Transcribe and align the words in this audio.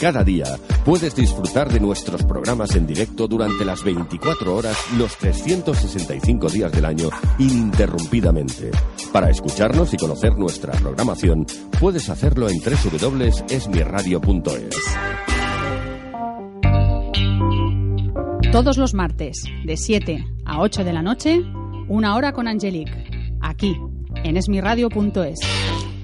Cada 0.00 0.24
día 0.24 0.46
puedes 0.82 1.14
disfrutar 1.14 1.70
de 1.70 1.78
nuestros 1.78 2.24
programas 2.24 2.74
en 2.74 2.86
directo 2.86 3.28
durante 3.28 3.66
las 3.66 3.84
24 3.84 4.56
horas, 4.56 4.74
los 4.96 5.14
365 5.18 6.48
días 6.48 6.72
del 6.72 6.86
año, 6.86 7.10
ininterrumpidamente. 7.38 8.70
Para 9.12 9.28
escucharnos 9.28 9.92
y 9.92 9.98
conocer 9.98 10.38
nuestra 10.38 10.72
programación, 10.72 11.44
puedes 11.78 12.08
hacerlo 12.08 12.48
en 12.48 12.60
www.esmirradio.es. 12.60 14.76
Todos 18.50 18.78
los 18.78 18.94
martes, 18.94 19.44
de 19.66 19.76
7 19.76 20.24
a 20.46 20.62
8 20.62 20.82
de 20.82 20.92
la 20.94 21.02
noche, 21.02 21.42
una 21.88 22.16
hora 22.16 22.32
con 22.32 22.48
Angelique, 22.48 23.04
aquí, 23.42 23.76
en 24.24 24.38
esmiradio.es. 24.38 25.40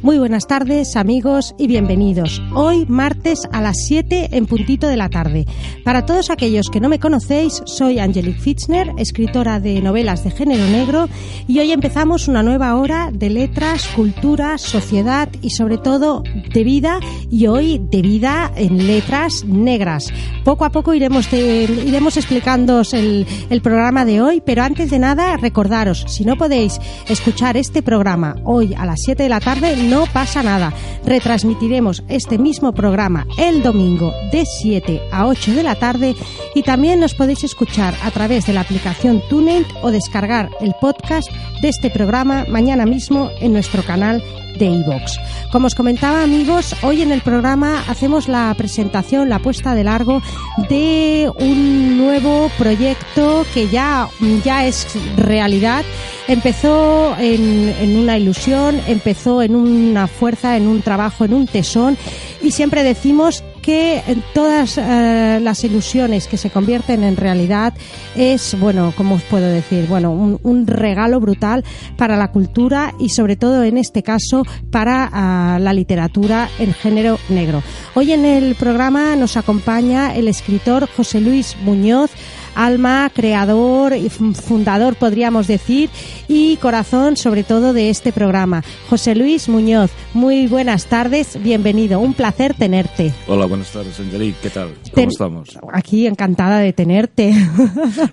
Muy 0.02 0.18
buenas 0.18 0.46
tardes, 0.46 0.94
amigos, 0.94 1.54
y 1.58 1.66
bienvenidos. 1.66 2.42
Hoy, 2.54 2.84
martes 2.86 3.48
a 3.50 3.62
las 3.62 3.78
7 3.86 4.28
en 4.32 4.46
puntito 4.46 4.86
de 4.88 4.96
la 4.96 5.08
tarde. 5.08 5.46
Para 5.84 6.04
todos 6.04 6.28
aquellos 6.28 6.68
que 6.70 6.80
no 6.80 6.90
me 6.90 7.00
conocéis, 7.00 7.62
soy 7.64 7.98
Angelique 7.98 8.38
Fitzner, 8.38 8.92
escritora 8.98 9.58
de 9.58 9.80
novelas 9.80 10.22
de 10.22 10.30
género 10.30 10.66
negro, 10.66 11.08
y 11.48 11.60
hoy 11.60 11.72
empezamos 11.72 12.28
una 12.28 12.42
nueva 12.42 12.76
hora 12.76 13.10
de 13.10 13.30
letras, 13.30 13.88
cultura, 13.96 14.58
sociedad 14.58 15.30
y 15.40 15.50
sobre 15.50 15.78
todo 15.78 16.22
de 16.52 16.62
vida, 16.62 17.00
y 17.30 17.46
hoy 17.46 17.80
de 17.90 18.02
vida 18.02 18.52
en 18.54 18.86
letras 18.86 19.44
negras. 19.44 20.12
Poco 20.44 20.66
a 20.66 20.70
poco 20.70 20.92
iremos, 20.92 21.32
iremos 21.32 22.18
explicándoos 22.18 22.92
el, 22.92 23.26
el 23.48 23.62
programa 23.62 24.04
de 24.04 24.20
hoy, 24.20 24.42
pero 24.44 24.62
antes 24.62 24.90
de 24.90 24.98
nada, 24.98 25.38
recordaros, 25.38 26.04
si 26.06 26.24
no 26.24 26.36
podéis 26.36 26.78
escuchar 27.08 27.56
este 27.56 27.82
programa 27.82 28.36
hoy 28.44 28.74
a 28.74 28.84
las 28.84 29.00
7 29.02 29.22
de 29.22 29.28
la 29.30 29.40
tarde, 29.40 29.85
no 29.88 30.06
pasa 30.06 30.42
nada. 30.42 30.72
Retransmitiremos 31.04 32.02
este 32.08 32.38
mismo 32.38 32.72
programa 32.72 33.26
el 33.38 33.62
domingo 33.62 34.12
de 34.32 34.44
7 34.44 35.00
a 35.12 35.26
8 35.26 35.54
de 35.54 35.62
la 35.62 35.74
tarde 35.74 36.14
y 36.54 36.62
también 36.62 37.00
nos 37.00 37.14
podéis 37.14 37.44
escuchar 37.44 37.94
a 38.02 38.10
través 38.10 38.46
de 38.46 38.52
la 38.52 38.62
aplicación 38.62 39.22
TuneIn 39.28 39.64
o 39.82 39.90
descargar 39.90 40.50
el 40.60 40.74
podcast 40.80 41.30
de 41.62 41.68
este 41.68 41.90
programa 41.90 42.44
mañana 42.48 42.86
mismo 42.86 43.30
en 43.40 43.52
nuestro 43.52 43.82
canal 43.82 44.22
de 44.58 44.66
iVox. 44.66 45.18
Como 45.50 45.66
os 45.66 45.74
comentaba 45.74 46.22
amigos, 46.22 46.74
hoy 46.82 47.02
en 47.02 47.12
el 47.12 47.20
programa 47.20 47.84
hacemos 47.88 48.28
la 48.28 48.52
presentación, 48.56 49.28
la 49.28 49.38
puesta 49.38 49.74
de 49.74 49.84
largo 49.84 50.22
de 50.68 51.30
un 51.38 51.98
nuevo 51.98 52.50
proyecto 52.58 53.44
que 53.54 53.68
ya, 53.68 54.08
ya 54.44 54.66
es 54.66 54.86
realidad. 55.16 55.84
Empezó 56.28 57.16
en, 57.18 57.74
en 57.80 57.96
una 57.96 58.18
ilusión, 58.18 58.80
empezó 58.86 59.42
en 59.42 59.54
una 59.54 60.06
fuerza, 60.06 60.56
en 60.56 60.66
un 60.66 60.82
trabajo, 60.82 61.24
en 61.24 61.34
un 61.34 61.46
tesón 61.46 61.96
y 62.42 62.50
siempre 62.50 62.82
decimos 62.82 63.44
que 63.66 64.00
todas 64.32 64.78
eh, 64.78 65.40
las 65.42 65.64
ilusiones 65.64 66.28
que 66.28 66.36
se 66.36 66.50
convierten 66.50 67.02
en 67.02 67.16
realidad 67.16 67.74
es, 68.14 68.56
bueno, 68.60 68.94
¿cómo 68.96 69.16
os 69.16 69.22
puedo 69.22 69.48
decir? 69.48 69.86
Bueno, 69.88 70.12
un, 70.12 70.38
un 70.44 70.68
regalo 70.68 71.18
brutal 71.18 71.64
para 71.96 72.16
la 72.16 72.30
cultura 72.30 72.94
y 73.00 73.08
sobre 73.08 73.34
todo 73.34 73.64
en 73.64 73.76
este 73.76 74.04
caso 74.04 74.44
para 74.70 75.10
ah, 75.12 75.58
la 75.58 75.72
literatura 75.72 76.48
en 76.60 76.74
género 76.74 77.18
negro. 77.28 77.60
Hoy 77.94 78.12
en 78.12 78.24
el 78.24 78.54
programa 78.54 79.16
nos 79.16 79.36
acompaña 79.36 80.14
el 80.14 80.28
escritor 80.28 80.88
José 80.96 81.20
Luis 81.20 81.56
Muñoz, 81.64 82.12
alma, 82.56 83.10
creador 83.14 83.94
y 83.94 84.08
fundador, 84.08 84.96
podríamos 84.96 85.46
decir, 85.46 85.90
y 86.26 86.56
corazón 86.56 87.16
sobre 87.16 87.44
todo 87.44 87.72
de 87.72 87.90
este 87.90 88.10
programa. 88.12 88.64
José 88.88 89.14
Luis 89.14 89.48
Muñoz, 89.48 89.90
muy 90.14 90.46
buenas 90.48 90.86
tardes, 90.86 91.38
bienvenido, 91.42 92.00
un 92.00 92.14
placer 92.14 92.54
tenerte. 92.54 93.12
Hola, 93.28 93.44
buenas 93.46 93.70
tardes, 93.70 94.00
Angelique, 94.00 94.38
¿qué 94.42 94.50
tal? 94.50 94.68
¿Cómo 94.68 94.94
Ten- 94.94 95.08
estamos? 95.10 95.58
Aquí 95.72 96.06
encantada 96.06 96.58
de 96.60 96.72
tenerte. 96.72 97.32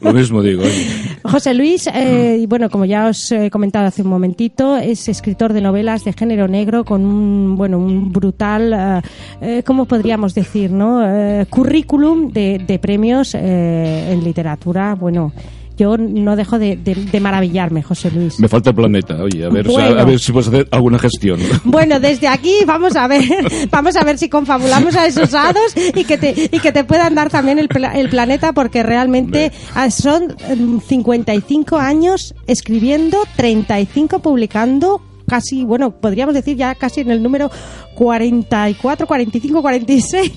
Lo 0.02 0.14
mismo 0.14 0.42
digo. 0.44 0.64
oye. 0.64 0.88
José 1.24 1.54
Luis, 1.54 1.88
eh, 1.88 2.38
y 2.42 2.46
bueno, 2.46 2.70
como 2.70 2.84
ya 2.86 3.08
os 3.08 3.32
he 3.32 3.50
comentado 3.50 3.88
hace 3.88 4.02
un 4.02 4.10
momentito, 4.10 4.76
es 4.78 5.08
escritor 5.08 5.54
de 5.54 5.62
novelas 5.62 6.04
de 6.04 6.12
género 6.12 6.50
negro 6.50 6.84
con 6.84 7.06
un, 7.06 7.56
bueno, 7.56 7.78
un 7.78 8.12
brutal, 8.12 8.74
eh, 8.74 9.02
eh, 9.42 9.64
¿cómo 9.66 9.86
podríamos 9.86 10.34
decir, 10.36 10.70
no? 10.70 11.02
Eh, 11.06 11.46
currículum 11.50 12.30
de, 12.32 12.58
de 12.60 12.78
premios 12.80 13.34
eh, 13.36 14.12
en 14.12 14.20
literatura. 14.20 14.33
Bueno, 15.00 15.32
yo 15.76 15.98
no 15.98 16.36
dejo 16.36 16.60
de, 16.60 16.76
de- 16.78 16.94
de 16.94 17.20
maravillarme, 17.20 17.82
José 17.82 18.12
Luis. 18.12 18.40
Me 18.40 18.48
falta 18.48 18.70
el 18.70 18.76
planeta, 18.76 19.16
oye, 19.24 19.44
a 19.44 19.50
ver, 19.50 19.66
Bueno. 19.68 20.00
a 20.00 20.04
ver 20.06 20.20
si 20.20 20.32
puedes 20.32 20.48
hacer 20.48 20.68
alguna 20.72 21.00
gestión. 21.00 21.40
Bueno, 21.64 22.00
desde 22.00 22.28
aquí 22.28 22.54
vamos 22.68 22.96
a 22.96 23.08
ver, 23.08 23.24
vamos 23.72 23.96
a 23.96 24.04
ver 24.04 24.18
si 24.20 24.30
confabulamos 24.30 24.96
a 24.96 25.08
esos 25.08 25.34
hados 25.34 25.74
y 25.76 26.04
que 26.04 26.18
te, 26.20 26.50
y 26.52 26.60
que 26.60 26.72
te 26.72 26.84
puedan 26.84 27.16
dar 27.16 27.30
también 27.32 27.58
el, 27.58 27.70
el 27.96 28.10
planeta 28.10 28.54
porque 28.54 28.84
realmente 28.84 29.52
ah, 29.74 29.90
son 29.90 30.36
em, 30.48 30.80
55 30.80 31.78
años 31.78 32.36
escribiendo, 32.46 33.18
35 33.36 34.20
publicando, 34.20 35.02
casi, 35.28 35.64
bueno, 35.64 35.92
podríamos 36.00 36.36
decir 36.36 36.56
ya 36.58 36.76
casi 36.76 37.02
en 37.02 37.12
el 37.12 37.22
número 37.24 37.50
44, 37.96 39.08
45, 39.08 39.62
46. 39.62 40.32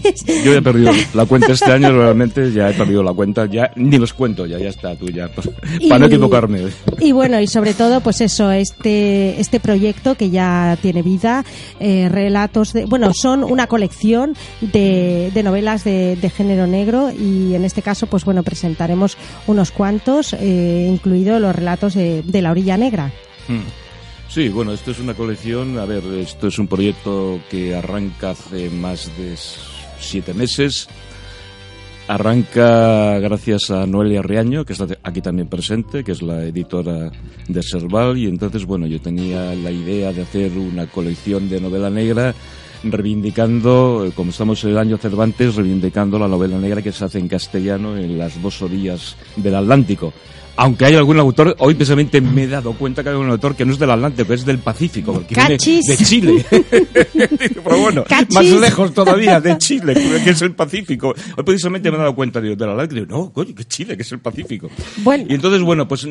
Yo 0.44 0.52
ya 0.52 0.58
he 0.58 0.62
perdido 0.62 0.92
la 1.14 1.26
cuenta 1.26 1.52
este 1.52 1.70
año, 1.72 1.90
realmente 1.96 2.52
ya 2.52 2.70
he 2.70 2.74
perdido 2.74 3.02
la 3.02 3.12
cuenta, 3.12 3.46
ya 3.46 3.70
ni 3.76 3.98
los 3.98 4.12
cuento, 4.12 4.46
ya, 4.46 4.58
ya 4.58 4.68
está, 4.68 4.94
tú 4.96 5.06
ya, 5.10 5.28
pues, 5.28 5.48
Y- 5.80 5.88
para 5.88 6.00
no 6.00 6.06
equivocarme. 6.06 6.60
Y 7.00 7.12
bueno, 7.12 7.40
y 7.40 7.46
sobre 7.46 7.74
todo, 7.74 8.00
pues 8.00 8.20
eso, 8.20 8.50
este, 8.50 9.40
este 9.40 9.60
proyecto 9.60 10.14
que 10.14 10.30
ya 10.30 10.78
tiene 10.80 11.02
vida, 11.02 11.44
eh, 11.80 12.08
relatos 12.10 12.72
de, 12.72 12.84
bueno, 12.84 13.12
son 13.14 13.44
una 13.44 13.66
colección 13.66 14.34
de, 14.60 15.30
de 15.34 15.42
novelas 15.42 15.84
de, 15.84 16.16
de 16.16 16.30
género 16.30 16.66
negro 16.66 17.10
y 17.10 17.54
en 17.54 17.64
este 17.64 17.82
caso, 17.82 18.06
pues 18.06 18.24
bueno, 18.24 18.42
presentaremos 18.42 19.16
unos 19.46 19.70
cuantos, 19.70 20.34
eh, 20.38 20.88
incluidos 20.90 21.40
los 21.40 21.54
relatos 21.54 21.94
de, 21.94 22.22
de 22.22 22.42
la 22.42 22.50
orilla 22.50 22.76
negra. 22.76 23.12
Mm. 23.48 23.60
Sí, 24.36 24.50
bueno, 24.50 24.72
esto 24.72 24.90
es 24.90 25.00
una 25.00 25.14
colección, 25.14 25.78
a 25.78 25.86
ver, 25.86 26.04
esto 26.18 26.48
es 26.48 26.58
un 26.58 26.66
proyecto 26.66 27.40
que 27.50 27.74
arranca 27.74 28.32
hace 28.32 28.68
más 28.68 29.10
de 29.16 29.34
siete 29.98 30.34
meses. 30.34 30.88
Arranca 32.06 33.18
gracias 33.18 33.70
a 33.70 33.86
Noelia 33.86 34.20
Riaño, 34.20 34.66
que 34.66 34.74
está 34.74 34.88
aquí 35.02 35.22
también 35.22 35.48
presente, 35.48 36.04
que 36.04 36.12
es 36.12 36.20
la 36.20 36.44
editora 36.44 37.10
de 37.48 37.62
Serval, 37.62 38.18
y 38.18 38.26
entonces, 38.26 38.66
bueno, 38.66 38.86
yo 38.86 39.00
tenía 39.00 39.54
la 39.54 39.70
idea 39.70 40.12
de 40.12 40.20
hacer 40.20 40.52
una 40.58 40.86
colección 40.86 41.48
de 41.48 41.58
novela 41.58 41.88
negra 41.88 42.34
reivindicando, 42.84 44.12
como 44.14 44.32
estamos 44.32 44.62
en 44.64 44.70
el 44.72 44.78
año 44.78 44.98
Cervantes, 44.98 45.54
reivindicando 45.54 46.18
la 46.18 46.28
novela 46.28 46.58
negra 46.58 46.82
que 46.82 46.92
se 46.92 47.06
hace 47.06 47.18
en 47.18 47.28
castellano 47.28 47.96
en 47.96 48.18
las 48.18 48.42
dos 48.42 48.60
orillas 48.60 49.16
del 49.36 49.54
Atlántico. 49.54 50.12
Aunque 50.56 50.86
hay 50.86 50.94
algún 50.94 51.18
autor, 51.18 51.54
hoy 51.58 51.74
precisamente 51.74 52.20
me 52.20 52.44
he 52.44 52.48
dado 52.48 52.72
cuenta 52.72 53.02
que 53.02 53.10
hay 53.10 53.14
un 53.14 53.30
autor 53.30 53.54
que 53.54 53.64
no 53.64 53.72
es 53.72 53.78
del 53.78 53.90
Atlántico, 53.90 54.32
es 54.32 54.44
del 54.44 54.58
Pacífico, 54.58 55.12
porque 55.12 55.34
viene 55.34 55.50
de 55.50 55.96
Chile. 55.98 56.44
Pero 56.50 57.78
bueno, 57.78 58.04
más 58.32 58.46
lejos 58.46 58.94
todavía, 58.94 59.40
de 59.40 59.58
Chile, 59.58 59.94
que 59.94 60.30
es 60.30 60.42
el 60.42 60.54
Pacífico. 60.54 61.14
Hoy 61.36 61.44
precisamente 61.44 61.90
me 61.90 61.96
he 61.96 62.00
dado 62.00 62.14
cuenta 62.14 62.40
de, 62.40 62.56
del 62.56 62.70
Atlántico. 62.70 63.06
No, 63.06 63.30
coño, 63.32 63.54
que 63.54 63.64
Chile, 63.64 63.96
que 63.96 64.02
es 64.02 64.12
el 64.12 64.20
Pacífico. 64.20 64.70
Y 65.28 65.34
entonces, 65.34 65.60
bueno, 65.60 65.86
pues 65.86 66.06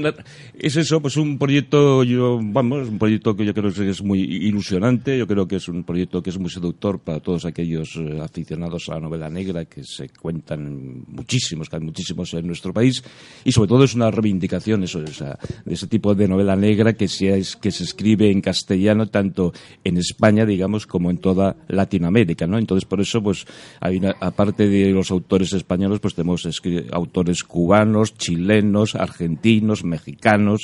es 0.60 0.76
eso, 0.76 1.02
pues 1.02 1.18
un 1.18 1.38
proyecto, 1.38 2.04
yo, 2.04 2.40
vamos, 2.42 2.88
un 2.88 3.00
proyecto 3.00 3.36
que 3.36 3.46
yo 3.46 3.54
creo 3.54 3.74
que 3.74 3.90
es 3.90 4.04
muy 4.04 4.20
ilusionante, 4.22 5.18
yo 5.18 5.28
creo 5.28 5.48
que 5.48 5.56
es 5.56 5.68
un 5.68 5.84
proyecto 5.84 6.22
que 6.22 6.30
es 6.30 6.38
muy 6.38 6.52
seductor 6.52 7.00
para 7.00 7.20
todos 7.20 7.46
aquellos 7.46 7.96
eh, 7.96 8.20
aficionados 8.22 8.90
a 8.90 8.96
la 8.96 9.02
novela 9.02 9.30
negra, 9.30 9.66
que 9.66 9.84
se 9.84 10.10
cuentan 10.10 11.04
muchísimos, 11.08 11.68
que 11.68 11.78
hay 11.78 11.82
muchísimos 11.82 12.34
en 12.36 12.46
nuestro 12.46 12.72
país, 12.74 13.04
y 13.44 13.52
sobre 13.52 13.70
todo 13.70 13.84
es 13.84 13.96
una 13.96 14.12
reivindicación 14.12 14.35
eso, 14.42 15.02
de 15.02 15.74
ese 15.74 15.88
tipo 15.88 16.16
de 16.16 16.28
novela 16.28 16.56
negra 16.56 16.94
que 16.94 17.08
se, 17.08 17.42
que 17.62 17.72
se 17.72 17.84
escribe 17.84 18.32
en 18.32 18.42
castellano 18.42 19.08
tanto 19.08 19.54
en 19.84 19.98
España, 19.98 20.46
digamos, 20.46 20.88
como 20.88 21.10
en 21.10 21.18
toda 21.18 21.56
Latinoamérica, 21.68 22.48
¿no? 22.48 22.58
Entonces, 22.58 22.86
por 22.86 23.02
eso, 23.02 23.22
pues, 23.22 23.46
hay 23.80 24.02
aparte 24.20 24.68
de 24.68 24.92
los 24.92 25.12
autores 25.12 25.54
españoles, 25.54 26.00
pues 26.00 26.16
tenemos 26.16 26.48
autores 26.92 27.44
cubanos, 27.44 28.16
chilenos, 28.18 28.96
argentinos, 28.96 29.84
mexicanos, 29.84 30.62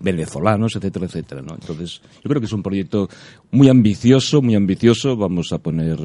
venezolanos, 0.00 0.76
etcétera, 0.76 1.06
etcétera, 1.06 1.42
¿no? 1.42 1.54
Entonces, 1.54 2.00
yo 2.22 2.28
creo 2.28 2.40
que 2.40 2.46
es 2.46 2.52
un 2.52 2.62
proyecto 2.62 3.08
muy 3.50 3.68
ambicioso, 3.68 4.42
muy 4.42 4.54
ambicioso. 4.54 5.16
Vamos 5.16 5.52
a 5.52 5.58
poner 5.58 5.98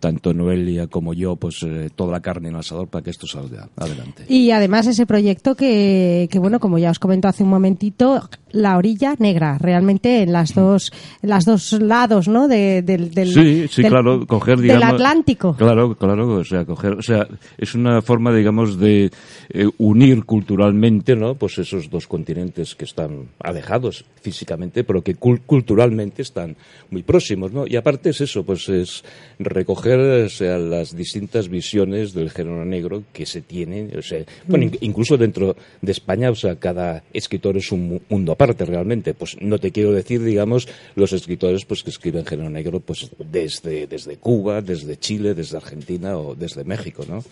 tanto 0.00 0.34
Noelia 0.34 0.86
como 0.86 1.14
yo, 1.14 1.36
pues, 1.36 1.62
eh, 1.62 1.90
toda 1.94 2.12
la 2.12 2.20
carne 2.20 2.48
en 2.48 2.54
el 2.54 2.60
asador 2.60 2.88
para 2.88 3.04
que 3.04 3.10
esto 3.10 3.26
salga 3.26 3.68
adelante. 3.76 4.24
Y 4.28 4.50
además 4.50 4.86
ese 4.86 5.06
proyecto 5.06 5.54
que, 5.54 6.28
que 6.30 6.38
bueno, 6.38 6.60
como 6.60 6.78
ya 6.78 6.90
os 6.90 6.98
comentó 6.98 7.28
hace 7.28 7.42
un 7.42 7.50
momentito, 7.50 8.28
la 8.50 8.76
orilla 8.76 9.14
negra, 9.18 9.58
realmente 9.58 10.22
en 10.22 10.32
las 10.32 10.54
dos, 10.54 10.92
en 11.22 11.30
las 11.30 11.44
dos 11.44 11.72
lados, 11.72 12.28
¿no? 12.28 12.48
De, 12.48 12.82
del, 12.82 13.10
del, 13.12 13.28
sí, 13.28 13.66
sí, 13.68 13.82
claro, 13.82 14.26
coger, 14.26 14.60
digamos, 14.60 14.82
del 14.82 14.94
Atlántico. 14.94 15.54
Claro, 15.56 15.94
claro, 15.96 16.36
o 16.36 16.44
sea, 16.44 16.64
coger, 16.64 16.94
o 16.94 17.02
sea, 17.02 17.26
es 17.58 17.74
una 17.74 18.00
forma, 18.02 18.32
digamos, 18.34 18.78
de 18.78 19.10
eh, 19.50 19.68
unir 19.78 20.24
culturalmente, 20.24 21.16
¿no? 21.16 21.34
Pues 21.34 21.58
esos 21.58 21.90
dos 21.90 22.06
continentes 22.06 22.74
que 22.74 22.84
están 22.84 23.28
alejados 23.40 24.04
físicamente, 24.20 24.84
pero 24.84 25.02
que 25.02 25.14
culturalmente 25.14 26.22
están 26.22 26.56
muy 26.90 27.02
próximos, 27.02 27.52
¿no? 27.52 27.66
Y 27.66 27.76
aparte 27.76 28.10
es 28.10 28.20
eso, 28.20 28.44
pues 28.44 28.68
es 28.68 29.04
recoger, 29.38 29.98
o 29.98 30.28
sea, 30.28 30.58
las 30.58 30.96
distintas 30.96 31.48
visiones 31.48 32.14
del 32.14 32.30
género 32.30 32.64
negro 32.64 33.04
que 33.12 33.26
se 33.26 33.42
tienen, 33.42 33.92
o 33.98 34.02
sea, 34.02 34.24
bueno, 34.46 34.66
mm. 34.66 34.76
incluso 34.80 35.16
dentro 35.16 35.56
de 35.82 35.92
España, 35.92 36.30
o 36.30 36.34
sea, 36.34 36.56
cada 36.56 37.02
escritor 37.12 37.56
es 37.56 37.72
un 37.72 38.00
mundo 38.08 38.32
aparte 38.32 38.64
realmente. 38.64 39.14
Pues 39.14 39.36
no 39.40 39.58
te 39.58 39.72
quiero 39.72 39.92
decir, 39.92 40.22
digamos, 40.22 40.68
los 40.94 41.12
escritores 41.12 41.64
pues 41.64 41.82
que 41.82 41.90
escriben 41.90 42.24
género 42.24 42.50
negro 42.50 42.80
pues 42.80 43.10
desde, 43.18 43.86
desde 43.86 44.16
Cuba, 44.16 44.60
desde 44.62 44.96
Chile, 44.96 45.34
desde 45.34 45.56
Argentina 45.56 46.16
o 46.16 46.34
desde 46.34 46.64
México, 46.64 47.04
¿no? 47.08 47.24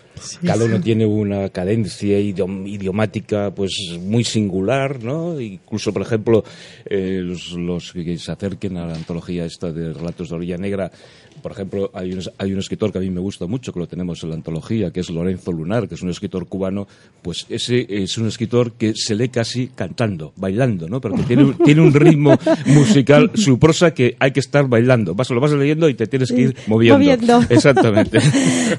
Cada 0.44 0.64
uno 0.64 0.80
tiene 0.80 1.06
una 1.06 1.48
cadencia 1.50 2.18
idiomática 2.18 3.52
pues 3.54 3.72
muy 4.00 4.24
singular, 4.24 5.02
¿no? 5.02 5.40
Incluso, 5.40 5.92
por 5.92 6.02
ejemplo, 6.02 6.44
eh, 6.84 7.20
los, 7.22 7.52
los 7.52 7.92
que 7.92 8.18
se 8.18 8.32
acerquen 8.32 8.76
a 8.76 8.86
la 8.86 8.94
antología 8.94 9.21
esta 9.28 9.72
de 9.72 9.92
Relatos 9.92 10.28
de 10.28 10.34
Orilla 10.34 10.58
Negra 10.58 10.90
por 11.42 11.52
ejemplo, 11.52 11.90
hay 11.94 12.12
un, 12.12 12.20
hay 12.38 12.52
un 12.52 12.58
escritor 12.58 12.92
que 12.92 12.98
a 12.98 13.00
mí 13.00 13.10
me 13.10 13.20
gusta 13.20 13.46
mucho, 13.46 13.72
que 13.72 13.80
lo 13.80 13.86
tenemos 13.86 14.22
en 14.22 14.30
la 14.30 14.36
antología, 14.36 14.90
que 14.90 15.00
es 15.00 15.10
Lorenzo 15.10 15.52
Lunar, 15.52 15.88
que 15.88 15.96
es 15.96 16.02
un 16.02 16.10
escritor 16.10 16.46
cubano, 16.46 16.86
pues 17.20 17.46
ese 17.48 17.86
es 17.88 18.16
un 18.18 18.28
escritor 18.28 18.72
que 18.72 18.94
se 18.94 19.14
lee 19.14 19.28
casi 19.28 19.68
cantando, 19.68 20.32
bailando, 20.36 20.88
¿no? 20.88 21.00
Porque 21.00 21.22
tiene, 21.24 21.54
tiene 21.64 21.82
un 21.82 21.92
ritmo 21.92 22.38
musical, 22.66 23.30
su 23.34 23.58
prosa 23.58 23.92
que 23.92 24.16
hay 24.18 24.30
que 24.30 24.40
estar 24.40 24.68
bailando. 24.68 25.14
Vas, 25.14 25.30
lo 25.30 25.40
vas 25.40 25.52
leyendo 25.52 25.88
y 25.88 25.94
te 25.94 26.06
tienes 26.06 26.30
que 26.30 26.40
ir 26.40 26.56
moviendo. 26.66 26.98
moviendo. 26.98 27.40
Exactamente. 27.50 28.18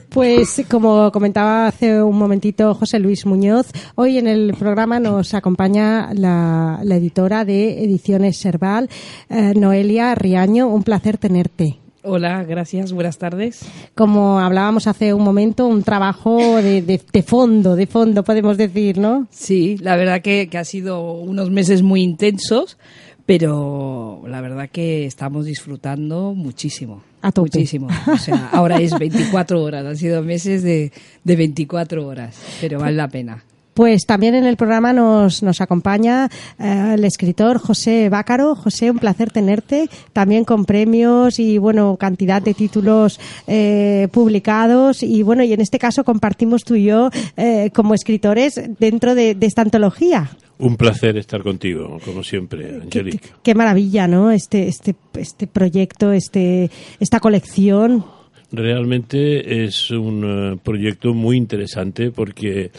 Pues 0.09 0.63
como 0.69 1.12
comentaba 1.12 1.68
hace 1.68 2.01
un 2.01 2.18
momentito 2.18 2.74
José 2.74 3.00
Luis 3.00 3.25
Muñoz, 3.25 3.68
hoy 3.95 4.18
en 4.18 4.27
el 4.27 4.54
programa 4.54 5.00
nos 5.00 5.33
acompaña 5.33 6.13
la, 6.13 6.80
editora 6.83 7.44
de 7.44 7.83
Ediciones 7.83 8.38
Serval, 8.38 8.89
eh, 9.30 9.54
Noelia 9.56 10.16
Riaño. 10.16 10.68
Un 10.68 10.83
placer 10.83 11.18
tenerte. 11.18 11.82
Hola, 12.05 12.44
gracias, 12.44 12.91
buenas 12.91 13.17
tardes. 13.17 13.61
Como 13.95 14.38
hablábamos 14.39 14.88
hace 14.88 15.13
un 15.13 15.23
momento, 15.23 15.67
un 15.67 15.83
trabajo 15.83 16.57
de, 16.61 16.81
de, 16.81 17.23
fondo, 17.23 17.77
de 17.77 17.88
fondo 17.88 18.25
podemos 18.25 18.57
decir, 18.57 18.97
¿no? 18.97 19.25
Sí, 19.31 19.77
la 19.79 19.95
verdad 19.95 20.21
que, 20.21 20.50
que 20.50 20.57
ha 20.57 20.65
sido 20.65 21.13
unos 21.13 21.50
meses 21.50 21.81
muy 21.81 22.01
intensos, 22.01 22.77
pero 23.25 24.21
la 24.27 24.41
verdad 24.41 24.69
que 24.69 25.05
estamos 25.05 25.45
disfrutando 25.45 26.33
muchísimo. 26.33 27.03
A 27.21 27.31
Muchísimo. 27.38 27.88
O 28.11 28.17
sea, 28.17 28.49
ahora 28.51 28.81
es 28.81 28.99
24 28.99 29.63
horas, 29.63 29.85
han 29.85 29.95
sido 29.95 30.21
meses 30.23 30.61
de, 30.61 30.91
de 31.23 31.35
24 31.38 32.06
horas, 32.06 32.35
pero 32.59 32.79
vale 32.79 32.97
la 32.97 33.07
pena. 33.07 33.45
Pues 33.73 34.05
también 34.05 34.35
en 34.35 34.45
el 34.45 34.55
programa 34.55 34.93
nos, 34.93 35.41
nos 35.41 35.59
acompaña 35.59 36.29
eh, 36.59 36.91
el 36.93 37.05
escritor 37.05 37.57
José 37.57 38.09
Bácaro. 38.09 38.55
José, 38.55 38.91
un 38.91 38.99
placer 38.99 39.31
tenerte, 39.31 39.89
también 40.13 40.45
con 40.45 40.65
premios 40.65 41.39
y, 41.39 41.57
bueno, 41.57 41.97
cantidad 41.97 42.41
de 42.41 42.53
títulos 42.53 43.19
eh, 43.47 44.07
publicados. 44.11 45.01
Y, 45.01 45.23
bueno, 45.23 45.43
y 45.43 45.53
en 45.53 45.61
este 45.61 45.79
caso 45.79 46.03
compartimos 46.03 46.63
tú 46.63 46.75
y 46.75 46.85
yo 46.85 47.09
eh, 47.35 47.71
como 47.73 47.95
escritores 47.95 48.61
dentro 48.79 49.15
de, 49.15 49.35
esta 49.41 49.63
antología. 49.63 50.29
Un 50.59 50.77
placer 50.77 51.17
estar 51.17 51.41
contigo, 51.41 51.99
como 52.05 52.23
siempre, 52.23 52.79
Angélica. 52.81 53.27
Qué, 53.27 53.33
qué, 53.41 53.55
maravilla, 53.55 54.07
¿no? 54.07 54.31
Este, 54.31 54.67
este, 54.67 54.95
este 55.15 55.47
proyecto, 55.47 56.13
este, 56.13 56.69
esta 56.99 57.19
colección. 57.19 58.05
Realmente 58.51 59.65
es 59.65 59.89
un 59.89 60.59
proyecto 60.63 61.15
muy 61.15 61.37
interesante 61.37 62.11
porque 62.11 62.71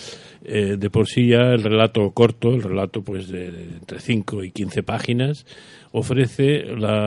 eh, 0.44 0.76
de 0.78 0.90
por 0.90 1.08
sí 1.08 1.28
ya 1.28 1.52
el 1.52 1.62
relato 1.62 2.10
corto, 2.10 2.50
el 2.50 2.62
relato 2.62 3.02
pues 3.02 3.28
de, 3.28 3.48
entre 3.48 3.98
5 3.98 4.44
y 4.44 4.50
15 4.50 4.82
páginas, 4.82 5.46
ofrece 5.92 6.64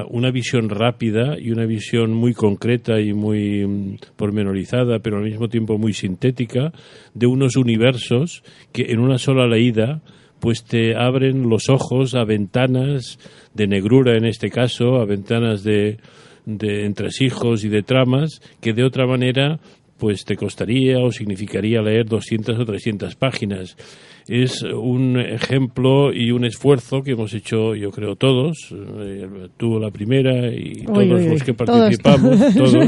una 0.10 0.32
visión 0.32 0.70
rápida 0.70 1.38
y 1.40 1.52
una 1.52 1.66
visión 1.66 2.14
muy 2.14 2.34
concreta 2.34 3.00
y 3.00 3.14
muy 3.14 3.66
mm, 3.66 3.98
pormenorizada, 4.16 5.00
pero 5.00 5.18
al 5.18 5.24
mismo 5.24 5.50
tiempo 5.50 5.78
muy 5.78 5.94
sintética, 5.94 6.72
de 7.14 7.28
unos 7.28 7.58
universos 7.58 8.44
que 8.72 8.88
en 8.90 9.00
una 9.00 9.18
sola 9.18 9.46
leída 9.46 10.02
pues 10.40 10.64
te 10.64 10.96
abren 10.96 11.50
los 11.50 11.70
ojos 11.70 12.16
a 12.16 12.24
ventanas 12.24 13.20
de 13.54 13.68
negrura 13.68 14.18
en 14.18 14.26
este 14.26 14.50
caso, 14.50 14.96
a 14.96 15.06
ventanas 15.06 15.64
de, 15.64 15.98
de 16.46 16.86
entresijos 16.86 17.64
y 17.66 17.70
de 17.70 17.84
tramas 17.84 18.42
que 18.62 18.74
de 18.74 18.84
otra 18.84 19.06
manera 19.06 19.60
pues 19.98 20.26
te 20.26 20.36
costaría 20.36 21.00
o 21.00 21.12
significaría 21.12 21.82
leer 21.82 22.06
200 22.06 22.60
o 22.60 22.66
300 22.66 23.16
páginas. 23.16 23.76
Es 24.28 24.62
un 24.62 25.18
ejemplo 25.18 26.12
y 26.14 26.32
un 26.32 26.44
esfuerzo 26.44 27.02
que 27.02 27.12
hemos 27.12 27.34
hecho, 27.34 27.76
yo 27.76 27.92
creo, 27.92 28.18
todos, 28.18 28.58
eh, 28.74 29.48
tú 29.56 29.80
la 29.80 29.90
primera 29.90 30.54
y 30.54 30.84
todos 30.84 31.06
los 31.06 31.44
que 31.44 31.54
participamos, 31.54 32.54
todos, 32.56 32.86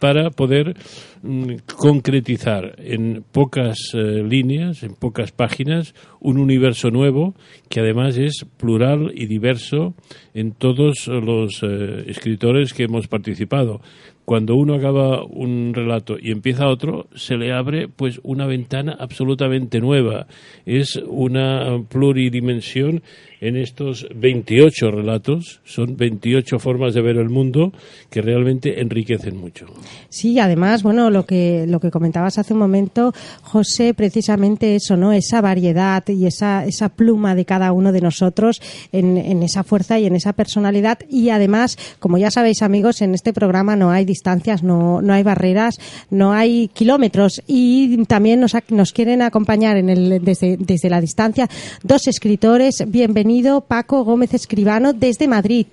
para 0.00 0.30
poder 0.30 0.74
mm, 1.22 1.54
concretizar 1.76 2.74
en 2.78 3.24
pocas 3.30 3.78
eh, 3.94 4.24
líneas, 4.28 4.82
en 4.82 4.94
pocas 4.94 5.30
páginas, 5.30 5.94
un 6.18 6.38
universo 6.38 6.90
nuevo 6.90 7.34
que 7.68 7.78
además 7.78 8.18
es 8.18 8.44
plural 8.56 9.12
y 9.14 9.26
diverso 9.26 9.94
en 10.34 10.52
todos 10.52 11.06
los 11.06 11.62
eh, 11.62 12.04
escritores 12.08 12.72
que 12.72 12.82
hemos 12.82 13.06
participado 13.06 13.80
cuando 14.28 14.56
uno 14.56 14.74
acaba 14.74 15.24
un 15.24 15.72
relato 15.72 16.18
y 16.20 16.32
empieza 16.32 16.68
otro, 16.68 17.06
se 17.14 17.38
le 17.38 17.50
abre 17.50 17.88
pues 17.88 18.20
una 18.24 18.44
ventana 18.44 18.94
absolutamente 19.00 19.80
nueva. 19.80 20.26
Es 20.66 20.96
una 20.96 21.82
pluridimensión 21.88 23.02
en 23.40 23.56
estos 23.56 24.06
28 24.14 24.90
relatos. 24.90 25.60
Son 25.64 25.96
28 25.96 26.58
formas 26.58 26.94
de 26.94 27.02
ver 27.02 27.16
el 27.16 27.28
mundo 27.28 27.72
que 28.10 28.20
realmente 28.20 28.80
enriquecen 28.80 29.36
mucho. 29.36 29.66
Sí, 30.08 30.38
además, 30.38 30.82
bueno, 30.82 31.10
lo 31.10 31.24
que, 31.24 31.66
lo 31.68 31.80
que 31.80 31.90
comentabas 31.90 32.38
hace 32.38 32.52
un 32.52 32.58
momento, 32.58 33.12
José, 33.42 33.94
precisamente 33.94 34.74
eso, 34.74 34.96
¿no? 34.96 35.12
Esa 35.12 35.40
variedad 35.40 36.06
y 36.08 36.26
esa, 36.26 36.64
esa 36.64 36.88
pluma 36.88 37.34
de 37.34 37.44
cada 37.44 37.72
uno 37.72 37.92
de 37.92 38.00
nosotros 38.00 38.60
en, 38.92 39.16
en 39.16 39.42
esa 39.42 39.62
fuerza 39.62 39.98
y 39.98 40.06
en 40.06 40.16
esa 40.16 40.32
personalidad. 40.32 40.98
Y 41.08 41.30
además, 41.30 41.78
como 41.98 42.18
ya 42.18 42.30
sabéis, 42.30 42.62
amigos, 42.62 43.02
en 43.02 43.14
este 43.14 43.32
programa 43.32 43.76
no 43.76 43.90
hay 43.90 44.04
distancias, 44.04 44.62
no, 44.62 45.00
no 45.02 45.12
hay 45.12 45.22
barreras, 45.22 45.78
no 46.10 46.32
hay 46.32 46.68
kilómetros. 46.68 47.42
Y 47.46 48.04
también 48.06 48.40
nos, 48.40 48.52
nos 48.70 48.92
quieren 48.92 49.22
acompañar 49.22 49.76
en 49.76 49.88
el, 49.88 50.24
desde, 50.24 50.56
desde 50.56 50.90
la 50.90 51.00
distancia 51.00 51.48
dos 51.82 52.08
escritores. 52.08 52.84
Bienvenidos 52.88 53.27
Paco 53.60 54.04
Gómez 54.04 54.32
Escribano 54.32 54.92
desde 54.94 55.28
Madrid. 55.28 55.66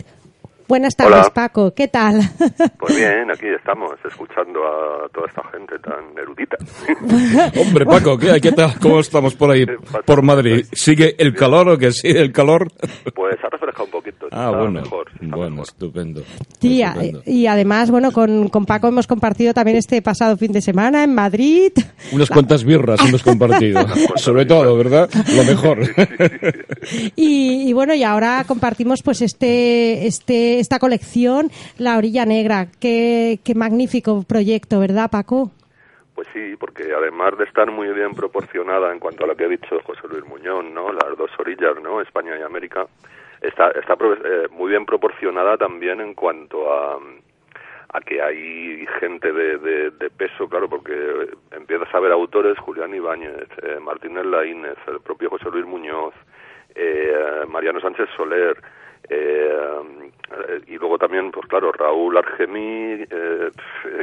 Buenas 0.68 0.96
tardes, 0.96 1.30
Paco. 1.30 1.74
¿Qué 1.74 1.88
tal? 1.88 2.22
Pues 2.80 2.98
bien, 2.98 3.32
aquí 3.32 3.48
estamos, 3.48 3.94
escuchando 4.08 4.60
a 4.64 5.10
toda 5.10 5.28
esta 5.28 5.42
gente 5.50 5.80
tan 5.80 6.16
erudita. 6.18 6.56
Hombre, 7.60 7.86
Paco, 7.86 8.18
¿qué, 8.18 8.40
qué 8.40 8.52
tal? 8.52 8.78
¿Cómo 8.80 9.00
estamos 9.00 9.34
por 9.34 9.50
ahí, 9.50 9.66
por 10.06 10.22
Madrid? 10.22 10.66
¿Sigue 10.72 11.16
el 11.18 11.34
calor 11.34 11.70
o 11.70 11.78
qué 11.78 11.92
sigue 11.92 12.22
el 12.22 12.32
calor? 12.32 12.72
Pues 13.16 13.38
ha 13.44 13.50
refrescado 13.50 13.86
un 13.86 13.92
poquito. 13.92 14.28
Ah, 14.32 14.52
bueno, 14.52 14.84
bueno, 15.22 15.64
estupendo. 15.64 16.22
Sí, 16.60 16.84
y 17.26 17.48
además, 17.48 17.90
bueno, 17.90 18.12
con, 18.12 18.50
con 18.50 18.66
Paco 18.66 18.88
hemos 18.88 19.08
compartido 19.08 19.54
también 19.54 19.78
este 19.78 20.02
pasado 20.02 20.38
fin 20.38 20.52
de 20.52 20.62
semana 20.62 21.04
en 21.04 21.16
Madrid. 21.16 21.72
Unas 22.12 22.30
cuantas 22.30 22.64
birras 22.64 23.00
hemos 23.08 23.24
compartido, 23.24 23.82
sobre 24.16 24.46
todo, 24.46 24.78
¿verdad? 24.78 25.10
Lo 25.36 25.44
mejor. 25.44 25.80
y, 27.16 27.70
y 27.70 27.74
bueno, 27.74 27.96
y 27.96 28.04
ahora 28.04 28.44
compartimos 28.48 29.02
pues 29.02 29.22
este, 29.22 30.06
este 30.06 30.55
esta 30.60 30.80
colección, 30.80 31.50
La 31.78 31.98
Orilla 31.98 32.26
Negra. 32.26 32.68
Qué, 32.80 33.40
qué 33.44 33.56
magnífico 33.56 34.24
proyecto, 34.28 34.80
¿verdad, 34.80 35.10
Paco? 35.12 35.52
Pues 36.16 36.28
sí, 36.34 36.56
porque 36.58 36.94
además 36.94 37.38
de 37.38 37.44
estar 37.44 37.70
muy 37.70 37.90
bien 37.90 38.14
proporcionada 38.14 38.92
en 38.94 39.00
cuanto 39.00 39.26
a 39.26 39.28
lo 39.28 39.36
que 39.36 39.46
ha 39.46 39.50
dicho 39.50 39.80
José 39.84 40.08
Luis 40.10 40.26
Muñoz, 40.26 40.64
¿no? 40.64 40.94
Las 40.94 41.18
dos 41.18 41.30
orillas, 41.38 41.76
¿no? 41.84 42.00
España 42.02 42.38
y 42.40 42.42
América, 42.42 42.88
está, 43.42 43.72
está 43.72 43.94
eh, 43.94 44.48
muy 44.52 44.70
bien 44.70 44.86
proporcionada 44.86 45.58
también 45.58 46.00
en 46.00 46.14
cuanto 46.14 46.72
a, 46.74 47.00
a 47.90 48.02
que 48.02 48.22
hay 48.22 48.86
gente 49.00 49.32
de, 49.32 49.58
de, 49.92 50.10
peso, 50.10 50.48
claro, 50.48 50.70
porque 50.70 50.94
empiezas 51.52 51.94
a 51.94 52.00
ver 52.00 52.12
autores, 52.12 52.58
Julián 52.60 52.94
Ibáñez, 52.94 53.50
eh, 53.62 53.80
Martínez 53.82 54.26
Laínez, 54.26 54.78
el 54.88 55.02
propio 55.02 55.30
José 55.30 55.50
Luis 55.52 55.66
Muñoz, 55.66 56.14
eh, 56.76 57.44
Mariano 57.48 57.80
Sánchez 57.80 58.10
Soler, 58.16 58.58
eh, 59.10 60.62
y 60.68 60.78
luego 60.78 60.98
también, 60.98 61.32
pues 61.32 61.46
claro, 61.48 61.72
Raúl 61.72 62.18
Argemí, 62.18 63.04
eh, 63.10 63.50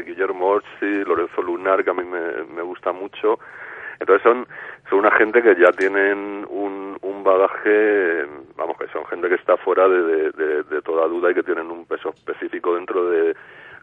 Guillermo 0.06 0.46
Orsi, 0.46 1.04
Lorenzo 1.04 1.42
Lunar, 1.42 1.82
que 1.84 1.90
a 1.90 1.94
mí 1.94 2.04
me, 2.04 2.62
gusta 2.62 2.92
mucho. 2.92 3.38
Entonces 3.98 4.22
son, 4.22 4.46
son 4.88 5.00
una 5.00 5.10
gente 5.12 5.42
que 5.42 5.54
ya 5.56 5.70
tienen 5.72 6.46
un, 6.48 6.96
un 7.02 7.24
bagaje, 7.24 8.26
vamos, 8.56 8.76
que 8.78 8.88
son 8.88 9.04
gente 9.06 9.28
que 9.28 9.36
está 9.36 9.56
fuera 9.56 9.88
de, 9.88 10.30
de, 10.32 10.82
toda 10.82 11.06
duda 11.06 11.30
y 11.30 11.34
que 11.34 11.42
tienen 11.42 11.70
un 11.70 11.86
peso 11.86 12.10
específico 12.10 12.74
dentro 12.74 13.08
de, 13.08 13.36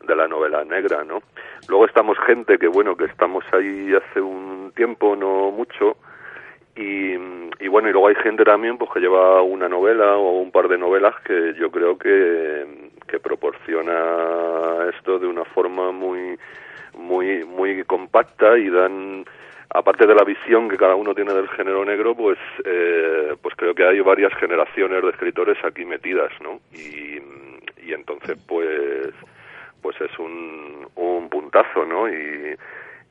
de 0.06 0.16
la 0.16 0.28
novela 0.28 0.66
negra, 0.66 1.04
¿no? 1.04 1.22
Luego 1.70 1.86
estamos 1.86 2.18
gente 2.26 2.58
que, 2.58 2.68
bueno, 2.68 2.98
que 2.98 3.06
estamos 3.06 3.46
ahí 3.54 3.94
hace 3.96 4.20
un 4.20 4.74
tiempo, 4.76 5.16
no 5.16 5.52
mucho, 5.52 5.96
y, 6.80 7.14
y, 7.60 7.68
bueno, 7.68 7.90
y 7.90 7.92
luego 7.92 8.08
hay 8.08 8.16
gente 8.16 8.46
también 8.46 8.78
pues 8.78 8.90
que 8.92 9.02
lleva 9.02 9.42
una 9.42 9.68
novela 9.68 10.16
o 10.16 10.40
un 10.40 10.50
par 10.50 10.70
de 10.70 10.78
novelas 10.78 11.14
que 11.26 11.54
yo 11.60 11.70
creo 11.70 11.98
que, 11.98 12.90
que 13.06 13.20
proporciona 13.20 14.90
esto 14.96 15.20
de 15.20 15.28
una 15.28 15.44
forma 15.44 15.92
muy 15.92 16.38
muy 16.98 17.44
muy 17.44 17.84
compacta 17.84 18.58
y 18.58 18.70
dan 18.70 19.26
aparte 19.70 20.08
de 20.08 20.16
la 20.16 20.24
visión 20.24 20.70
que 20.70 20.78
cada 20.78 20.96
uno 20.96 21.14
tiene 21.14 21.34
del 21.34 21.50
género 21.50 21.84
negro, 21.84 22.16
pues 22.16 22.40
eh, 22.64 23.36
pues 23.42 23.56
creo 23.58 23.76
que 23.76 23.86
hay 23.86 24.00
varias 24.00 24.34
generaciones 24.36 25.04
de 25.04 25.10
escritores 25.10 25.58
aquí 25.66 25.84
metidas, 25.84 26.32
¿no? 26.42 26.62
Y, 26.74 27.20
y 27.86 27.94
entonces 27.94 28.38
pues 28.48 29.14
pues 29.82 30.00
es 30.00 30.18
un, 30.18 30.88
un 30.96 31.30
puntazo, 31.30 31.86
¿no? 31.86 32.08
Y, 32.08 32.56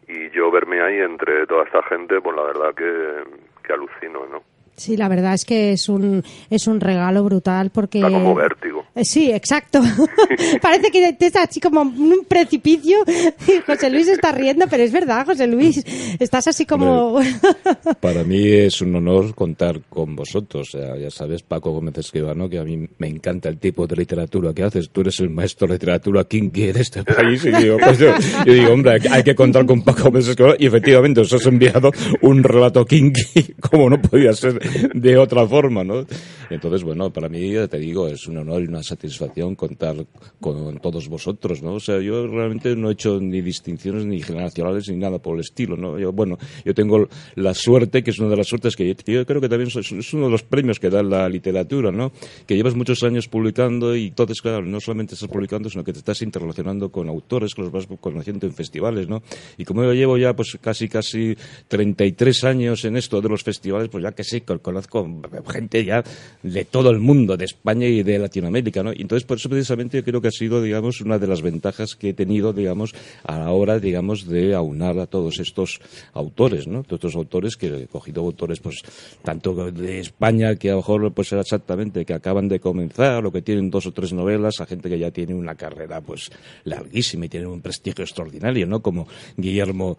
y 0.08 0.30
yo 0.30 0.50
verme 0.50 0.80
ahí 0.80 1.00
entre 1.00 1.46
toda 1.46 1.64
esta 1.64 1.82
gente, 1.82 2.20
pues 2.20 2.34
la 2.34 2.42
verdad 2.42 2.74
que, 2.74 3.47
que 3.68 3.74
alucino, 3.74 4.26
¿no? 4.26 4.42
Sí, 4.78 4.96
la 4.96 5.08
verdad 5.08 5.34
es 5.34 5.44
que 5.44 5.72
es 5.72 5.88
un, 5.88 6.22
es 6.48 6.68
un 6.68 6.80
regalo 6.80 7.24
brutal 7.24 7.70
porque... 7.70 7.98
Está 7.98 8.10
como 8.10 8.34
vértigo. 8.34 8.84
Eh, 8.94 9.04
sí, 9.04 9.30
exacto. 9.32 9.80
Parece 10.62 10.90
que 10.92 11.08
estás 11.08 11.48
así 11.48 11.60
como 11.60 11.82
en 11.82 12.00
un 12.00 12.24
precipicio. 12.26 12.98
José 13.66 13.90
Luis 13.90 14.06
está 14.06 14.30
riendo, 14.30 14.66
pero 14.70 14.84
es 14.84 14.92
verdad, 14.92 15.26
José 15.26 15.48
Luis. 15.48 15.84
Estás 16.20 16.46
así 16.46 16.64
como... 16.64 17.20
Para 18.00 18.22
mí 18.22 18.46
es 18.46 18.80
un 18.80 18.94
honor 18.94 19.34
contar 19.34 19.80
con 19.88 20.14
vosotros. 20.14 20.74
O 20.74 20.78
sea, 20.78 20.96
ya 20.96 21.10
sabes, 21.10 21.42
Paco 21.42 21.72
Gómez 21.72 21.98
Escribano, 21.98 22.48
que 22.48 22.58
a 22.58 22.64
mí 22.64 22.88
me 22.98 23.08
encanta 23.08 23.48
el 23.48 23.58
tipo 23.58 23.84
de 23.88 23.96
literatura 23.96 24.54
que 24.54 24.62
haces. 24.62 24.90
Tú 24.90 25.00
eres 25.00 25.18
el 25.18 25.30
maestro 25.30 25.66
de 25.66 25.74
literatura 25.74 26.22
kinky 26.22 26.72
de 26.72 26.80
este 26.80 27.02
país. 27.02 27.44
Y 27.44 27.50
digo, 27.50 27.78
pues 27.82 27.98
yo, 27.98 28.12
digo, 28.46 28.72
hombre, 28.72 29.00
hay 29.10 29.24
que 29.24 29.34
contar 29.34 29.66
con 29.66 29.82
Paco 29.82 30.04
Gómez 30.04 30.28
Escribano. 30.28 30.56
Y 30.56 30.66
efectivamente 30.66 31.20
os 31.20 31.32
has 31.32 31.46
enviado 31.46 31.90
un 32.22 32.44
relato 32.44 32.84
kinky 32.84 33.54
como 33.60 33.90
no 33.90 34.00
podía 34.00 34.32
ser 34.32 34.58
de 34.94 35.16
otra 35.16 35.46
forma, 35.46 35.84
¿no? 35.84 36.04
Entonces, 36.50 36.82
bueno, 36.82 37.12
para 37.12 37.28
mí, 37.28 37.52
te 37.68 37.78
digo, 37.78 38.08
es 38.08 38.26
un 38.26 38.38
honor 38.38 38.62
y 38.62 38.66
una 38.66 38.82
satisfacción 38.82 39.54
contar 39.54 39.96
con 40.40 40.78
todos 40.78 41.08
vosotros, 41.08 41.62
¿no? 41.62 41.74
O 41.74 41.80
sea, 41.80 42.00
yo 42.00 42.26
realmente 42.26 42.74
no 42.74 42.88
he 42.88 42.92
hecho 42.92 43.20
ni 43.20 43.40
distinciones 43.42 44.06
ni 44.06 44.22
generacionales 44.22 44.88
ni 44.88 44.96
nada 44.96 45.18
por 45.18 45.34
el 45.34 45.40
estilo, 45.40 45.76
¿no? 45.76 45.98
Yo, 45.98 46.12
bueno, 46.12 46.38
yo 46.64 46.74
tengo 46.74 47.08
la 47.34 47.54
suerte, 47.54 48.02
que 48.02 48.10
es 48.10 48.18
una 48.18 48.30
de 48.30 48.36
las 48.36 48.46
suertes 48.46 48.76
que 48.76 48.88
yo 48.88 49.26
creo 49.26 49.40
que 49.40 49.48
también 49.48 49.70
es 49.74 50.14
uno 50.14 50.26
de 50.26 50.30
los 50.30 50.42
premios 50.42 50.80
que 50.80 50.90
da 50.90 51.02
la 51.02 51.28
literatura, 51.28 51.90
¿no? 51.90 52.12
Que 52.46 52.56
llevas 52.56 52.74
muchos 52.74 53.02
años 53.02 53.28
publicando 53.28 53.94
y 53.94 54.06
entonces, 54.08 54.40
claro, 54.40 54.62
no 54.62 54.80
solamente 54.80 55.14
estás 55.14 55.28
publicando, 55.28 55.68
sino 55.68 55.84
que 55.84 55.92
te 55.92 55.98
estás 55.98 56.22
interrelacionando 56.22 56.90
con 56.90 57.08
autores, 57.08 57.54
que 57.54 57.62
los 57.62 57.72
vas 57.72 57.86
conociendo 58.00 58.46
en 58.46 58.54
festivales, 58.54 59.08
¿no? 59.08 59.22
Y 59.56 59.64
como 59.64 59.84
yo 59.84 59.92
llevo 59.92 60.16
ya, 60.16 60.34
pues, 60.34 60.58
casi, 60.60 60.88
casi 60.88 61.36
33 61.68 62.44
años 62.44 62.84
en 62.84 62.96
esto 62.96 63.20
de 63.20 63.28
los 63.28 63.42
festivales, 63.42 63.88
pues 63.88 64.02
ya 64.02 64.12
que 64.12 64.24
sí, 64.24 64.40
conozco 64.60 65.06
gente 65.48 65.84
ya 65.84 66.04
de 66.42 66.64
todo 66.64 66.90
el 66.90 66.98
mundo, 66.98 67.36
de 67.36 67.44
España 67.44 67.86
y 67.86 68.02
de 68.02 68.18
Latinoamérica, 68.18 68.82
¿no? 68.82 68.92
Y 68.92 69.02
entonces, 69.02 69.26
por 69.26 69.38
eso 69.38 69.48
precisamente 69.48 69.98
yo 69.98 70.04
creo 70.04 70.20
que 70.20 70.28
ha 70.28 70.32
sido, 70.32 70.62
digamos, 70.62 71.00
una 71.00 71.18
de 71.18 71.26
las 71.26 71.42
ventajas 71.42 71.94
que 71.94 72.10
he 72.10 72.14
tenido, 72.14 72.52
digamos, 72.52 72.94
a 73.24 73.38
la 73.38 73.50
hora, 73.50 73.78
digamos, 73.78 74.26
de 74.26 74.54
aunar 74.54 74.98
a 74.98 75.06
todos 75.06 75.38
estos 75.38 75.80
autores, 76.12 76.66
¿no? 76.66 76.82
Todos 76.82 76.98
estos 76.98 77.16
autores 77.16 77.56
que 77.56 77.66
he 77.66 77.86
cogido 77.86 78.22
autores, 78.22 78.60
pues, 78.60 78.82
tanto 79.22 79.70
de 79.70 80.00
España, 80.00 80.56
que 80.56 80.70
a 80.70 80.72
lo 80.72 80.78
mejor, 80.78 81.12
pues, 81.12 81.32
era 81.32 81.42
exactamente, 81.42 82.04
que 82.04 82.14
acaban 82.14 82.48
de 82.48 82.60
comenzar 82.60 83.24
o 83.24 83.32
que 83.32 83.42
tienen 83.42 83.70
dos 83.70 83.86
o 83.86 83.92
tres 83.92 84.12
novelas, 84.12 84.60
a 84.60 84.66
gente 84.66 84.88
que 84.88 84.98
ya 84.98 85.10
tiene 85.10 85.34
una 85.34 85.54
carrera, 85.54 86.00
pues, 86.00 86.30
larguísima 86.64 87.26
y 87.26 87.28
tiene 87.28 87.46
un 87.46 87.60
prestigio 87.60 88.04
extraordinario, 88.04 88.66
¿no? 88.66 88.80
Como 88.80 89.08
Guillermo 89.36 89.98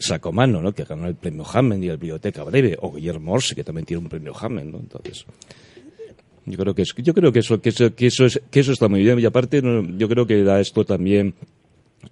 Sacomano, 0.00 0.62
¿no? 0.62 0.72
que 0.72 0.84
ganó 0.84 1.06
el 1.06 1.14
premio 1.14 1.44
Hammond 1.44 1.84
y 1.84 1.88
el 1.88 1.98
Biblioteca 1.98 2.42
Breve, 2.42 2.76
o 2.80 2.92
Guillermo 2.92 3.34
Orsi, 3.34 3.54
que 3.54 3.62
también 3.62 3.84
tiene 3.84 4.02
un 4.02 4.08
premio 4.08 4.34
Hammond, 4.36 4.72
¿no? 4.72 4.78
Entonces, 4.78 5.26
yo 6.46 6.56
creo 6.58 6.74
que, 6.74 6.84
yo 6.84 7.14
creo 7.14 7.32
que 7.32 7.40
eso, 7.40 7.60
eso, 7.62 7.90
eso, 7.96 8.24
es, 8.24 8.40
que 8.50 8.60
eso 8.60 8.72
está 8.72 8.88
muy 8.88 9.02
bien. 9.02 9.18
Y 9.20 9.26
aparte, 9.26 9.62
yo 9.62 10.08
creo 10.08 10.26
que 10.26 10.42
da 10.42 10.58
esto 10.60 10.84
también 10.84 11.34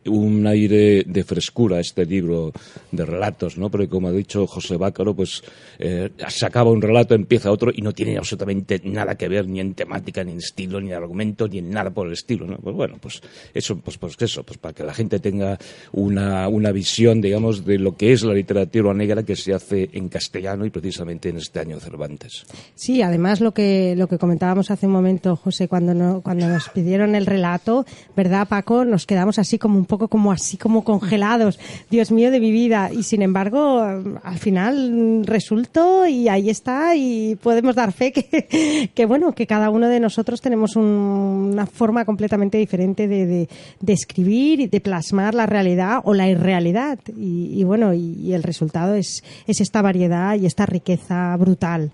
un 0.06 0.46
aire 0.46 1.04
de 1.06 1.24
frescura 1.24 1.76
a 1.76 1.80
este 1.80 2.04
libro 2.04 2.52
de 2.92 3.04
relatos, 3.04 3.58
¿no? 3.58 3.70
Porque 3.70 3.88
como 3.88 4.08
ha 4.08 4.12
dicho 4.12 4.46
José 4.46 4.76
Bácaro, 4.76 5.14
pues 5.14 5.42
eh, 5.78 6.10
se 6.28 6.46
acaba 6.46 6.70
un 6.70 6.82
relato, 6.82 7.14
empieza 7.14 7.50
otro 7.50 7.70
y 7.74 7.82
no 7.82 7.92
tiene 7.92 8.16
absolutamente 8.16 8.80
nada 8.84 9.16
que 9.16 9.28
ver 9.28 9.46
ni 9.46 9.60
en 9.60 9.74
temática, 9.74 10.24
ni 10.24 10.32
en 10.32 10.38
estilo, 10.38 10.80
ni 10.80 10.88
en 10.88 10.94
argumento, 10.94 11.48
ni 11.48 11.58
en 11.58 11.70
nada 11.70 11.90
por 11.90 12.06
el 12.06 12.12
estilo, 12.12 12.46
¿no? 12.46 12.56
Pues 12.58 12.74
bueno, 12.74 12.96
pues 13.00 13.20
eso, 13.54 13.78
pues, 13.78 13.98
pues 13.98 14.16
eso, 14.20 14.42
pues 14.42 14.58
para 14.58 14.74
que 14.74 14.84
la 14.84 14.94
gente 14.94 15.18
tenga 15.18 15.58
una, 15.92 16.48
una 16.48 16.72
visión, 16.72 17.20
digamos, 17.20 17.64
de 17.64 17.78
lo 17.78 17.96
que 17.96 18.12
es 18.12 18.22
la 18.22 18.34
literatura 18.34 18.94
negra 18.94 19.22
que 19.22 19.36
se 19.36 19.54
hace 19.54 19.88
en 19.92 20.08
castellano 20.08 20.66
y 20.66 20.70
precisamente 20.70 21.28
en 21.28 21.38
este 21.38 21.60
año 21.60 21.80
Cervantes. 21.80 22.44
Sí, 22.74 23.02
además 23.02 23.40
lo 23.40 23.52
que, 23.52 23.94
lo 23.96 24.08
que 24.08 24.18
comentábamos 24.18 24.70
hace 24.70 24.86
un 24.86 24.92
momento, 24.92 25.36
José, 25.36 25.68
cuando, 25.68 26.20
cuando 26.22 26.48
nos 26.48 26.68
pidieron 26.68 27.14
el 27.14 27.26
relato, 27.26 27.86
¿verdad, 28.16 28.48
Paco? 28.48 28.84
Nos 28.84 29.06
quedamos 29.06 29.38
así 29.38 29.58
como 29.58 29.77
un 29.78 29.86
poco 29.86 30.08
como 30.08 30.32
así 30.32 30.56
como 30.56 30.84
congelados, 30.84 31.58
Dios 31.90 32.10
mío 32.10 32.30
de 32.30 32.40
mi 32.40 32.50
vida, 32.50 32.90
y 32.92 33.02
sin 33.02 33.22
embargo 33.22 33.80
al 33.80 34.38
final 34.38 35.24
resultó 35.24 36.06
y 36.06 36.28
ahí 36.28 36.50
está 36.50 36.96
y 36.96 37.36
podemos 37.36 37.74
dar 37.74 37.92
fe 37.92 38.12
que, 38.12 38.90
que 38.94 39.06
bueno, 39.06 39.32
que 39.32 39.46
cada 39.46 39.70
uno 39.70 39.88
de 39.88 40.00
nosotros 40.00 40.40
tenemos 40.40 40.76
una 40.76 41.66
forma 41.66 42.04
completamente 42.04 42.58
diferente 42.58 43.08
de, 43.08 43.48
de, 43.80 43.92
escribir 43.92 44.60
y 44.60 44.66
de 44.66 44.80
plasmar 44.80 45.34
la 45.34 45.46
realidad 45.46 46.00
o 46.04 46.14
la 46.14 46.28
irrealidad. 46.28 46.98
Y, 47.16 47.62
bueno, 47.64 47.94
y, 47.94 48.32
el 48.32 48.42
resultado 48.42 48.94
es, 48.94 49.22
es 49.46 49.60
esta 49.60 49.82
variedad 49.82 50.34
y 50.36 50.46
esta 50.46 50.66
riqueza 50.66 51.36
brutal. 51.36 51.92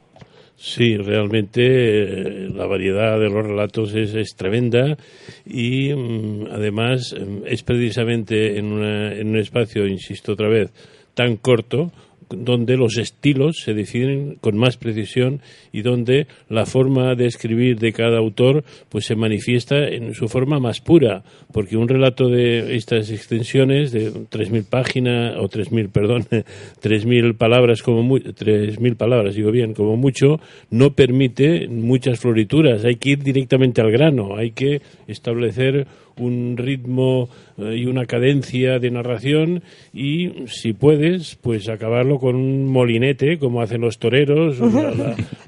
Sí, 0.57 0.97
realmente 0.97 1.63
eh, 1.63 2.49
la 2.55 2.67
variedad 2.67 3.19
de 3.19 3.29
los 3.29 3.45
relatos 3.45 3.95
es, 3.95 4.35
tremenda 4.37 4.97
y 5.45 5.93
mm, 5.93 6.47
además 6.51 7.15
mm, 7.15 7.47
es 7.47 7.63
precisamente 7.63 8.59
en, 8.59 8.73
en 8.83 9.29
un 9.29 9.39
espacio, 9.39 9.87
insisto 9.87 10.33
otra 10.33 10.49
vez, 10.49 10.71
tan 11.15 11.37
corto 11.37 11.93
donde 12.31 12.77
los 12.77 12.97
estilos 12.97 13.59
se 13.65 13.75
deciden 13.75 14.37
con 14.41 14.57
más 14.57 14.77
precisión 14.77 15.41
y 15.73 15.83
donde 15.83 16.27
la 16.49 16.67
forma 16.67 17.15
de 17.15 17.27
escribir 17.27 17.79
de 17.79 17.93
cada 17.93 18.19
autor 18.19 18.65
pues 18.89 19.07
se 19.07 19.17
manifiesta 19.17 19.89
en 19.89 20.15
su 20.15 20.29
forma 20.29 20.59
más 20.59 20.81
pura, 20.81 21.25
porque 21.53 21.77
un 21.77 21.89
relato 21.89 22.29
de 22.29 22.77
estas 22.77 23.11
extensiones 23.11 23.93
de 23.93 24.11
3000 24.29 24.65
páginas 24.65 25.37
o 25.39 25.49
3000, 25.49 25.89
perdón, 25.89 26.27
3000 26.81 27.35
palabras 27.35 27.83
como 27.83 28.03
muy, 28.03 28.21
3000 28.21 28.97
palabras, 28.97 29.35
digo 29.35 29.51
bien, 29.51 29.75
como 29.75 29.97
mucho, 29.97 30.41
no 30.71 30.95
permite 30.95 31.69
muchas 31.69 32.21
florituras, 32.21 32.85
hay 32.85 32.97
que 32.97 33.11
ir 33.11 33.23
directamente 33.23 33.81
al 33.81 33.91
grano, 33.91 34.37
hay 34.37 34.53
que 34.53 34.81
establecer 35.07 35.87
un 36.19 36.57
ritmo 36.57 37.29
eh, 37.59 37.77
y 37.77 37.87
una 37.87 38.07
cadencia 38.07 38.79
de 38.79 38.91
narración 38.91 39.63
y 39.93 40.47
si 40.47 40.73
puedes 40.73 41.37
pues 41.37 41.69
acabarlo 41.69 42.19
con 42.19 42.37
un 42.37 42.67
molinete 42.67 43.39
como 43.39 43.61
hacen 43.61 43.81
los 43.81 43.99
toreros 43.99 44.59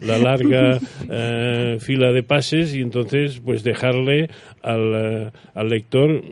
la, 0.01 0.19
larga 0.19 0.79
eh, 1.11 1.79
fila 1.81 2.13
de 2.13 2.23
pases 2.23 2.75
y 2.75 2.81
entonces 2.81 3.41
pues 3.45 3.63
dejarle 3.63 4.29
al, 4.63 4.93
eh, 4.95 5.31
al 5.55 5.69
lector 5.69 6.23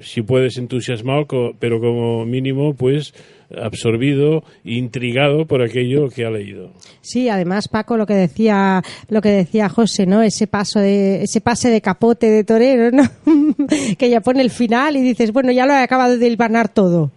si 0.00 0.22
puedes 0.22 0.58
entusiasmado 0.58 1.26
pero 1.58 1.80
como 1.80 2.24
mínimo 2.24 2.74
pues 2.74 3.14
absorbido, 3.56 4.42
intrigado 4.64 5.46
por 5.46 5.62
aquello 5.62 6.08
que 6.14 6.24
ha 6.24 6.30
leído. 6.30 6.70
Sí, 7.00 7.28
además 7.28 7.68
Paco 7.68 7.96
lo 7.96 8.06
que 8.06 8.14
decía 8.14 8.82
lo 9.10 9.20
que 9.20 9.30
decía 9.30 9.68
José, 9.68 10.06
¿no? 10.06 10.22
Ese 10.22 10.46
paso 10.46 10.80
de 10.80 11.22
ese 11.22 11.40
pase 11.40 11.70
de 11.70 11.80
capote 11.80 12.26
de 12.26 12.44
torero, 12.44 12.90
¿no? 12.90 13.04
que 13.98 14.10
ya 14.10 14.20
pone 14.20 14.42
el 14.42 14.50
final 14.50 14.96
y 14.96 15.02
dices, 15.02 15.32
bueno, 15.32 15.52
ya 15.52 15.66
lo 15.66 15.72
he 15.72 15.82
acabado 15.82 16.18
de 16.18 16.26
hilvanar 16.26 16.68
todo. 16.68 17.10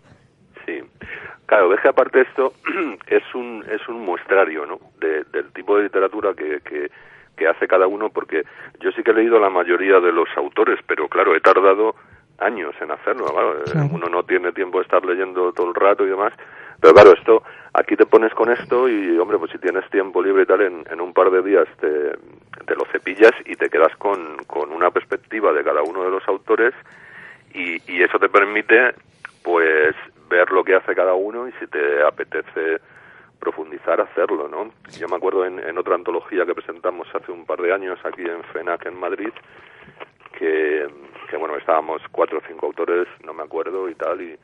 Sí. 0.65 0.79
Claro, 1.45 1.69
ves 1.69 1.81
que 1.81 1.89
aparte 1.89 2.21
esto 2.21 2.53
es 3.07 3.23
un 3.35 3.63
es 3.69 3.87
un 3.89 4.05
muestrario, 4.05 4.65
¿no? 4.65 4.79
del 5.01 5.51
tipo 5.53 5.77
de 5.77 5.83
literatura 5.83 6.33
que, 6.33 6.59
que 6.61 6.89
que 7.35 7.47
hace 7.47 7.67
cada 7.67 7.87
uno 7.87 8.09
porque 8.09 8.43
yo 8.81 8.91
sí 8.91 9.01
que 9.01 9.11
he 9.11 9.15
leído 9.15 9.39
la 9.39 9.49
mayoría 9.49 9.99
de 9.99 10.11
los 10.11 10.29
autores, 10.37 10.79
pero 10.85 11.07
claro, 11.07 11.35
he 11.35 11.39
tardado 11.39 11.95
años 12.41 12.75
en 12.81 12.91
hacerlo. 12.91 13.27
Uno 13.91 14.07
no 14.07 14.23
tiene 14.23 14.51
tiempo 14.51 14.79
de 14.79 14.83
estar 14.83 15.05
leyendo 15.05 15.53
todo 15.53 15.69
el 15.69 15.75
rato 15.75 16.05
y 16.05 16.09
demás. 16.09 16.33
Pero 16.79 16.93
claro, 16.93 17.13
esto, 17.13 17.43
aquí 17.73 17.95
te 17.95 18.05
pones 18.05 18.33
con 18.33 18.51
esto 18.51 18.89
y, 18.89 19.17
hombre, 19.19 19.37
pues 19.37 19.51
si 19.51 19.59
tienes 19.59 19.87
tiempo 19.91 20.21
libre 20.21 20.43
y 20.43 20.45
tal, 20.45 20.61
en, 20.61 21.01
un 21.01 21.13
par 21.13 21.29
de 21.29 21.43
días 21.43 21.67
te, 21.79 22.17
te, 22.65 22.75
lo 22.75 22.85
cepillas 22.91 23.33
y 23.45 23.55
te 23.55 23.69
quedas 23.69 23.95
con, 23.97 24.37
con 24.47 24.71
una 24.71 24.89
perspectiva 24.89 25.53
de 25.53 25.63
cada 25.63 25.83
uno 25.83 26.03
de 26.03 26.09
los 26.09 26.27
autores 26.27 26.73
y, 27.53 27.79
y 27.91 28.01
eso 28.01 28.17
te 28.17 28.29
permite, 28.29 28.95
pues, 29.43 29.95
ver 30.27 30.49
lo 30.51 30.63
que 30.63 30.75
hace 30.75 30.95
cada 30.95 31.13
uno 31.13 31.47
y 31.47 31.51
si 31.59 31.67
te 31.67 32.01
apetece 32.01 32.79
profundizar, 33.39 33.99
hacerlo, 33.99 34.47
¿no? 34.47 34.71
Yo 34.97 35.07
me 35.07 35.15
acuerdo 35.15 35.45
en, 35.45 35.59
en 35.59 35.77
otra 35.77 35.95
antología 35.95 36.45
que 36.45 36.55
presentamos 36.55 37.07
hace 37.13 37.31
un 37.31 37.45
par 37.45 37.61
de 37.61 37.73
años 37.73 37.99
aquí 38.05 38.21
en 38.21 38.43
FENAC 38.53 38.85
en 38.85 38.99
Madrid, 38.99 39.31
que, 40.37 40.87
bueno, 41.37 41.57
estábamos 41.57 42.01
cuatro 42.11 42.39
o 42.39 42.41
cinco 42.47 42.67
autores, 42.67 43.07
no 43.25 43.33
me 43.33 43.43
acuerdo 43.43 43.89
y 43.89 43.95
tal, 43.95 44.21
y, 44.21 44.37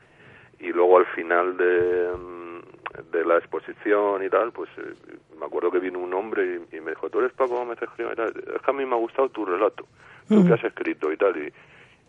y 0.60 0.68
luego 0.68 0.98
al 0.98 1.06
final 1.06 1.56
de, 1.56 2.12
mm, 2.16 3.10
de 3.12 3.24
la 3.24 3.38
exposición 3.38 4.24
y 4.24 4.28
tal, 4.28 4.52
pues 4.52 4.68
eh, 4.78 5.16
me 5.38 5.46
acuerdo 5.46 5.70
que 5.70 5.78
vino 5.78 5.98
un 5.98 6.12
hombre 6.14 6.60
y, 6.72 6.80
me 6.80 6.90
dijo, 6.90 7.08
tú 7.10 7.20
eres 7.20 7.32
Paco 7.32 7.56
Gómez 7.56 7.78
Es 7.82 7.88
que 7.90 8.02
a 8.04 8.72
mí 8.72 8.84
me 8.84 8.94
ha 8.94 8.98
gustado 8.98 9.28
tu 9.28 9.44
relato, 9.44 9.86
lo 10.28 10.44
que 10.44 10.54
has 10.54 10.64
escrito 10.64 11.12
y 11.12 11.16
tal, 11.16 11.36
y, 11.36 11.52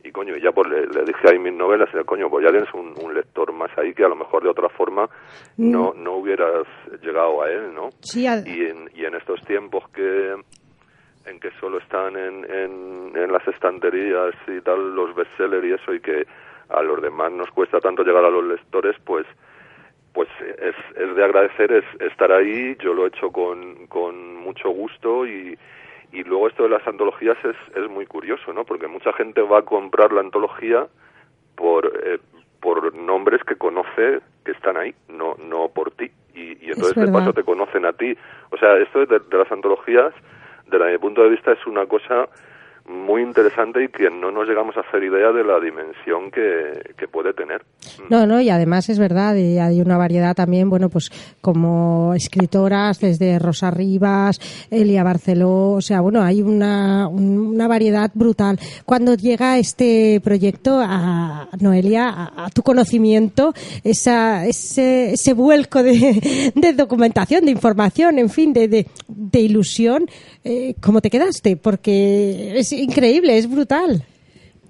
y 0.08 0.12
coño, 0.12 0.36
y 0.36 0.42
ya 0.42 0.52
pues 0.52 0.68
le, 0.70 1.04
dije 1.04 1.30
ahí 1.30 1.40
mis 1.40 1.54
novelas, 1.54 1.90
y 1.94 2.04
coño, 2.06 2.30
pues 2.30 2.46
ya 2.46 2.52
tienes 2.52 2.74
un, 2.74 2.94
un, 3.04 3.14
lector 3.14 3.52
más 3.52 3.70
ahí 3.78 3.94
que 3.94 4.04
a 4.04 4.10
lo 4.10 4.16
mejor 4.16 4.44
de 4.44 4.50
otra 4.50 4.70
forma 4.70 5.10
no, 5.58 5.94
no 5.94 6.16
hubieras 6.16 6.66
llegado 7.02 7.44
a 7.44 7.52
él, 7.52 7.74
¿no? 7.74 7.90
Sí, 8.02 8.24
y, 8.24 8.26
en, 8.66 8.90
y 8.96 9.06
en 9.06 9.16
estos 9.16 9.42
tiempos 9.46 9.84
que 9.90 10.36
en 11.30 11.40
que 11.40 11.52
solo 11.60 11.78
están 11.78 12.18
en, 12.18 12.46
en, 12.50 13.32
las 13.32 13.48
estanterías 13.48 14.34
y 14.48 14.60
tal 14.62 14.96
los 14.96 15.14
bestsellers 15.16 15.66
y 15.66 15.72
eso 15.72 15.94
y 15.94 16.00
que 16.00 16.26
a 16.70 16.82
los 16.82 17.02
demás 17.02 17.32
nos 17.32 17.50
cuesta 17.52 17.80
tanto 17.80 18.04
llegar 18.04 18.26
a 18.26 18.30
los 18.30 18.44
lectores 18.44 18.96
pues 19.06 19.26
pues 20.14 20.28
es, 20.42 20.76
es 20.98 21.16
de 21.16 21.24
agradecer 21.24 21.72
es 21.72 21.86
estar 22.02 22.32
ahí. 22.32 22.76
Yo 22.80 22.94
lo 22.94 23.06
he 23.06 23.10
hecho 23.10 23.32
con, 23.32 23.88
con 23.88 24.36
mucho 24.38 24.70
gusto 24.70 25.26
y, 25.28 25.58
y 26.12 26.24
luego 26.24 26.48
esto 26.48 26.64
de 26.64 26.70
las 26.70 26.86
antologías 26.88 27.38
es, 27.44 27.56
es 27.76 27.90
muy 27.90 28.06
curioso 28.06 28.52
no 28.52 28.66
porque 28.66 28.88
mucha 28.88 29.14
gente 29.14 29.42
va 29.42 29.60
a 29.60 29.64
comprar 29.64 30.12
la 30.12 30.22
antología 30.22 30.88
por 31.56 31.86
eh, 32.04 32.20
por 32.60 32.94
nombres 32.96 33.42
que 33.44 33.56
conoce 33.56 34.20
que 34.44 34.52
están 34.52 34.78
ahí 34.78 34.94
no 35.10 35.36
no 35.36 35.70
por 35.70 35.92
ti. 35.92 36.12
Y, 36.34 36.66
y 36.66 36.72
entonces 36.72 36.96
de 36.96 37.12
paso 37.12 37.34
te 37.34 37.44
conocen 37.44 37.86
a 37.86 37.94
ti. 37.94 38.18
O 38.50 38.58
sea 38.58 38.78
esto 38.78 39.06
de, 39.06 39.20
de 39.20 39.38
las 39.38 39.52
antologías 39.52 40.14
desde 40.70 40.92
mi 40.92 40.98
punto 40.98 41.24
de 41.24 41.30
vista 41.30 41.52
es 41.52 41.66
una 41.68 41.86
cosa 41.86 42.28
muy 42.90 43.22
interesante 43.22 43.84
y 43.84 43.88
que 43.90 44.10
no 44.10 44.32
nos 44.32 44.48
llegamos 44.48 44.76
a 44.76 44.80
hacer 44.80 45.04
idea 45.04 45.32
de 45.32 45.44
la 45.44 45.60
dimensión 45.60 46.32
que, 46.32 47.08
puede 47.12 47.34
tener. 47.34 47.64
No, 48.10 48.28
no, 48.28 48.40
y 48.40 48.50
además 48.52 48.88
es 48.90 49.00
verdad, 49.00 49.36
y 49.36 49.58
hay 49.58 49.82
una 49.82 49.98
variedad 49.98 50.36
también, 50.36 50.70
bueno, 50.70 50.90
pues 50.90 51.10
como 51.42 52.14
escritoras 52.14 53.00
desde 53.00 53.40
Rosa 53.40 53.72
Rivas, 53.72 54.40
Elia 54.70 55.04
Barceló, 55.04 55.72
o 55.72 55.82
sea, 55.82 56.02
bueno, 56.02 56.22
hay 56.22 56.44
una, 56.44 57.08
una 57.08 57.68
variedad 57.68 58.12
brutal. 58.14 58.60
Cuando 58.86 59.16
llega 59.16 59.58
este 59.58 60.22
proyecto 60.24 60.80
a 60.80 61.50
Noelia, 61.60 62.32
a, 62.36 62.50
tu 62.54 62.62
conocimiento, 62.62 63.54
esa, 63.84 64.46
ese, 64.46 65.14
ese 65.14 65.34
vuelco 65.34 65.82
de, 65.82 66.52
de 66.54 66.74
documentación, 66.74 67.46
de 67.46 67.52
información, 67.52 68.20
en 68.20 68.30
fin, 68.30 68.54
de, 68.54 68.86
de 69.08 69.40
ilusión, 69.40 70.06
eh, 70.50 70.76
¿cómo 70.82 71.00
te 71.00 71.10
quedaste? 71.10 71.58
Porque 71.58 72.58
es 72.58 72.72
increíble, 72.72 73.38
es 73.38 73.50
brutal. 73.50 74.04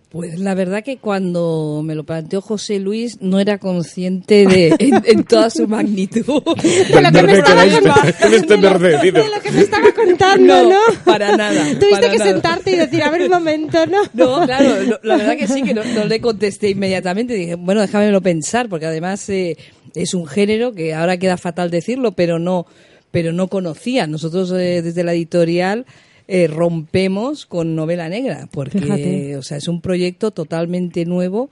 Pues 0.10 0.40
la 0.40 0.56
verdad 0.56 0.84
que 0.84 0.98
cuando 0.98 1.82
me 1.86 1.94
lo 1.94 2.04
planteó 2.04 2.42
José 2.42 2.80
Luis 2.80 3.22
no 3.22 3.40
era 3.40 3.60
consciente 3.60 4.48
de 4.48 4.76
en, 5.06 5.24
toda 5.24 5.52
su 5.52 5.68
magnitud. 5.68 6.24
de 6.26 7.02
lo 7.02 7.12
que 7.12 7.24
me 7.24 7.34
estaba, 7.34 7.66
lo 7.66 9.42
que 9.42 9.52
me 9.52 9.62
estaba 9.62 9.92
contando, 9.94 10.70
¿no? 10.70 10.80
Para 11.06 11.38
nada. 11.38 11.64
Tuviste 11.80 12.10
que 12.10 12.18
sentarte 12.18 12.72
y 12.72 12.76
decir, 12.76 13.04
a 13.04 13.12
ver 13.12 13.22
un 13.22 13.30
momento, 13.30 13.86
¿no? 13.86 14.02
No, 14.14 14.46
claro, 14.46 15.00
la 15.04 15.16
verdad 15.16 15.38
que 15.38 15.48
sí, 15.48 15.62
que 15.62 15.76
no, 15.76 15.84
le 15.84 16.20
contesté 16.20 16.72
inmediatamente. 16.72 17.36
Dije, 17.36 17.56
bueno, 17.56 17.80
déjamelo 17.82 18.20
pensar, 18.20 18.68
porque 18.68 18.88
además 18.88 19.30
eh, 19.30 19.58
es 19.94 20.16
un 20.16 20.26
género 20.26 20.74
que 20.74 20.96
ahora 20.96 21.18
queda 21.18 21.38
fatal 21.38 21.70
decirlo, 21.70 22.14
pero 22.14 22.40
no 22.40 22.66
pero 23.12 23.32
no 23.32 23.48
conocía. 23.48 24.08
Nosotros 24.08 24.52
eh, 24.52 24.82
desde 24.82 25.04
la 25.04 25.14
editorial 25.14 25.86
eh, 26.28 26.48
rompemos 26.48 27.46
con 27.46 27.76
novela 27.76 28.10
negra, 28.10 28.48
porque 28.52 29.36
o 29.38 29.42
sea, 29.42 29.58
es 29.58 29.68
un 29.68 29.82
proyecto 29.82 30.32
totalmente 30.32 31.06
nuevo 31.06 31.50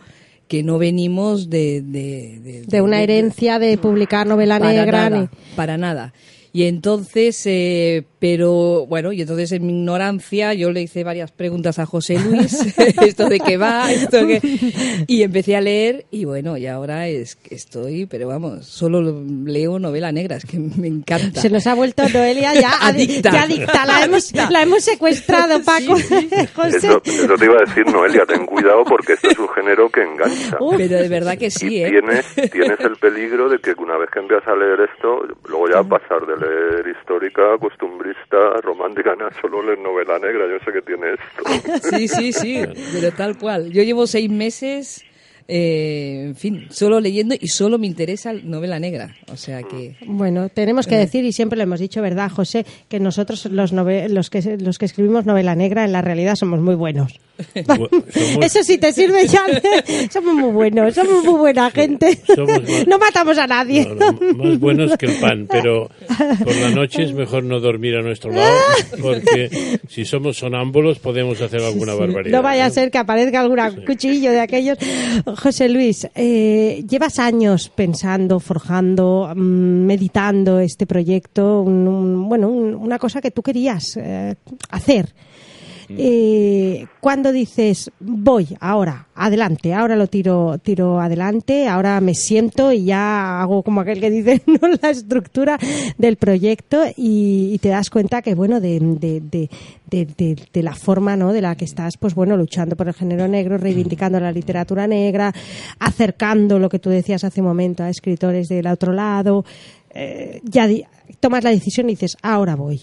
que 0.48 0.63
no 0.63 0.78
venimos 0.78 1.50
de... 1.50 1.82
De, 1.82 2.82
una 2.82 3.02
herencia 3.02 3.60
de 3.60 3.78
publicar 3.78 4.28
novela 4.28 4.60
negra. 4.60 5.30
Para 5.56 5.78
nada. 5.78 6.13
Y 6.58 6.65
entonces, 6.65 7.39
eh, 7.46 8.04
pero 8.17 8.88
bueno, 8.88 9.12
y 9.12 9.22
entonces 9.22 9.52
en 9.52 9.67
mi 9.67 9.74
ignorancia 9.74 10.56
yo 10.56 10.72
le 10.72 10.82
hice 10.82 11.04
varias 11.04 11.32
preguntas 11.32 11.78
a 11.78 11.86
José 11.86 12.17
Luis, 12.17 12.76
esto 13.06 13.30
de 13.30 13.39
qué 13.39 13.58
va, 13.58 13.91
esto 13.91 14.26
que... 14.26 14.41
Y 15.06 15.22
empecé 15.22 15.56
a 15.56 15.62
leer 15.62 16.08
y 16.10 16.26
bueno, 16.26 16.58
y 16.58 16.65
ahora 16.65 17.08
es 17.08 17.36
que 17.36 17.54
estoy, 17.54 18.08
pero 18.08 18.28
vamos, 18.28 18.65
solo 18.65 19.24
leo 19.46 19.78
novela 19.78 20.12
negra, 20.12 20.38
es 20.38 20.46
que 20.46 20.58
me 20.58 20.88
encanta. 20.88 21.39
Se 21.39 21.52
nos 21.52 21.67
ha 21.67 21.76
vuelto 21.76 22.10
Noelia 22.10 22.56
ya 22.56 22.72
adicta. 22.82 23.32
La, 23.86 24.04
hemos, 24.04 24.34
la 24.34 24.63
hemos 24.63 24.84
secuestrado, 24.84 25.62
Paco. 25.63 25.93
José. 26.56 26.78
Eso, 26.78 27.00
te 27.02 27.46
iba 27.46 27.58
a 27.58 27.65
decir, 27.67 27.86
Noelia, 27.86 28.26
ten 28.26 28.48
cuidado 28.48 28.84
porque 28.84 29.13
esto 29.13 29.30
es 29.30 29.38
un 29.38 29.50
género 29.50 29.89
que 29.89 30.02
engancha. 30.02 30.58
pero 30.76 30.98
de 30.98 31.08
verdad 31.08 31.38
que 31.38 31.52
sí, 31.52 31.84
¿eh? 31.84 31.91
Tienes, 31.91 32.52
tienes 32.52 32.80
el 32.80 32.96
peligro 32.96 33.48
de 33.48 33.60
que 33.60 33.76
una 33.78 33.98
vez 33.98 34.10
que 34.10 34.20
empiezas 34.20 34.48
a 34.48 34.56
leer 34.56 34.89
esto, 34.91 35.22
luego 35.48 35.70
ya 35.70 35.84
pasar 35.84 36.26
de 36.26 36.36
leer 36.36 36.47
histórica, 36.90 37.58
costumbrista, 37.60 38.62
romántica, 38.62 39.16
no 39.16 39.30
solo 39.42 39.64
leer 39.64 39.80
novela 39.80 40.20
negra, 40.20 40.46
yo 40.48 40.60
sé 40.64 40.72
que 40.72 40.82
tiene 40.82 41.14
esto. 41.14 41.88
Sí, 41.98 42.08
sí, 42.08 42.34
sí, 42.34 42.64
pero 42.94 43.12
tal 43.12 43.38
cual. 43.38 43.72
Yo 43.72 43.84
llevo 43.84 44.08
seis 44.08 44.30
meses 44.30 45.07
eh, 45.50 46.24
en 46.26 46.36
fin, 46.36 46.68
solo 46.70 47.00
leyendo 47.00 47.34
y 47.40 47.48
solo 47.48 47.78
me 47.78 47.88
interesa 47.88 48.34
novela 48.34 48.80
negra. 48.80 49.16
O 49.32 49.38
sea 49.38 49.64
que. 49.64 49.96
Bueno, 50.06 50.50
tenemos 50.50 50.88
que 50.88 50.96
eh. 50.96 51.00
decir, 51.00 51.24
y 51.24 51.32
siempre 51.32 51.58
lo 51.58 51.64
hemos 51.64 51.80
dicho, 51.80 52.02
¿verdad, 52.02 52.30
José? 52.30 52.66
Que 52.90 53.00
nosotros, 53.00 53.46
los, 53.46 53.72
los, 53.72 54.30
que, 54.30 54.58
los 54.58 54.78
que 54.78 54.86
escribimos 54.86 55.26
novela 55.26 55.56
negra, 55.56 55.86
en 55.86 55.94
la 55.94 56.02
realidad 56.02 56.36
somos 56.36 56.60
muy 56.60 56.76
buenos. 56.76 57.20
Eso 58.42 58.64
sí 58.64 58.78
te 58.78 58.92
sirve 58.92 59.28
ya. 59.28 59.46
somos 60.12 60.34
muy 60.34 60.52
buenos, 60.52 60.94
somos 60.94 61.24
muy 61.24 61.36
buena 61.36 61.70
gente. 61.72 62.20
no 62.88 62.98
matamos 62.98 63.38
a 63.38 63.48
nadie. 63.48 63.88
más 64.36 64.60
buenos 64.60 64.98
que 64.98 65.06
el 65.06 65.20
pan, 65.20 65.48
pero 65.50 65.90
por 66.44 66.56
la 66.56 66.70
noche 66.72 67.04
es 67.04 67.14
mejor 67.14 67.44
no 67.44 67.60
dormir 67.60 67.96
a 67.96 68.02
nuestro 68.02 68.32
lado, 68.32 68.56
porque 69.02 69.80
si 69.88 70.06
somos 70.06 70.38
sonámbulos 70.38 71.00
podemos 71.00 71.40
hacer 71.42 71.62
alguna 71.62 71.94
barbaridad. 71.94 72.36
No 72.36 72.44
vaya 72.44 72.66
a 72.66 72.70
ser 72.70 72.92
que 72.92 72.98
aparezca 72.98 73.42
algún 73.42 73.58
cuchillo 73.86 74.32
de 74.32 74.40
aquellos. 74.40 74.78
José 75.41 75.69
Luis, 75.69 76.08
eh, 76.15 76.84
llevas 76.89 77.19
años 77.19 77.69
pensando, 77.69 78.39
forjando, 78.39 79.32
mm, 79.36 79.39
meditando 79.86 80.60
este 80.60 80.88
proyecto, 80.88 81.62
un- 81.62 81.88
un- 81.88 82.28
bueno, 82.28 82.50
un- 82.50 82.73
una 82.73 82.97
cosa 82.97 83.21
que 83.21 83.30
tú 83.32 83.43
querías 83.43 83.97
eh, 83.97 84.36
hacer. 84.71 85.13
Eh, 85.89 86.86
cuando 87.00 87.32
dices 87.32 87.91
voy 88.02 88.58
ahora 88.60 89.08
adelante 89.15 89.73
ahora 89.73 89.95
lo 89.95 90.08
tiro 90.08 90.58
tiro 90.58 91.00
adelante 91.00 91.65
ahora 91.65 92.02
me 92.02 92.13
siento 92.13 92.73
y 92.73 92.86
ya 92.86 93.41
hago 93.41 93.63
como 93.63 93.80
aquel 93.80 94.02
que 94.02 94.12
dice 94.12 94.41
no 94.47 94.67
la 94.82 94.89
estructura 94.89 95.58
del 95.97 96.17
proyecto 96.17 96.84
y, 96.97 97.58
te 97.60 97.69
das 97.69 97.89
cuenta 97.89 98.21
que 98.21 98.36
bueno 98.36 98.60
de, 98.60 98.80
de, 98.80 99.21
de, 99.89 100.36
de, 100.54 100.63
la 100.63 100.76
forma 100.76 101.15
no 101.15 101.32
de 101.32 101.41
la 101.41 101.56
que 101.56 101.63
estás 101.63 101.97
pues 101.97 102.13
bueno 102.13 102.36
luchando 102.36 102.76
por 102.76 102.89
el 102.89 102.93
género 102.93 103.30
negro 103.30 103.58
reivindicando 103.58 104.19
la 104.19 104.34
literatura 104.34 104.88
negra 104.88 105.34
acercando 105.80 106.60
lo 106.60 106.67
que 106.67 106.80
tú 106.80 106.89
decías 106.89 107.23
hace 107.23 107.39
un 107.39 107.47
momento 107.47 107.84
a 107.84 107.89
escritores 107.89 108.50
del 108.50 108.67
otro 108.67 108.91
lado 108.91 109.45
eh, 109.91 110.41
ya 110.43 110.67
tomas 111.21 111.45
la 111.45 111.52
decisión 111.52 111.88
y 111.88 111.93
dices 111.93 112.17
ahora 112.21 112.56
voy 112.56 112.82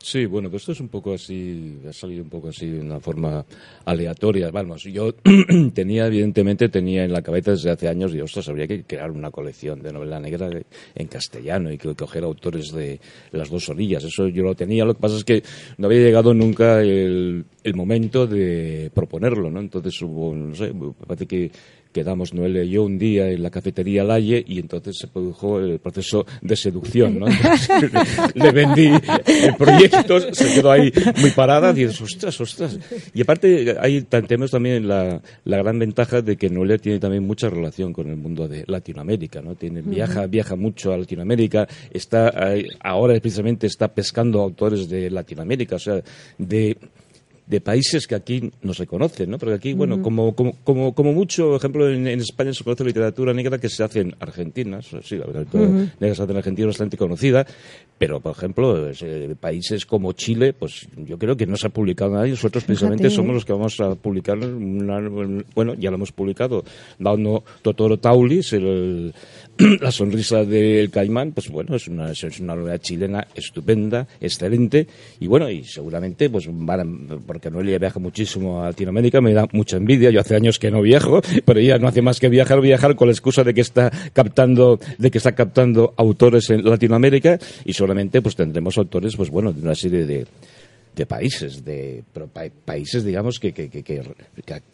Sí, 0.00 0.26
bueno, 0.26 0.48
pues 0.48 0.62
esto 0.62 0.72
es 0.72 0.80
un 0.80 0.88
poco 0.88 1.12
así, 1.14 1.80
ha 1.86 1.92
salido 1.92 2.22
un 2.22 2.30
poco 2.30 2.48
así 2.48 2.66
de 2.66 2.80
una 2.80 3.00
forma 3.00 3.44
aleatoria. 3.84 4.48
Vamos, 4.52 4.84
yo 4.84 5.12
tenía, 5.74 6.06
evidentemente, 6.06 6.68
tenía 6.68 7.04
en 7.04 7.12
la 7.12 7.20
cabeza 7.20 7.50
desde 7.50 7.70
hace 7.70 7.88
años, 7.88 8.14
y 8.14 8.20
ostras, 8.20 8.48
habría 8.48 8.68
que 8.68 8.84
crear 8.84 9.10
una 9.10 9.32
colección 9.32 9.82
de 9.82 9.92
novela 9.92 10.20
negra 10.20 10.50
en 10.94 11.06
castellano 11.08 11.72
y 11.72 11.78
que 11.78 11.94
coger 11.96 12.22
autores 12.22 12.72
de 12.72 13.00
las 13.32 13.50
dos 13.50 13.68
orillas. 13.70 14.04
Eso 14.04 14.28
yo 14.28 14.44
lo 14.44 14.54
tenía, 14.54 14.84
lo 14.84 14.94
que 14.94 15.00
pasa 15.00 15.16
es 15.16 15.24
que 15.24 15.42
no 15.78 15.88
había 15.88 16.00
llegado 16.00 16.32
nunca 16.32 16.80
el, 16.80 17.44
el 17.64 17.74
momento 17.74 18.26
de 18.26 18.90
proponerlo, 18.94 19.50
¿no? 19.50 19.58
Entonces 19.60 20.00
hubo, 20.00 20.32
no 20.32 20.54
sé, 20.54 20.72
parece 21.06 21.26
que 21.26 21.50
quedamos 21.92 22.34
Noelia 22.34 22.62
y 22.64 22.70
yo 22.70 22.84
un 22.84 22.98
día 22.98 23.30
en 23.30 23.42
la 23.42 23.50
cafetería 23.50 24.04
Laye 24.04 24.44
y 24.46 24.58
entonces 24.58 24.96
se 24.98 25.06
produjo 25.08 25.58
el 25.58 25.78
proceso 25.78 26.26
de 26.42 26.56
seducción, 26.56 27.18
¿no? 27.18 27.26
Entonces, 27.28 27.68
le 28.34 28.50
vendí 28.52 28.86
el 29.26 29.54
proyecto, 29.56 30.20
se 30.34 30.54
quedó 30.54 30.70
ahí 30.70 30.92
muy 31.20 31.30
parada 31.30 31.70
y 31.72 31.84
dices, 31.84 32.00
ostras, 32.00 32.40
ostras. 32.40 32.78
Y 33.14 33.22
aparte, 33.22 33.76
ahí 33.80 34.02
tenemos 34.02 34.50
también 34.50 34.86
la, 34.86 35.20
la 35.44 35.56
gran 35.58 35.78
ventaja 35.78 36.22
de 36.22 36.36
que 36.36 36.48
Noelia 36.50 36.78
tiene 36.78 36.98
también 36.98 37.26
mucha 37.26 37.48
relación 37.48 37.92
con 37.92 38.08
el 38.08 38.16
mundo 38.16 38.46
de 38.48 38.64
Latinoamérica, 38.66 39.40
¿no? 39.42 39.54
Tiene, 39.54 39.82
viaja, 39.82 40.26
viaja 40.26 40.56
mucho 40.56 40.92
a 40.92 40.98
Latinoamérica, 40.98 41.66
está 41.90 42.32
ahí- 42.50 42.66
ahora 42.80 43.18
precisamente 43.20 43.66
está 43.66 43.88
pescando 43.88 44.40
autores 44.40 44.88
de 44.88 45.10
Latinoamérica, 45.10 45.76
o 45.76 45.78
sea, 45.78 46.02
de 46.36 46.76
de 47.48 47.60
países 47.60 48.06
que 48.06 48.14
aquí 48.14 48.50
no 48.62 48.74
se 48.74 48.86
conocen, 48.86 49.30
¿no? 49.30 49.38
Porque 49.38 49.54
aquí, 49.54 49.72
bueno, 49.72 50.02
como, 50.02 50.34
como, 50.34 50.52
como, 50.64 50.94
como 50.94 51.12
mucho, 51.12 51.46
por 51.46 51.56
ejemplo, 51.56 51.88
en, 51.88 52.06
en 52.06 52.20
España 52.20 52.52
se 52.52 52.62
conoce 52.62 52.84
literatura 52.84 53.32
negra 53.32 53.58
que 53.58 53.68
se 53.70 53.82
hace 53.82 54.00
en 54.00 54.14
Argentina, 54.20 54.80
sí, 54.82 55.16
la 55.16 55.26
literatura 55.26 55.66
negra 55.98 56.14
se 56.14 56.22
hace 56.22 56.32
en 56.32 56.36
Argentina 56.38 56.66
es 56.68 56.74
bastante 56.74 56.96
conocida, 56.98 57.46
pero, 57.96 58.20
por 58.20 58.32
ejemplo, 58.36 58.90
eh, 58.90 59.34
países 59.40 59.86
como 59.86 60.12
Chile, 60.12 60.52
pues 60.52 60.86
yo 61.06 61.18
creo 61.18 61.36
que 61.36 61.46
no 61.46 61.56
se 61.56 61.68
ha 61.68 61.70
publicado 61.70 62.12
nada 62.12 62.26
y 62.28 62.32
nosotros 62.32 62.64
precisamente 62.64 63.04
somos 63.16 63.34
los 63.34 63.44
que 63.44 63.52
vamos 63.52 63.80
a 63.80 63.94
publicar, 63.94 64.36
una- 64.38 65.00
bueno, 65.54 65.74
ya 65.74 65.90
lo 65.90 65.96
hemos 65.96 66.12
publicado, 66.12 66.64
dando 66.98 67.44
Totoro 67.62 67.98
Taulis, 67.98 68.52
el, 68.52 69.14
la 69.80 69.90
sonrisa 69.90 70.44
del 70.44 70.90
caimán, 70.90 71.32
pues 71.32 71.48
bueno, 71.48 71.74
es 71.74 71.88
una, 71.88 72.12
es 72.12 72.40
una 72.40 72.54
novela 72.54 72.78
chilena 72.78 73.26
estupenda, 73.34 74.06
excelente, 74.20 74.86
y 75.18 75.26
bueno, 75.26 75.50
y 75.50 75.64
seguramente, 75.64 76.30
pues 76.30 76.48
porque 77.26 77.50
Noelia 77.50 77.78
viaja 77.78 77.98
muchísimo 77.98 78.62
a 78.62 78.66
Latinoamérica, 78.66 79.20
me 79.20 79.32
da 79.32 79.48
mucha 79.52 79.76
envidia, 79.76 80.10
yo 80.10 80.20
hace 80.20 80.36
años 80.36 80.58
que 80.58 80.70
no 80.70 80.80
viajo, 80.80 81.20
pero 81.44 81.58
ella 81.58 81.78
no 81.78 81.88
hace 81.88 82.02
más 82.02 82.20
que 82.20 82.28
viajar, 82.28 82.60
viajar 82.60 82.94
con 82.94 83.08
la 83.08 83.12
excusa 83.12 83.42
de 83.42 83.52
que 83.52 83.62
está 83.62 83.90
captando, 84.12 84.78
de 84.96 85.10
que 85.10 85.18
está 85.18 85.32
captando 85.32 85.92
autores 85.96 86.50
en 86.50 86.64
Latinoamérica, 86.64 87.38
y 87.64 87.72
solamente 87.72 88.22
pues 88.22 88.36
tendremos 88.36 88.78
autores, 88.78 89.16
pues 89.16 89.30
bueno, 89.30 89.52
de 89.52 89.62
una 89.62 89.74
serie 89.74 90.06
de 90.06 90.26
de 90.98 91.06
países, 91.06 91.64
de 91.64 92.02
pero 92.12 92.26
pa- 92.26 92.50
países, 92.64 93.04
digamos, 93.04 93.38
que, 93.38 93.52
que, 93.52 93.68
que, 93.70 94.02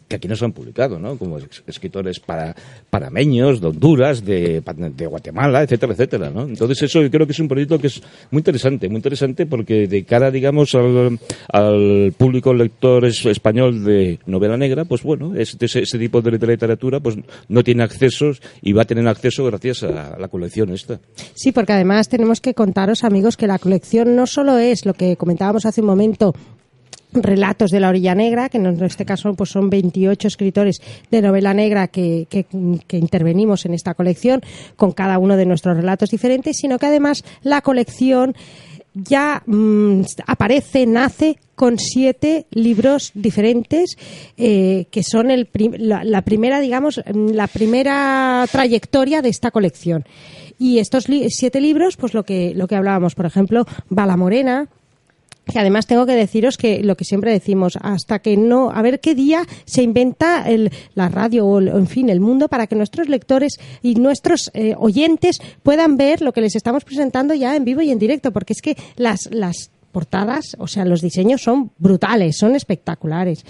aquí 0.09 0.27
no 0.27 0.35
se 0.35 0.43
han 0.43 0.51
publicado, 0.51 0.97
¿no? 0.99 1.17
Como 1.17 1.37
es- 1.37 1.63
escritores 1.67 2.19
para, 2.19 2.55
parameños, 2.89 3.61
de 3.61 3.67
Honduras, 3.67 4.25
de, 4.25 4.61
de 4.61 5.05
Guatemala, 5.05 5.61
etcétera, 5.63 5.93
etcétera, 5.93 6.29
¿no? 6.31 6.43
Entonces 6.43 6.81
eso 6.83 7.01
yo 7.01 7.11
creo 7.11 7.25
que 7.25 7.31
es 7.33 7.39
un 7.39 7.47
proyecto 7.47 7.77
que 7.79 7.87
es 7.87 8.01
muy 8.31 8.39
interesante, 8.39 8.87
muy 8.89 8.97
interesante 8.97 9.45
porque 9.45 9.87
de 9.87 10.03
cara, 10.03 10.31
digamos, 10.31 10.73
al, 10.75 11.19
al 11.51 12.13
público 12.17 12.53
lector 12.53 13.05
es- 13.05 13.25
español 13.25 13.83
de 13.83 14.19
novela 14.25 14.57
negra, 14.57 14.85
pues 14.85 15.03
bueno, 15.03 15.35
ese, 15.35 15.57
ese 15.61 15.99
tipo 15.99 16.21
de 16.21 16.31
literatura 16.31 16.99
pues 16.99 17.15
no 17.47 17.63
tiene 17.63 17.83
accesos 17.83 18.41
y 18.61 18.73
va 18.73 18.81
a 18.81 18.85
tener 18.85 19.07
acceso 19.07 19.45
gracias 19.45 19.83
a 19.83 20.17
la 20.19 20.27
colección 20.27 20.71
esta. 20.73 20.99
Sí, 21.35 21.51
porque 21.51 21.73
además 21.73 22.09
tenemos 22.09 22.41
que 22.41 22.53
contaros, 22.53 23.03
amigos, 23.03 23.37
que 23.37 23.47
la 23.47 23.59
colección 23.59 24.15
no 24.15 24.25
solo 24.25 24.57
es 24.57 24.85
lo 24.85 24.93
que 24.93 25.15
comentábamos 25.17 25.65
hace 25.65 25.81
un 25.81 25.87
momento, 25.87 26.14
relatos 27.21 27.71
de 27.71 27.79
la 27.79 27.89
orilla 27.89 28.15
negra, 28.15 28.49
que 28.49 28.57
en 28.57 28.83
este 28.83 29.05
caso 29.05 29.33
pues 29.33 29.49
son 29.49 29.69
28 29.69 30.27
escritores 30.27 30.81
de 31.11 31.21
novela 31.21 31.53
negra 31.53 31.87
que, 31.87 32.27
intervenimos 32.91 33.65
en 33.65 33.73
esta 33.73 33.93
colección 33.93 34.41
con 34.75 34.91
cada 34.91 35.17
uno 35.17 35.37
de 35.37 35.45
nuestros 35.45 35.77
relatos 35.77 36.09
diferentes, 36.09 36.57
sino 36.57 36.77
que 36.79 36.87
además 36.87 37.23
la 37.41 37.61
colección 37.61 38.35
ya 38.93 39.43
mm, 39.45 40.01
aparece, 40.25 40.85
nace 40.85 41.37
con 41.55 41.77
siete 41.79 42.45
libros 42.51 43.11
diferentes 43.13 43.97
eh, 44.37 44.85
que 44.89 45.03
son 45.03 45.31
el 45.31 45.49
la, 45.77 46.21
primera, 46.21 46.59
digamos, 46.61 47.01
mm, 47.13 47.31
la 47.31 47.47
primera 47.47 48.45
trayectoria 48.51 49.21
de 49.21 49.29
esta 49.29 49.51
colección. 49.51 50.05
Y 50.57 50.79
estos 50.79 51.07
siete 51.27 51.59
libros, 51.59 51.97
pues 51.97 52.13
lo 52.13 52.23
que, 52.23 52.53
lo 52.55 52.67
que 52.67 52.77
hablábamos, 52.77 53.13
por 53.13 53.25
ejemplo, 53.25 53.65
Bala 53.89 54.15
Morena, 54.15 54.69
que 55.45 55.59
además 55.59 55.85
tengo 55.87 56.05
que 56.05 56.13
deciros 56.13 56.57
que 56.57 56.83
lo 56.83 56.95
que 56.97 57.05
siempre 57.05 57.31
decimos, 57.31 57.77
hasta 57.81 58.19
que 58.19 58.35
no, 58.37 58.71
a 58.71 58.81
ver 58.81 58.99
qué 58.99 59.15
día 59.15 59.43
se 59.65 59.83
inventa 59.83 60.49
el, 60.49 60.71
la 60.95 61.07
radio 61.09 61.45
o, 61.45 61.59
el- 61.59 61.67
en 61.69 61.87
fin, 61.87 62.09
el 62.09 62.19
mundo 62.19 62.47
para 62.47 62.67
que 62.67 62.75
nuestros 62.75 63.09
lectores 63.09 63.59
y 63.81 63.95
nuestros 63.95 64.49
eh, 64.53 64.73
oyentes 64.77 65.39
puedan 65.63 65.97
ver 65.97 66.21
lo 66.21 66.33
que 66.33 66.41
les 66.41 66.55
estamos 66.55 66.83
presentando 66.83 67.33
ya 67.33 67.55
en 67.55 67.63
vivo 67.65 67.81
y 67.81 67.91
en 67.91 67.99
directo, 67.99 68.31
porque 68.31 68.53
es 68.53 68.61
que 68.61 68.75
las, 68.95 69.29
las 69.31 69.71
portadas, 69.91 70.57
o 70.59 70.67
sea, 70.67 70.83
los 70.83 71.01
diseños 71.01 71.41
son 71.41 71.71
brutales, 71.77 72.37
son 72.37 72.53
espectaculares. 72.55 73.45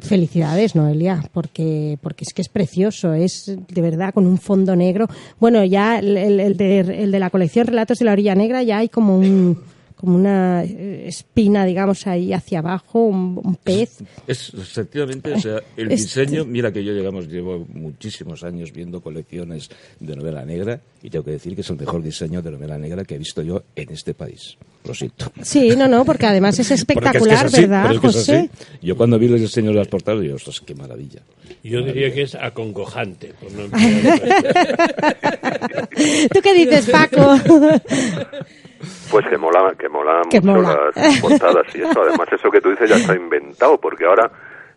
Felicidades, 0.00 0.74
Noelia, 0.74 1.22
porque, 1.32 1.98
porque 2.02 2.24
es 2.26 2.34
que 2.34 2.42
es 2.42 2.48
precioso, 2.48 3.12
es 3.14 3.44
de 3.46 3.80
verdad 3.80 4.12
con 4.12 4.26
un 4.26 4.38
fondo 4.38 4.74
negro. 4.74 5.06
Bueno, 5.38 5.64
ya 5.64 6.00
el, 6.00 6.16
el- 6.16 6.56
de, 6.56 6.80
el 6.80 7.12
de 7.12 7.18
la 7.20 7.30
colección 7.30 7.68
Relatos 7.68 7.98
de 7.98 8.06
la 8.06 8.12
Orilla 8.12 8.34
Negra 8.34 8.62
ya 8.64 8.78
hay 8.78 8.88
como 8.88 9.16
un 9.16 9.56
como 9.96 10.16
una 10.16 10.64
eh, 10.64 11.04
espina, 11.06 11.64
digamos, 11.64 12.06
ahí 12.06 12.32
hacia 12.32 12.58
abajo, 12.58 13.00
un, 13.06 13.40
un 13.42 13.56
pez. 13.56 13.98
Es 14.26 14.52
efectivamente, 14.54 15.32
o 15.32 15.40
sea, 15.40 15.60
el 15.76 15.92
Es- 15.92 16.02
diseño, 16.02 16.44
mira 16.44 16.72
que 16.72 16.84
yo 16.84 16.94
digamos 16.94 17.28
llevo 17.28 17.64
muchísimos 17.72 18.42
años 18.44 18.72
viendo 18.72 19.00
colecciones 19.00 19.70
de 20.00 20.16
novela 20.16 20.44
negra 20.44 20.80
y 21.02 21.10
tengo 21.10 21.24
que 21.24 21.30
decir 21.32 21.54
que 21.54 21.60
es 21.62 21.70
el 21.70 21.76
mejor 21.78 22.02
diseño 22.02 22.42
de 22.42 22.50
novela 22.50 22.76
negra 22.76 23.04
que 23.04 23.14
he 23.14 23.18
visto 23.18 23.40
yo 23.42 23.62
en 23.76 23.90
este 23.92 24.14
país. 24.14 24.56
Lo 24.84 24.92
siento. 24.92 25.32
Sí, 25.42 25.74
no, 25.76 25.88
no, 25.88 26.04
porque 26.04 26.26
además 26.26 26.58
es 26.58 26.68
Porque 26.68 26.74
es 26.74 26.84
que 26.84 26.92
espectacular, 26.94 27.46
es 27.46 27.54
así, 27.54 27.62
¿verdad, 27.62 27.82
pero 27.86 27.94
es 27.94 28.00
que 28.00 28.06
es 28.08 28.14
José? 28.14 28.36
así. 28.36 28.50
Yo 28.82 28.96
cuando 28.96 29.18
vi 29.18 29.28
los 29.28 29.40
diseños 29.40 29.72
de 29.72 29.78
las 29.78 29.88
portadas 29.88 30.20
digo, 30.20 30.34
ostras, 30.36 30.60
qué 30.60 30.74
maravilla. 30.74 31.20
Yo 31.62 31.82
diría 31.82 32.12
que 32.12 32.22
es 32.22 32.34
acongojante. 32.34 33.32
Por 33.40 33.50
no 33.52 33.62
¿Tú 36.32 36.40
qué 36.42 36.54
dices, 36.54 36.90
Paco? 36.90 37.38
Pues 39.20 39.28
que 39.28 39.38
mola, 39.38 39.74
que 39.78 39.88
mola 39.88 40.22
Que 40.30 40.40
mucho 40.40 40.62
mola. 40.62 40.90
las 40.94 41.20
portadas 41.22 41.74
y 41.74 41.82
eso. 41.82 42.02
Además, 42.02 42.28
eso 42.32 42.50
que 42.50 42.60
tú 42.60 42.70
dices 42.70 42.88
ya 42.90 42.96
está 42.96 43.14
inventado, 43.14 43.78
porque 43.78 44.04
ahora, 44.06 44.30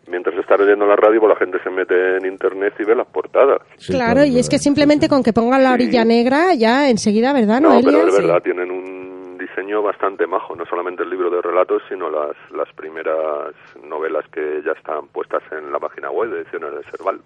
mientras 0.07 0.35
está 0.37 0.55
oyendo 0.55 0.85
la 0.85 0.95
radio, 0.95 1.19
pues 1.19 1.29
la 1.33 1.39
gente 1.39 1.57
se 1.63 1.69
mete 1.69 2.17
en 2.17 2.25
internet 2.25 2.73
y 2.79 2.83
ve 2.83 2.95
las 2.95 3.07
portadas. 3.07 3.59
Sí, 3.77 3.93
claro, 3.93 4.23
y 4.23 4.39
es 4.39 4.47
que 4.49 4.59
simplemente 4.59 5.09
con 5.09 5.23
que 5.23 5.33
pongan 5.33 5.63
la 5.63 5.73
orilla 5.73 6.05
negra, 6.05 6.53
ya 6.53 6.89
enseguida, 6.89 7.33
¿verdad, 7.33 7.59
No, 7.61 7.69
Noelia? 7.69 7.91
pero 7.91 8.05
de 8.05 8.11
Sí. 8.11 8.21
verdad 8.21 8.41
tienen 8.43 8.71
un 8.71 9.37
diseño 9.37 9.81
bastante 9.81 10.25
majo, 10.27 10.55
no 10.55 10.65
solamente 10.65 11.03
el 11.03 11.09
libro 11.09 11.29
de 11.29 11.41
relatos, 11.41 11.81
sino 11.89 12.09
las, 12.09 12.35
las 12.51 12.71
primeras 12.75 13.53
novelas 13.83 14.25
que 14.31 14.61
ya 14.65 14.71
están 14.73 15.07
puestas 15.07 15.41
en 15.51 15.71
la 15.71 15.79
página 15.79 16.09
web 16.11 16.29
de 16.29 16.41
Ediciones 16.41 16.71
de 16.75 16.91
Serval. 16.91 17.19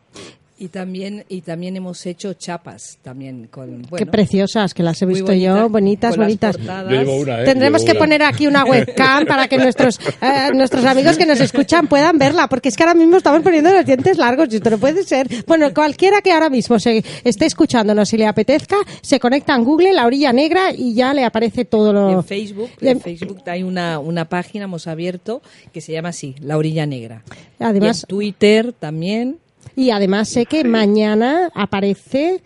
Y 0.63 0.67
también, 0.67 1.26
y 1.28 1.41
también 1.41 1.76
hemos 1.76 2.06
hecho 2.06 2.36
chapas 2.36 3.00
también 3.02 3.47
con 3.50 3.82
Qué 3.97 4.06
preciosas, 4.06 4.76
que 4.76 4.84
las 4.84 5.02
he 5.02 5.08
visto 5.08 5.34
yo, 5.34 5.67
bonitas, 5.69 6.15
bonitas. 6.15 6.56
portadas. 6.56 6.91
Yo 6.93 7.00
llevo 7.00 7.15
una, 7.15 7.41
¿eh? 7.41 7.45
Tendremos 7.45 7.82
Llevo 7.82 7.91
que 7.93 7.97
una. 7.97 8.00
poner 8.06 8.21
aquí 8.24 8.45
una 8.45 8.63
webcam 8.63 9.26
para 9.26 9.47
que 9.47 9.58
nuestros 9.58 10.00
eh, 10.21 10.52
nuestros 10.54 10.86
amigos 10.86 11.17
que 11.17 11.26
nos 11.26 11.39
escuchan 11.39 11.88
puedan 11.88 12.19
verla, 12.19 12.47
porque 12.47 12.69
es 12.69 12.78
que 12.78 12.84
ahora 12.84 12.93
mismo 12.93 13.17
estamos 13.17 13.41
poniendo 13.41 13.74
los 13.74 13.84
dientes 13.84 14.19
largos 14.19 14.50
y 14.52 14.58
esto 14.58 14.69
no 14.69 14.78
puede 14.78 15.04
ser. 15.04 15.28
Bueno, 15.47 15.74
cualquiera 15.74 16.21
que 16.21 16.32
ahora 16.32 16.52
mismo 16.52 16.78
se 16.78 17.04
esté 17.24 17.47
escuchándonos 17.47 18.13
y 18.13 18.17
le 18.19 18.28
apetezca, 18.28 18.76
se 19.02 19.19
conecta 19.19 19.56
en 19.56 19.63
Google, 19.63 19.93
la 19.93 20.06
orilla 20.06 20.32
negra, 20.32 20.71
y 20.78 20.93
ya 20.93 21.15
le 21.15 21.26
aparece 21.26 21.65
todo 21.65 21.91
lo... 21.91 22.12
En 22.19 22.24
Facebook, 22.24 22.69
en- 22.82 22.88
en 22.89 23.02
Facebook 23.02 23.41
hay 23.47 23.63
una, 23.63 23.97
una 23.97 24.26
página, 24.30 24.65
hemos 24.65 24.86
abierto, 24.86 25.41
que 25.74 25.82
se 25.82 25.91
llama 25.91 26.10
así, 26.10 26.36
La 26.39 26.56
Orilla 26.58 26.86
Negra. 26.86 27.24
Además- 27.58 28.02
Y 28.02 28.04
en 28.04 28.08
Twitter 28.08 28.74
también. 28.74 29.38
Y 29.76 29.92
además 29.92 30.30
sé 30.30 30.46
que 30.46 30.64
mañana 30.64 31.50
aparece 31.56 32.42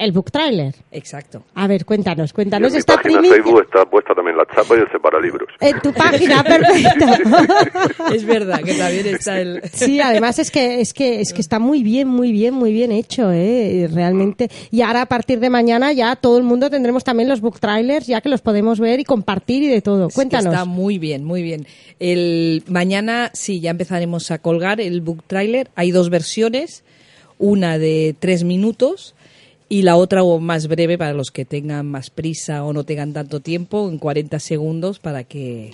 el 0.00 0.12
book 0.12 0.30
trailer. 0.32 0.74
Exacto. 0.92 1.44
A 1.54 1.66
ver, 1.66 1.84
cuéntanos, 1.84 2.30
Y 2.30 2.32
cuéntanos 2.32 2.68
en 2.68 2.72
mi 2.72 2.78
esta 2.78 2.94
página 2.96 3.20
primicia. 3.20 3.36
Facebook 3.36 3.62
está 3.62 3.84
puesta 3.84 4.14
también 4.14 4.34
la 4.34 4.46
chapa 4.46 4.74
y 4.74 4.80
el 4.80 4.90
separalibros. 4.90 5.48
En 5.60 5.78
tu 5.80 5.92
página, 5.92 6.42
perfecto. 6.44 8.10
Es 8.14 8.24
verdad 8.24 8.62
que 8.62 8.74
también 8.74 9.06
está 9.08 9.38
el... 9.38 9.60
Sí, 9.70 10.00
además 10.00 10.38
es 10.38 10.50
que 10.50 10.80
es 10.80 10.94
que 10.94 11.20
es 11.20 11.34
que 11.34 11.42
está 11.42 11.58
muy 11.58 11.82
bien, 11.82 12.08
muy 12.08 12.32
bien, 12.32 12.54
muy 12.54 12.72
bien 12.72 12.92
hecho, 12.92 13.30
eh, 13.30 13.90
realmente. 13.92 14.48
Y 14.70 14.80
ahora 14.80 15.02
a 15.02 15.06
partir 15.06 15.38
de 15.38 15.50
mañana 15.50 15.92
ya 15.92 16.16
todo 16.16 16.38
el 16.38 16.44
mundo 16.44 16.70
tendremos 16.70 17.04
también 17.04 17.28
los 17.28 17.42
book 17.42 17.60
trailers, 17.60 18.06
ya 18.06 18.22
que 18.22 18.30
los 18.30 18.40
podemos 18.40 18.80
ver 18.80 19.00
y 19.00 19.04
compartir 19.04 19.62
y 19.62 19.68
de 19.68 19.82
todo. 19.82 20.08
Es 20.08 20.14
Cuéntanos. 20.14 20.54
Está 20.54 20.64
muy 20.64 20.96
bien, 20.98 21.24
muy 21.24 21.42
bien. 21.42 21.66
El 21.98 22.64
mañana 22.68 23.30
sí, 23.34 23.60
ya 23.60 23.70
empezaremos 23.70 24.30
a 24.30 24.38
colgar 24.38 24.80
el 24.80 25.02
book 25.02 25.24
trailer. 25.26 25.70
Hay 25.74 25.90
dos 25.90 26.08
versiones, 26.08 26.84
una 27.38 27.76
de 27.76 28.16
tres 28.18 28.44
minutos 28.44 29.14
y 29.70 29.82
la 29.82 29.96
otra 29.96 30.22
o 30.22 30.38
más 30.40 30.66
breve 30.68 30.98
para 30.98 31.14
los 31.14 31.30
que 31.30 31.46
tengan 31.46 31.86
más 31.86 32.10
prisa 32.10 32.64
o 32.64 32.72
no 32.74 32.84
tengan 32.84 33.12
tanto 33.14 33.40
tiempo, 33.40 33.88
en 33.88 33.96
40 33.98 34.38
segundos 34.40 34.98
para 34.98 35.24
que, 35.24 35.72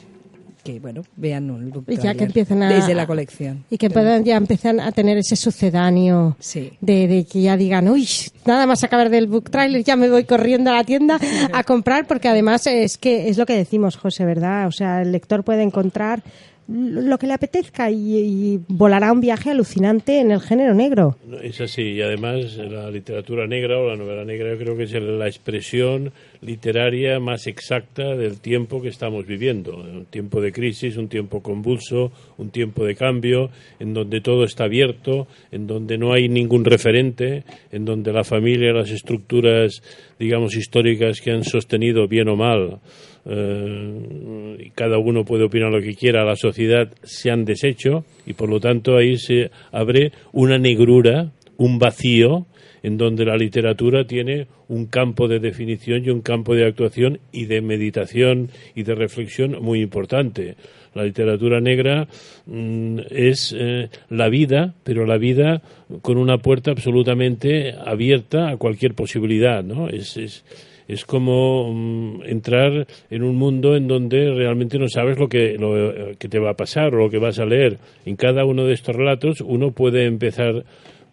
que 0.63 0.79
bueno, 0.81 1.03
vean 1.17 1.49
el 1.49 1.71
book 1.71 1.87
Y 1.89 1.97
ya 1.97 2.15
que 2.15 2.25
empiecen 2.25 2.63
a 2.63 2.69
desde 2.69 2.95
la 2.95 3.07
colección. 3.07 3.65
y 3.71 3.79
que 3.79 3.89
puedan 3.89 4.23
ya 4.25 4.37
empezar 4.37 4.79
a 4.81 4.93
tener 4.93 5.17
ese 5.19 5.35
sucedáneo 5.37 6.37
Sí. 6.41 6.73
de, 6.81 7.09
de 7.09 7.25
que 7.25 7.41
ya 7.41 7.57
digan, 7.57 7.89
uy, 7.89 8.07
nada 8.45 8.67
más 8.67 8.85
acabar 8.85 9.09
del 9.11 9.27
book 9.29 9.51
trailer, 9.51 9.83
ya 9.83 9.97
me 9.97 10.11
voy 10.11 10.25
corriendo 10.25 10.71
a 10.71 10.75
la 10.75 10.85
tienda 10.85 11.19
a 11.53 11.65
comprar, 11.65 12.07
porque 12.07 12.29
además 12.29 12.67
es 12.67 12.99
que 12.99 13.29
es 13.31 13.39
lo 13.39 13.47
que 13.47 13.57
decimos, 13.57 13.97
José, 13.97 14.25
¿verdad? 14.27 14.67
O 14.67 14.73
sea, 14.73 15.01
el 15.03 15.11
lector 15.13 15.43
puede 15.43 15.63
encontrar 15.63 16.23
lo 16.69 17.17
que 17.19 17.27
le 17.27 17.35
apetezca 17.35 17.91
y, 17.91 18.61
volará 18.69 19.13
un 19.13 19.21
viaje 19.21 19.51
alucinante 19.51 20.21
en 20.21 20.31
el 20.31 20.41
género 20.41 20.75
negro. 20.75 21.17
Es 21.43 21.61
así, 21.61 21.83
y 21.83 22.03
además 22.03 22.57
la 22.57 22.91
literatura 22.91 23.47
negra 23.47 23.79
o 23.79 23.89
la 23.89 23.97
novela 23.97 24.25
negra 24.25 24.53
yo 24.53 24.59
creo 24.59 24.77
que 24.77 24.85
es 24.85 24.93
la 24.93 25.27
expresión 25.27 26.13
literaria 26.41 27.21
más 27.21 27.47
exacta 27.47 28.17
del 28.17 28.41
tiempo 28.41 28.83
que 28.83 28.89
estamos 28.89 29.27
viviendo. 29.27 29.77
Un 29.77 30.07
tiempo 30.07 30.41
de 30.41 30.53
crisis, 30.53 30.97
un 30.97 31.09
tiempo 31.09 31.41
convulso, 31.41 32.11
un 32.39 32.51
tiempo 32.51 32.85
de 32.85 32.95
cambio, 32.95 33.51
en 33.79 33.95
donde 33.95 34.21
todo 34.21 34.45
está 34.45 34.65
abierto, 34.65 35.29
en 35.53 35.67
donde 35.67 35.99
no 35.99 36.13
hay 36.13 36.29
ningún 36.29 36.65
referente, 36.65 37.45
en 37.71 37.85
donde 37.85 38.13
la 38.13 38.25
familia, 38.25 38.73
las 38.73 38.91
estructuras, 38.91 39.83
digamos, 40.19 40.57
históricas 40.57 41.21
que 41.21 41.31
han 41.31 41.45
sostenido 41.45 42.09
bien 42.09 42.29
o 42.29 42.37
mal, 42.37 42.81
eh, 43.29 44.57
y 44.61 44.71
cada 44.71 44.99
uno 44.99 45.25
puede 45.25 45.45
opinar 45.45 45.73
lo 45.73 45.81
que 45.81 45.95
quiera, 45.95 46.25
la 46.25 46.37
sociedad 46.37 46.89
se 47.03 47.31
han 47.31 47.45
deshecho 47.45 48.05
y 48.25 48.35
por 48.35 48.49
lo 48.49 48.61
tanto 48.61 48.97
ahí 48.97 49.17
se 49.19 49.51
abre 49.73 50.13
una 50.33 50.59
negrura, 50.59 51.33
un 51.57 51.79
vacío 51.79 52.47
en 52.83 52.99
donde 52.99 53.25
la 53.25 53.37
literatura 53.37 54.07
tiene 54.07 54.47
un 54.69 54.87
campo 54.87 55.27
de 55.27 55.41
definición 55.41 56.05
y 56.05 56.11
un 56.11 56.21
campo 56.21 56.55
de 56.55 56.67
actuación 56.67 57.19
y 57.33 57.47
de 57.47 57.61
meditación 57.61 58.51
y 58.77 58.85
de 58.85 58.95
reflexión 58.95 59.61
muy 59.61 59.81
importante. 59.81 60.55
La 60.95 61.03
literatura 61.03 61.61
negra 61.61 62.07
mm, 62.47 62.99
es 63.11 63.55
eh, 63.59 63.89
la 64.09 64.29
vida, 64.29 64.75
pero 64.85 65.05
la 65.05 65.19
vida 65.19 65.63
con 66.01 66.17
una 66.17 66.39
puerta 66.39 66.71
absolutamente 66.71 67.73
abierta 67.73 68.51
a 68.51 68.57
cualquier 68.57 68.95
posibilidad, 68.95 69.65
¿no? 69.65 69.89
Es, 69.89 70.17
es, 70.17 70.45
es 70.89 71.05
como 71.05 71.73
mm, 71.73 72.23
entrar 72.25 72.87
en 73.11 73.23
un 73.23 73.37
mundo 73.37 73.77
en 73.77 73.89
donde 73.89 74.33
realmente 74.33 74.79
no 74.79 74.89
sabes 74.89 75.19
lo 75.19 75.29
que, 75.29 75.57
lo 75.59 75.91
eh, 75.91 76.17
que 76.19 76.29
te 76.29 76.39
va 76.39 76.51
a 76.51 76.57
pasar 76.57 76.95
o 76.95 76.99
lo 76.99 77.11
que 77.11 77.19
vas 77.19 77.39
a 77.39 77.45
leer. 77.45 77.79
En 78.05 78.17
cada 78.17 78.45
uno 78.45 78.65
de 78.65 78.75
estos 78.75 78.95
relatos 78.95 79.41
uno 79.41 79.73
puede 79.73 80.07
empezar 80.07 80.65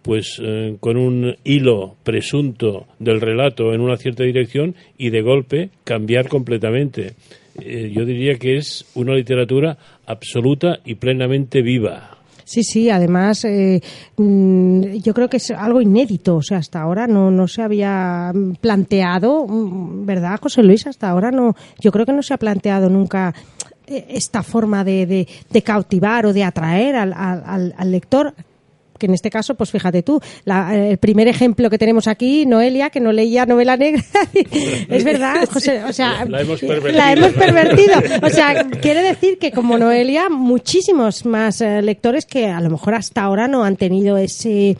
pues 0.04 0.40
eh, 0.44 0.76
con 0.80 0.98
un 0.98 1.36
hilo 1.44 1.96
presunto 2.04 2.88
del 3.00 3.22
relato 3.22 3.74
en 3.74 3.82
una 3.82 3.98
cierta 3.98 4.24
dirección 4.24 4.76
y 4.98 5.10
de 5.10 5.22
golpe 5.22 5.70
cambiar 5.84 6.28
completamente. 6.28 7.14
Eh, 7.62 7.92
yo 7.94 8.06
diría 8.06 8.36
que 8.36 8.58
es 8.58 8.86
una 8.96 9.16
literatura 9.16 9.78
absoluta 10.06 10.80
y 10.86 10.96
plenamente 10.96 11.62
viva. 11.62 12.13
Sí, 12.46 12.64
sí, 12.64 12.90
además 12.90 13.46
eh, 13.46 13.82
mm, 14.18 14.82
yo 15.04 15.14
creo 15.14 15.30
que 15.30 15.38
es 15.38 15.52
algo 15.52 15.82
inédito, 15.82 16.36
o 16.36 16.42
sea, 16.42 16.58
hasta 16.58 16.82
ahora 16.82 17.08
no, 17.08 17.32
no 17.32 17.48
se 17.48 17.62
había 17.62 18.32
planteado, 18.62 19.46
mm, 19.48 20.06
¿verdad, 20.06 20.40
José 20.42 20.64
Luis? 20.64 20.88
Hasta 20.88 21.10
ahora 21.10 21.32
no, 21.32 21.56
yo 21.80 21.92
creo 21.92 22.06
que 22.06 22.14
no 22.14 22.24
se 22.24 22.34
ha 22.34 22.38
planteado 22.38 22.90
nunca 22.90 23.34
eh, 23.88 24.06
esta 24.10 24.44
forma 24.44 24.84
de, 24.84 25.06
de, 25.06 25.28
de 25.50 25.62
cautivar 25.62 26.26
o 26.26 26.34
de 26.34 26.44
atraer 26.44 26.96
al, 26.96 27.14
al, 27.14 27.74
al 27.78 27.92
lector 27.92 28.34
que 29.04 29.08
en 29.08 29.14
este 29.16 29.30
caso, 29.30 29.56
pues 29.56 29.70
fíjate 29.70 30.02
tú, 30.02 30.22
la- 30.46 30.74
el 30.78 30.98
primer 30.98 31.28
ejemplo 31.28 31.70
que 31.70 31.78
tenemos 31.78 32.08
aquí, 32.08 32.46
Noelia, 32.46 32.90
que 32.90 33.02
no 33.02 33.12
leía 33.12 33.46
novela 33.46 33.76
negra, 33.76 34.02
es 34.90 35.04
verdad, 35.04 35.46
José, 35.52 35.84
o 35.84 35.92
sea, 35.92 36.24
La 36.24 36.40
hemos 36.40 36.62
pervertido. 36.62 36.98
la 36.98 37.12
hemos 37.12 37.32
pervertido. 37.34 37.96
O 38.22 38.30
sea, 38.30 38.64
quiere 38.82 39.02
decir 39.02 39.38
que 39.40 39.52
como 39.52 39.78
Noelia, 39.78 40.30
muchísimos 40.30 41.26
más 41.26 41.60
eh, 41.60 41.82
lectores 41.82 42.26
que 42.26 42.48
a 42.48 42.62
lo 42.62 42.70
mejor 42.70 42.96
hasta 42.96 43.24
ahora 43.24 43.50
no 43.50 43.66
han 43.66 43.76
tenido 43.76 44.16
ese... 44.16 44.78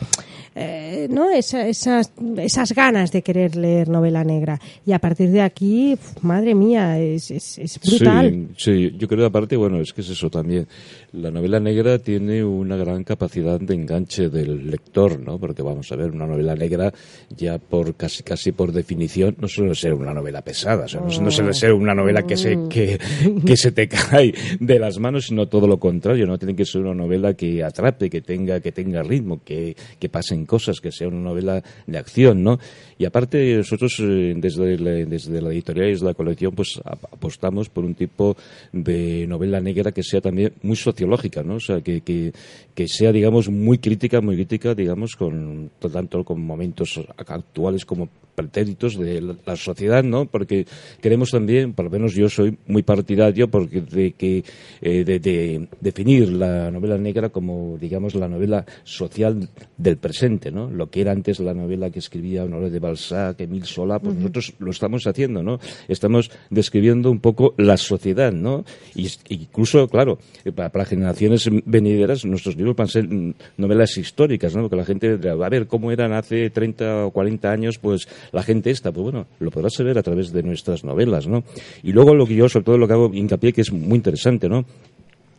eh, 0.54 1.08
¿no? 1.10 1.30
Esa- 1.30 1.66
esas, 1.66 2.12
esas 2.38 2.72
ganas 2.72 3.10
de 3.12 3.22
querer 3.22 3.56
leer 3.56 3.88
novela 3.88 4.24
negra. 4.24 4.60
Y 4.86 4.92
a 4.92 4.98
partir 4.98 5.30
de 5.30 5.40
aquí, 5.42 5.96
madre 6.22 6.54
mía, 6.54 6.98
es, 7.00 7.30
es, 7.30 7.58
es 7.58 7.80
brutal. 7.80 8.48
Sí, 8.56 8.90
sí, 8.90 8.96
yo 8.98 9.08
creo 9.08 9.26
aparte, 9.26 9.56
bueno, 9.56 9.80
es 9.80 9.92
que 9.92 10.00
es 10.02 10.10
eso 10.10 10.30
también. 10.30 10.66
La 11.12 11.30
novela 11.30 11.60
negra 11.60 11.98
tiene 11.98 12.44
una 12.44 12.76
gran 12.76 13.04
capacidad 13.04 13.58
de 13.60 13.74
enganche 13.74 14.28
del 14.28 14.70
lector, 14.70 15.18
¿no? 15.20 15.38
Porque 15.38 15.62
vamos 15.62 15.90
a 15.92 15.96
ver, 15.96 16.10
una 16.10 16.26
novela 16.26 16.54
negra 16.54 16.92
ya 17.36 17.58
por 17.58 17.94
casi 17.94 18.22
casi 18.22 18.52
por 18.52 18.72
definición 18.72 19.36
no 19.40 19.48
suele 19.48 19.74
ser 19.74 19.94
una 19.94 20.12
novela 20.14 20.42
pesada, 20.42 20.84
o 20.84 20.88
sea, 20.88 21.00
no, 21.00 21.06
no 21.20 21.30
suele 21.30 21.52
ser 21.54 21.72
una 21.72 21.94
novela 21.94 22.22
que 22.24 22.36
se 22.36 22.58
que, 22.68 22.98
que 23.44 23.56
se 23.56 23.72
te 23.72 23.88
cae 23.88 24.34
de 24.60 24.78
las 24.78 24.98
manos, 24.98 25.26
sino 25.26 25.46
todo 25.48 25.66
lo 25.66 25.78
contrario, 25.78 26.26
¿no? 26.26 26.38
Tiene 26.38 26.54
que 26.56 26.64
ser 26.64 26.82
una 26.82 26.94
novela 26.94 27.34
que 27.34 27.62
atrape, 27.62 28.10
que 28.10 28.20
tenga 28.20 28.60
que 28.60 28.72
tenga 28.72 29.02
ritmo, 29.02 29.40
que, 29.44 29.76
que 29.98 30.08
cosas, 30.46 30.80
que 30.80 30.92
sea 30.92 31.08
una 31.08 31.20
novela 31.20 31.62
de 31.86 31.98
acción, 31.98 32.42
¿no? 32.42 32.58
Y 32.98 33.04
aparte 33.04 33.56
nosotros 33.56 33.96
eh, 34.00 34.34
desde 34.36 34.78
la, 34.78 34.90
desde 35.04 35.40
la 35.42 35.52
editorial 35.52 35.88
y 35.88 35.90
desde 35.92 36.06
la 36.06 36.14
colección 36.14 36.54
pues 36.54 36.80
ap- 36.84 37.12
apostamos 37.12 37.68
por 37.68 37.84
un 37.84 37.94
tipo 37.94 38.36
de 38.72 39.26
novela 39.26 39.60
negra 39.60 39.92
que 39.92 40.02
sea 40.02 40.20
también 40.20 40.52
muy 40.62 40.76
sociológica, 40.76 41.42
¿no? 41.42 41.56
O 41.56 41.60
sea, 41.60 41.80
que, 41.80 42.00
que, 42.02 42.32
que 42.74 42.88
sea, 42.88 43.12
digamos, 43.12 43.48
muy 43.48 43.78
crítica, 43.78 44.20
muy 44.20 44.36
crítica, 44.36 44.74
digamos, 44.74 45.16
con 45.16 45.70
tanto 45.92 46.24
con 46.24 46.40
momentos 46.40 47.00
actuales 47.16 47.84
como 47.84 48.08
pretéritos 48.34 48.98
de 48.98 49.20
la, 49.20 49.54
sociedad, 49.56 50.02
¿no? 50.02 50.26
Porque 50.26 50.66
queremos 51.00 51.30
también, 51.30 51.72
por 51.72 51.84
lo 51.84 51.90
menos 51.92 52.14
yo 52.14 52.28
soy 52.28 52.56
muy 52.66 52.82
partidario 52.82 53.46
porque 53.48 53.80
de 53.80 54.10
que 54.12 54.42
eh, 54.82 55.04
de, 55.04 55.20
de 55.20 55.68
definir 55.80 56.32
la 56.32 56.68
novela 56.72 56.98
negra 56.98 57.28
como, 57.28 57.78
digamos, 57.80 58.16
la 58.16 58.28
novela 58.28 58.66
social 58.82 59.48
del 59.76 59.98
presente, 59.98 60.50
¿no? 60.50 60.68
Lo 60.68 60.90
que 60.90 61.02
era 61.02 61.12
antes 61.12 61.38
la 61.38 61.54
novela 61.54 61.90
que 61.90 62.00
escribía 62.00 62.42
Honoré 62.44 62.70
de 62.70 62.80
Balzac, 62.84 63.40
Emile 63.40 63.66
Zola, 63.66 63.98
pues 63.98 64.14
nosotros 64.16 64.54
lo 64.58 64.70
estamos 64.70 65.06
haciendo, 65.06 65.42
¿no? 65.42 65.58
Estamos 65.88 66.30
describiendo 66.50 67.10
un 67.10 67.20
poco 67.20 67.54
la 67.56 67.76
sociedad, 67.76 68.32
¿no? 68.32 68.64
Y 68.94 69.10
incluso, 69.28 69.88
claro, 69.88 70.18
eh, 70.44 70.52
para, 70.52 70.70
para 70.70 70.84
generaciones 70.84 71.48
venideras, 71.64 72.24
nuestros 72.24 72.56
libros 72.56 72.76
van 72.76 72.86
a 72.86 72.90
ser 72.90 73.08
mm, 73.08 73.34
novelas 73.56 73.96
históricas, 73.96 74.54
¿no? 74.54 74.62
Porque 74.62 74.76
la 74.76 74.84
gente 74.84 75.16
va 75.16 75.46
a 75.46 75.50
ver 75.50 75.66
cómo 75.66 75.90
eran 75.90 76.12
hace 76.12 76.50
30 76.50 77.06
o 77.06 77.10
40 77.10 77.50
años, 77.50 77.78
pues 77.78 78.08
la 78.32 78.42
gente 78.42 78.70
esta, 78.70 78.92
pues 78.92 79.04
bueno, 79.04 79.26
lo 79.40 79.50
podrás 79.50 79.74
saber 79.74 79.98
a 79.98 80.02
través 80.02 80.32
de 80.32 80.42
nuestras 80.42 80.84
novelas, 80.84 81.26
¿no? 81.26 81.44
Y 81.82 81.92
luego 81.92 82.14
lo 82.14 82.26
que 82.26 82.34
yo, 82.34 82.48
sobre 82.48 82.64
todo 82.64 82.78
lo 82.78 82.86
que 82.86 82.92
hago 82.92 83.10
hincapié, 83.12 83.52
que 83.52 83.62
es 83.62 83.72
muy 83.72 83.96
interesante, 83.96 84.48
¿no? 84.48 84.64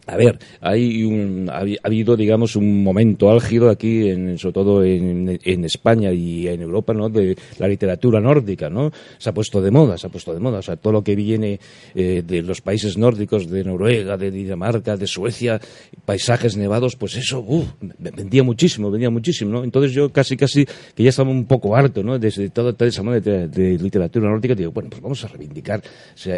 A 0.07 0.17
ver, 0.17 0.37
hay 0.61 1.03
un, 1.03 1.49
ha, 1.51 1.61
habi- 1.63 1.77
ha 1.81 1.87
habido, 1.87 2.15
digamos, 2.15 2.55
un 2.55 2.83
momento 2.83 3.31
álgido 3.31 3.69
aquí, 3.69 4.07
en, 4.09 4.37
sobre 4.37 4.53
todo 4.53 4.83
en, 4.83 5.39
España 5.65 6.11
y 6.11 6.47
en 6.47 6.61
Europa, 6.61 6.93
¿no? 6.93 7.09
De 7.09 7.35
la 7.57 7.67
literatura 7.67 8.19
nórdica, 8.21 8.69
¿no? 8.69 8.91
Se 9.17 9.29
ha 9.29 9.33
puesto 9.33 9.61
de 9.61 9.71
moda, 9.71 9.97
se 9.97 10.05
ha 10.07 10.09
puesto 10.11 10.33
de 10.33 10.39
moda. 10.39 10.59
O 10.59 10.61
sea, 10.61 10.75
todo 10.75 10.93
lo 10.93 11.03
que 11.03 11.15
viene 11.15 11.59
eh, 11.95 12.23
de 12.25 12.41
los 12.43 12.61
países 12.61 12.97
nórdicos, 12.97 13.49
de 13.49 13.63
Noruega, 13.63 14.15
de 14.17 14.29
Dinamarca, 14.29 14.95
de 14.95 15.07
Suecia, 15.07 15.59
paisajes 16.05 16.55
nevados, 16.55 16.95
pues 16.95 17.15
eso, 17.15 17.39
uf, 17.39 17.65
me- 17.81 18.11
vendía 18.11 18.43
muchísimo, 18.43 18.91
vendía 18.91 19.09
muchísimo, 19.09 19.51
¿no? 19.51 19.63
Entonces 19.63 19.91
yo 19.93 20.11
casi, 20.11 20.37
casi, 20.37 20.65
que 20.93 21.03
ya 21.03 21.09
estaba 21.09 21.31
un 21.31 21.45
poco 21.45 21.75
harto, 21.75 22.03
¿no? 22.03 22.19
Desde 22.19 22.49
toda, 22.49 22.73
toda 22.73 22.89
esa 22.89 23.01
moda 23.01 23.19
de, 23.19 23.77
literatura 23.79 24.29
nórdica, 24.29 24.53
digo, 24.53 24.71
bueno, 24.71 24.89
pues 24.91 25.01
vamos 25.01 25.23
a 25.23 25.27
reivindicar 25.29 25.81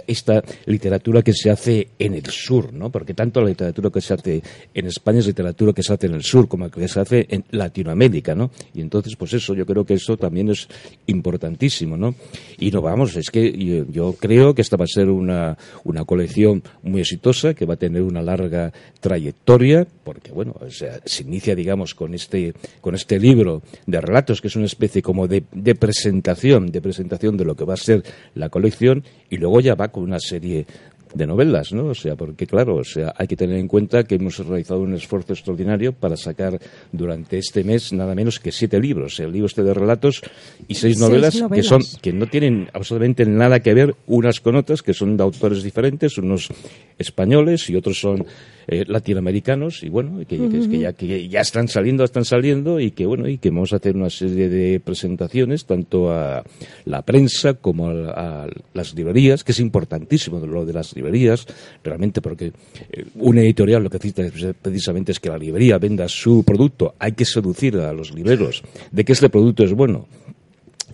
esta 0.08 0.42
literatura 0.66 1.22
que 1.22 1.34
se 1.34 1.50
hace 1.50 1.90
en 2.00 2.14
el 2.14 2.26
sur, 2.28 2.74
¿no? 2.74 2.90
Porque 2.90 3.14
tanto 3.14 3.42
la 3.42 3.48
literatura 3.58 3.90
que 3.90 4.02
se 4.02 4.14
hace 4.14 4.44
en 4.74 4.86
España 4.86 5.20
es 5.20 5.28
literatura 5.28 5.74
que 5.74 5.82
se 5.82 5.94
hace 5.94 6.08
en 6.08 6.14
el 6.14 6.24
sur, 6.24 6.48
como 6.48 6.70
que 6.70 6.88
se 6.88 7.00
hace 7.00 7.26
en 7.30 7.44
Latinoamérica, 7.52 8.36
¿no? 8.36 8.52
Y 8.74 8.82
entonces, 8.82 9.16
pues 9.16 9.34
eso, 9.34 9.54
yo 9.56 9.66
creo 9.66 9.84
que 9.84 9.96
eso 9.96 10.16
también 10.16 10.50
es 10.50 10.68
importantísimo, 11.08 11.98
¿no? 11.98 12.14
Y 12.60 12.70
no 12.70 12.82
vamos, 12.82 13.16
es 13.16 13.32
que 13.32 13.86
yo, 13.92 14.14
creo 14.14 14.54
que 14.54 14.62
esta 14.62 14.78
va 14.78 14.86
a 14.86 14.88
ser 14.88 15.10
una, 15.10 15.58
una 15.84 16.06
colección 16.06 16.62
muy 16.84 17.02
exitosa, 17.02 17.54
que 17.54 17.66
va 17.66 17.74
a 17.74 17.78
tener 17.78 18.04
una 18.04 18.22
larga 18.22 18.72
trayectoria, 19.00 19.88
porque, 20.04 20.32
bueno, 20.32 20.56
o 20.60 20.70
sea, 20.70 21.00
se 21.06 21.24
inicia, 21.24 21.56
digamos, 21.56 21.96
con 21.96 22.14
este, 22.14 22.54
con 22.82 22.94
este 22.94 23.20
libro 23.20 23.64
de 23.86 24.00
relatos, 24.00 24.42
que 24.42 24.48
es 24.48 24.56
una 24.56 24.66
especie 24.66 25.02
como 25.02 25.28
de, 25.28 25.44
de 25.52 25.76
presentación, 25.76 26.68
de 26.68 26.82
presentación 26.82 27.38
de 27.38 27.46
lo 27.46 27.56
que 27.56 27.66
va 27.66 27.74
a 27.74 27.78
ser 27.78 28.04
la 28.36 28.50
colección, 28.50 29.04
y 29.30 29.38
luego 29.38 29.60
ya 29.60 29.76
va 29.76 29.90
con 29.90 30.04
una 30.04 30.20
serie 30.20 30.66
de 31.14 31.28
novelas, 31.28 31.74
¿no? 31.74 31.88
O 31.88 31.96
sea, 31.96 32.16
porque 32.16 32.48
claro, 32.48 32.76
o 32.76 32.84
sea, 32.84 33.14
hay 33.18 33.28
que 33.28 33.36
tener 33.36 33.58
en 33.58 33.68
cuenta 33.68 34.04
que 34.04 34.16
hemos 34.16 34.38
realizado 34.40 34.82
un 34.82 34.94
esfuerzo 34.94 35.34
extraordinario 35.34 35.94
para 35.94 36.18
sacar 36.18 36.60
durante 36.92 37.38
este 37.38 37.64
mes 37.64 37.94
nada 37.94 38.16
menos 38.16 38.40
que 38.40 38.52
siete 38.52 38.80
libros, 38.80 39.20
el 39.20 39.32
libro 39.32 39.48
este 39.48 39.64
de 39.64 39.74
relatos 39.74 40.22
y 40.68 40.76
seis, 40.76 41.00
novelas, 41.00 41.42
que 41.54 41.64
son 41.64 41.82
que 42.02 42.14
no 42.14 42.28
tienen 42.28 42.70
absolutamente 42.74 43.26
nada 43.26 43.60
que 43.60 43.74
ver 43.74 43.96
unas 44.08 44.40
con 44.40 44.56
otras, 44.56 44.82
que 44.82 44.94
son 44.94 45.18
de 45.18 45.24
autores 45.24 45.64
diferentes, 45.64 46.18
unos 46.18 46.50
españoles 46.98 47.70
y 47.70 47.76
otros 47.76 48.00
son 48.00 48.26
eh, 48.70 48.84
latinoamericanos 48.86 49.82
y 49.84 49.88
bueno 49.88 50.20
que, 50.28 50.38
ya, 50.78 50.92
que 50.92 51.30
ya 51.30 51.40
están 51.40 51.70
saliendo 51.70 52.04
están 52.04 52.26
saliendo 52.26 52.82
y 52.82 52.92
que 52.92 53.06
bueno 53.06 53.30
y 53.30 53.38
que 53.38 53.50
vamos 53.50 53.72
a 53.72 53.78
hacer 53.78 53.96
una 53.96 54.10
serie 54.10 54.50
de 54.50 54.82
presentaciones 54.82 55.66
tanto 55.66 56.12
a 56.12 56.44
la 56.84 57.02
prensa 57.04 57.54
como 57.54 57.88
a, 57.90 58.48
las 58.74 58.94
librerías 58.94 59.46
que 59.46 59.54
es 59.54 59.62
importantísimo 59.62 60.46
lo 60.46 60.66
de 60.66 60.74
las 60.74 60.97
librerías 60.98 61.46
realmente 61.84 62.22
porque 62.22 62.48
eh, 62.92 63.06
una 63.16 63.42
editorial 63.42 63.84
lo 63.84 63.90
que 63.90 64.00
cita 64.00 64.24
precisamente 64.62 65.12
es 65.12 65.20
que 65.20 65.30
la 65.30 65.38
librería 65.38 65.78
venda 65.78 66.08
su 66.10 66.44
producto. 66.44 66.96
Hay 67.00 67.14
que 67.14 67.26
seducir 67.26 67.78
a 67.78 67.94
los 67.94 68.14
libreros 68.14 68.64
de 68.92 69.06
que 69.06 69.14
este 69.14 69.30
producto 69.30 69.64
es 69.64 69.74
bueno. 69.74 70.08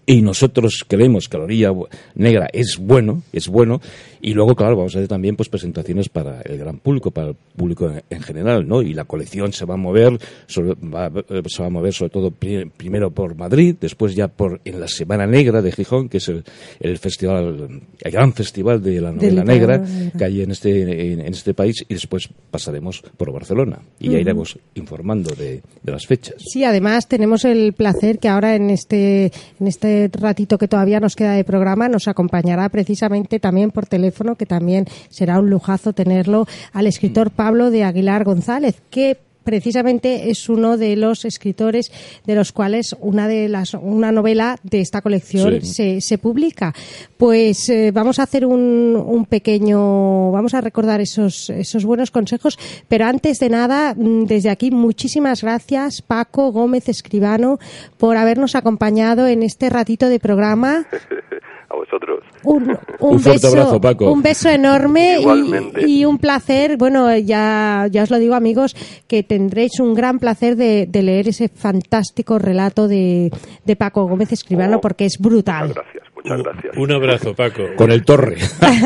Y 0.05 0.21
nosotros 0.21 0.83
creemos 0.85 1.29
que 1.29 1.37
la 1.37 1.45
orilla 1.45 1.71
negra 2.15 2.49
es 2.51 2.77
bueno, 2.77 3.23
es 3.31 3.47
bueno, 3.47 3.79
y 4.25 4.33
luego, 4.33 4.55
claro, 4.55 4.77
vamos 4.77 4.95
a 4.95 4.99
hacer 4.99 5.09
también 5.09 5.35
pues 5.35 5.49
presentaciones 5.49 6.07
para 6.07 6.39
el 6.43 6.57
gran 6.57 6.77
público, 6.77 7.11
para 7.11 7.31
el 7.31 7.35
público 7.35 7.91
en, 8.09 8.21
general, 8.21 8.65
¿no? 8.65 8.81
Y 8.81 8.93
la 8.93 9.03
colección 9.03 9.51
se 9.51 9.65
va 9.65 9.73
a 9.73 9.77
mover, 9.77 10.17
sobre, 10.47 10.75
va, 10.75 11.11
se 11.45 11.61
va 11.61 11.67
a 11.67 11.69
mover 11.69 11.91
sobre 11.91 12.09
todo 12.09 12.31
primero 12.31 13.11
por 13.11 13.35
Madrid, 13.35 13.75
después 13.81 14.15
ya 14.15 14.29
por 14.29 14.61
en 14.63 14.79
la 14.79 14.87
Semana 14.87 15.27
Negra 15.27 15.61
de 15.61 15.73
Gijón, 15.73 16.07
que 16.07 16.19
es 16.19 16.29
el, 16.29 16.97
festival, 16.99 17.81
el 17.99 18.11
gran 18.13 18.31
festival 18.31 18.81
de 18.81 19.01
la 19.01 19.11
novela 19.11 19.43
negra 19.43 19.83
que 20.17 20.23
hay 20.23 20.41
en 20.41 20.51
este, 20.51 21.11
en, 21.11 21.19
este 21.19 21.53
país, 21.53 21.83
y 21.89 21.93
después 21.93 22.29
pasaremos 22.49 23.03
por 23.17 23.29
Barcelona 23.33 23.79
y 23.99 24.09
ya 24.09 24.19
iremos 24.19 24.57
informando 24.75 25.35
de, 25.35 25.61
de, 25.81 25.91
las 25.91 26.05
fechas. 26.05 26.35
Sí, 26.37 26.63
además 26.63 27.09
tenemos 27.09 27.43
el 27.43 27.73
placer 27.73 28.19
que 28.19 28.29
ahora 28.29 28.55
en 28.55 28.69
este, 28.69 29.33
en 29.59 29.67
este 29.67 30.09
ratito 30.13 30.57
que 30.57 30.69
todavía 30.69 31.01
nos 31.01 31.17
queda 31.17 31.33
de 31.33 31.43
programa 31.43 31.89
nos 31.89 32.07
acompañará 32.07 32.69
precisamente 32.69 33.41
también 33.41 33.71
por 33.71 33.85
teléfono 33.85 34.12
que 34.37 34.45
también 34.45 34.85
será 35.09 35.39
un 35.39 35.49
lujazo 35.49 35.93
tenerlo, 35.93 36.47
al 36.71 36.87
escritor 36.87 37.31
Pablo 37.31 37.71
de 37.71 37.83
Aguilar 37.83 38.23
González, 38.23 38.81
que 38.89 39.17
precisamente 39.43 40.29
es 40.29 40.49
uno 40.49 40.77
de 40.77 40.95
los 40.95 41.25
escritores 41.25 41.91
de 42.25 42.35
los 42.35 42.51
cuales 42.51 42.95
una 42.99 43.27
de 43.27 43.49
las 43.49 43.73
una 43.73 44.11
novela 44.11 44.57
de 44.63 44.81
esta 44.81 45.01
colección 45.01 45.61
se, 45.61 46.01
se, 46.01 46.17
publica. 46.17 46.73
Pues 47.17 47.69
eh, 47.69 47.91
vamos 47.91 48.19
a 48.19 48.23
hacer 48.23 48.45
un, 48.45 48.95
un, 48.95 49.25
pequeño 49.25 50.31
vamos 50.31 50.53
a 50.53 50.61
recordar 50.61 51.01
esos 51.01 51.49
esos 51.49 51.85
buenos 51.85 52.11
consejos 52.11 52.57
pero 52.87 53.05
antes 53.05 53.39
de 53.39 53.49
nada 53.49 53.93
mm, 53.95 54.25
desde 54.25 54.49
aquí 54.49 54.71
muchísimas 54.71 55.41
gracias 55.41 56.01
Paco 56.01 56.51
Gómez 56.51 56.87
Escribano 56.89 57.59
por 57.97 58.17
habernos 58.17 58.55
acompañado 58.55 59.27
en 59.27 59.43
este 59.43 59.69
ratito 59.69 60.07
de 60.09 60.19
programa 60.19 60.85
a 61.73 61.75
vosotros. 61.75 62.23
Un, 62.43 62.77
un, 62.99 63.19
fuerte 63.19 63.47
beso, 63.47 63.47
abrazo, 63.47 63.81
Paco. 63.81 64.11
Un 64.11 64.21
beso 64.21 64.49
enorme 64.49 65.17
y, 65.19 66.01
y, 66.01 66.05
un 66.05 66.17
placer. 66.17 66.77
Bueno, 66.77 67.15
ya, 67.17 67.87
ya 67.89 68.03
os 68.03 68.11
lo 68.11 68.19
digo, 68.19 68.35
amigos, 68.35 68.75
que 69.07 69.23
tendréis 69.23 69.79
un 69.79 69.93
gran 69.93 70.19
placer 70.19 70.55
de, 70.55 70.85
de 70.87 71.01
leer 71.03 71.29
ese 71.29 71.47
fantástico 71.47 72.37
relato 72.37 72.87
de, 72.87 73.31
de 73.65 73.75
Paco 73.75 74.05
Gómez 74.05 74.31
Escribano, 74.31 74.77
oh, 74.77 74.81
porque 74.81 75.05
es 75.05 75.17
brutal. 75.19 75.69
Muchas 75.69 75.83
gracias, 75.83 76.03
muchas 76.15 76.43
gracias. 76.43 76.77
Un 76.77 76.91
abrazo, 76.91 77.33
Paco. 77.33 77.63
Con 77.77 77.91
el 77.91 78.03
torre. 78.03 78.35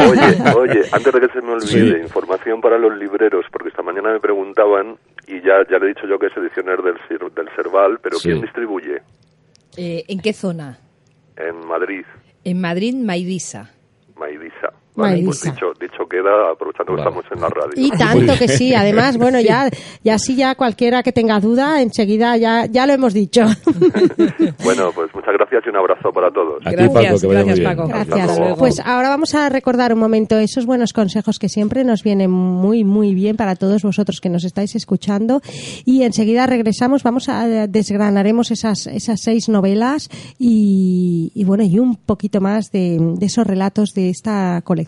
Oye, 0.09 0.53
oye, 0.55 0.81
antes 0.91 1.13
de 1.13 1.19
que 1.19 1.27
se 1.29 1.41
me 1.41 1.53
olvide, 1.53 1.99
información 2.01 2.61
para 2.61 2.77
los 2.77 2.97
libreros, 2.97 3.45
porque 3.51 3.69
esta 3.69 3.81
mañana 3.81 4.13
me 4.13 4.19
preguntaban, 4.19 4.97
y 5.27 5.41
ya, 5.41 5.65
ya 5.69 5.77
le 5.79 5.85
he 5.85 5.89
dicho 5.89 6.07
yo 6.07 6.19
que 6.19 6.27
es 6.27 6.37
edicioner 6.37 6.77
del, 6.81 6.95
del 7.33 7.49
Cerval, 7.55 7.99
pero 8.01 8.17
¿quién 8.21 8.41
distribuye? 8.41 9.01
Eh, 9.77 10.03
¿En 10.07 10.19
qué 10.19 10.33
zona? 10.33 10.79
En 11.35 11.67
Madrid. 11.67 12.05
En 12.49 12.61
Madrid, 12.61 12.95
Maidisa. 12.95 13.69
Maidisa. 14.15 14.71
Vale, 14.97 15.21
pues 15.23 15.43
dicho, 15.43 15.67
dicho 15.79 16.07
queda, 16.09 16.51
aprovechando 16.51 16.95
que 16.95 17.01
estamos 17.01 17.23
en 17.31 17.39
la 17.39 17.49
radio. 17.49 17.71
Y 17.75 17.91
tanto 17.97 18.33
que 18.39 18.47
sí, 18.47 18.73
además, 18.73 19.17
bueno, 19.19 19.39
ya, 19.39 19.69
ya 20.03 20.17
sí, 20.17 20.35
ya 20.35 20.55
cualquiera 20.55 21.03
que 21.03 21.11
tenga 21.11 21.39
duda, 21.39 21.83
enseguida 21.83 22.35
ya, 22.35 22.65
ya 22.65 22.87
lo 22.87 22.93
hemos 22.93 23.13
dicho. 23.13 23.41
bueno, 24.63 24.89
pues 24.95 25.13
muchas 25.13 25.33
gracias 25.37 25.63
y 25.67 25.69
un 25.69 25.77
abrazo 25.77 26.11
para 26.11 26.31
todos. 26.31 26.63
Gracias, 26.63 27.23
gracias 27.23 27.59
Paco. 27.59 27.87
Gracias. 27.87 28.39
Pues 28.57 28.79
ahora 28.83 29.09
vamos 29.09 29.35
a 29.35 29.49
recordar 29.49 29.93
un 29.93 29.99
momento 29.99 30.39
esos 30.39 30.65
buenos 30.65 30.93
consejos 30.93 31.37
que 31.37 31.47
siempre 31.47 31.83
nos 31.83 32.01
vienen 32.01 32.31
muy, 32.31 32.83
muy 32.83 33.13
bien 33.13 33.37
para 33.37 33.55
todos 33.55 33.83
vosotros 33.83 34.19
que 34.19 34.29
nos 34.29 34.45
estáis 34.45 34.75
escuchando. 34.75 35.41
Y 35.85 36.01
enseguida 36.03 36.47
regresamos, 36.47 37.03
vamos 37.03 37.29
a 37.29 37.67
desgranaremos 37.67 38.49
esas, 38.49 38.87
esas 38.87 39.21
seis 39.21 39.47
novelas 39.47 40.09
y, 40.39 41.31
y 41.35 41.43
bueno, 41.43 41.63
y 41.63 41.77
un 41.77 41.97
poquito 41.97 42.41
más 42.41 42.71
de, 42.71 42.97
de 42.99 43.25
esos 43.27 43.45
relatos 43.45 43.93
de 43.93 44.09
esta 44.09 44.59
colección 44.63 44.86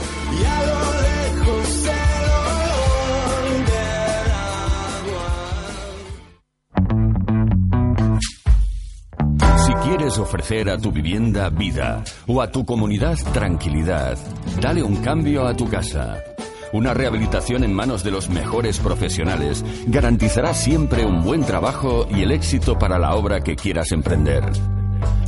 Ofrecer 10.16 10.70
a 10.70 10.78
tu 10.78 10.92
vivienda 10.92 11.50
vida 11.50 12.04
o 12.28 12.42
a 12.42 12.50
tu 12.50 12.66
comunidad 12.66 13.18
tranquilidad, 13.34 14.18
dale 14.62 14.82
un 14.82 14.96
cambio 14.98 15.46
a 15.46 15.54
tu 15.54 15.68
casa. 15.68 16.24
Una 16.72 16.94
rehabilitación 16.94 17.64
en 17.64 17.74
manos 17.74 18.04
de 18.04 18.12
los 18.12 18.30
mejores 18.30 18.80
profesionales 18.80 19.64
garantizará 19.88 20.54
siempre 20.54 21.06
un 21.06 21.24
buen 21.24 21.44
trabajo 21.44 22.08
y 22.10 22.22
el 22.22 22.32
éxito 22.32 22.78
para 22.80 22.98
la 22.98 23.16
obra 23.16 23.42
que 23.42 23.56
quieras 23.58 23.92
emprender. 23.92 24.44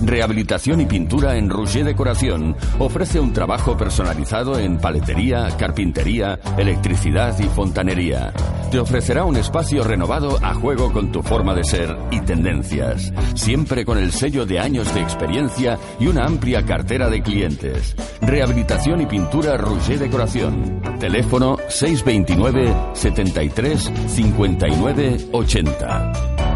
Rehabilitación 0.01 0.81
y 0.81 0.85
pintura 0.85 1.35
en 1.35 1.49
Rouget 1.49 1.85
Decoración 1.85 2.55
ofrece 2.79 3.19
un 3.19 3.33
trabajo 3.33 3.75
personalizado 3.77 4.57
en 4.57 4.77
paletería, 4.77 5.49
carpintería, 5.57 6.39
electricidad 6.57 7.38
y 7.39 7.43
fontanería. 7.43 8.33
Te 8.71 8.79
ofrecerá 8.79 9.25
un 9.25 9.35
espacio 9.35 9.83
renovado 9.83 10.38
a 10.41 10.53
juego 10.53 10.93
con 10.93 11.12
tu 11.12 11.21
forma 11.21 11.53
de 11.53 11.63
ser 11.63 11.97
y 12.12 12.21
tendencias, 12.21 13.12
siempre 13.33 13.83
con 13.83 13.97
el 13.97 14.12
sello 14.12 14.45
de 14.45 14.59
años 14.59 14.93
de 14.93 15.01
experiencia 15.01 15.77
y 15.99 16.07
una 16.07 16.25
amplia 16.25 16.65
cartera 16.65 17.09
de 17.09 17.21
clientes. 17.21 17.95
Rehabilitación 18.21 19.01
y 19.01 19.05
pintura 19.05 19.57
Rouget 19.57 19.99
Decoración. 19.99 20.81
Teléfono 20.99 21.57
629 21.67 22.73
73 22.93 23.91
59 24.07 25.17
80. 25.31 26.48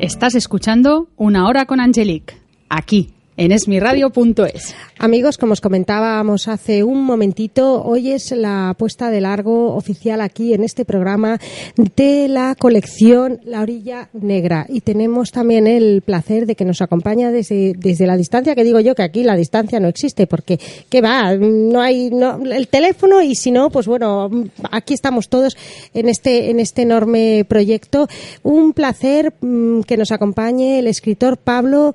Estás 0.00 0.36
escuchando 0.36 1.08
Una 1.16 1.48
Hora 1.48 1.66
con 1.66 1.80
Angelique, 1.80 2.36
aquí, 2.68 3.10
en 3.38 3.52
esmiradio.es. 3.52 4.74
Amigos, 4.98 5.38
como 5.38 5.52
os 5.52 5.60
comentábamos 5.60 6.48
hace 6.48 6.82
un 6.82 7.04
momentito, 7.04 7.84
hoy 7.84 8.10
es 8.10 8.32
la 8.32 8.74
puesta 8.76 9.10
de 9.10 9.20
largo 9.20 9.76
oficial 9.76 10.20
aquí 10.20 10.54
en 10.54 10.64
este 10.64 10.84
programa 10.84 11.38
de 11.76 12.26
la 12.26 12.56
colección 12.58 13.40
La 13.44 13.62
Orilla 13.62 14.08
Negra. 14.12 14.66
Y 14.68 14.80
tenemos 14.80 15.30
también 15.30 15.68
el 15.68 16.02
placer 16.02 16.46
de 16.46 16.56
que 16.56 16.64
nos 16.64 16.82
acompaña 16.82 17.30
desde, 17.30 17.74
desde 17.78 18.08
la 18.08 18.16
distancia, 18.16 18.56
que 18.56 18.64
digo 18.64 18.80
yo 18.80 18.96
que 18.96 19.04
aquí 19.04 19.22
la 19.22 19.36
distancia 19.36 19.78
no 19.78 19.86
existe, 19.86 20.26
porque, 20.26 20.58
¿qué 20.90 21.00
va? 21.00 21.36
No 21.36 21.80
hay 21.80 22.10
el 22.50 22.66
teléfono 22.66 23.22
y 23.22 23.36
si 23.36 23.52
no, 23.52 23.70
pues 23.70 23.86
bueno, 23.86 24.28
aquí 24.72 24.94
estamos 24.94 25.28
todos 25.28 25.56
en 25.94 26.08
este, 26.08 26.50
en 26.50 26.58
este 26.58 26.82
enorme 26.82 27.46
proyecto. 27.48 28.08
Un 28.42 28.72
placer 28.72 29.32
mm, 29.40 29.82
que 29.82 29.96
nos 29.96 30.10
acompañe 30.10 30.80
el 30.80 30.88
escritor 30.88 31.36
Pablo 31.36 31.94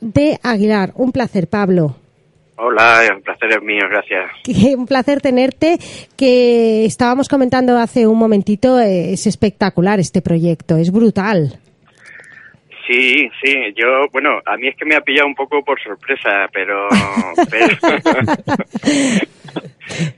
de 0.00 0.38
Aguilar. 0.42 0.92
Un 0.94 1.12
placer, 1.12 1.48
Pablo. 1.48 1.96
Hola, 2.56 3.02
un 3.14 3.22
placer 3.22 3.50
es 3.50 3.62
mío, 3.62 3.84
gracias. 3.88 4.30
Un 4.76 4.86
placer 4.86 5.20
tenerte, 5.20 5.78
que 6.16 6.84
estábamos 6.84 7.28
comentando 7.28 7.78
hace 7.78 8.06
un 8.06 8.18
momentito, 8.18 8.80
eh, 8.80 9.12
es 9.12 9.28
espectacular 9.28 10.00
este 10.00 10.22
proyecto, 10.22 10.76
es 10.76 10.90
brutal. 10.90 11.60
Sí, 12.88 13.28
sí, 13.44 13.54
yo, 13.76 14.06
bueno, 14.12 14.40
a 14.44 14.56
mí 14.56 14.68
es 14.68 14.76
que 14.76 14.86
me 14.86 14.96
ha 14.96 15.00
pillado 15.02 15.28
un 15.28 15.34
poco 15.34 15.62
por 15.62 15.80
sorpresa, 15.80 16.48
pero... 16.52 16.88
pero 17.50 17.76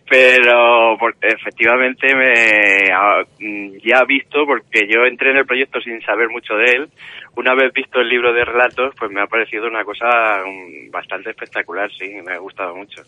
pero 0.08 0.96
efectivamente 1.20 2.14
me 2.14 2.92
ah, 2.92 3.22
mm, 3.38 3.78
ya 3.84 4.04
visto 4.06 4.44
porque 4.46 4.88
yo 4.88 5.04
entré 5.06 5.30
en 5.30 5.38
el 5.38 5.46
proyecto 5.46 5.80
sin 5.80 6.00
saber 6.02 6.28
mucho 6.28 6.54
de 6.54 6.64
él. 6.76 6.88
Una 7.36 7.54
vez 7.54 7.72
visto 7.72 8.00
el 8.00 8.08
libro 8.08 8.32
de 8.32 8.44
relatos 8.44 8.92
pues 8.98 9.10
me 9.10 9.22
ha 9.22 9.26
parecido 9.26 9.68
una 9.68 9.84
cosa 9.84 10.06
mm, 10.44 10.90
bastante 10.90 11.30
espectacular 11.30 11.88
sí 11.96 12.08
me 12.24 12.32
ha 12.32 12.38
gustado 12.38 12.74
mucho. 12.74 13.02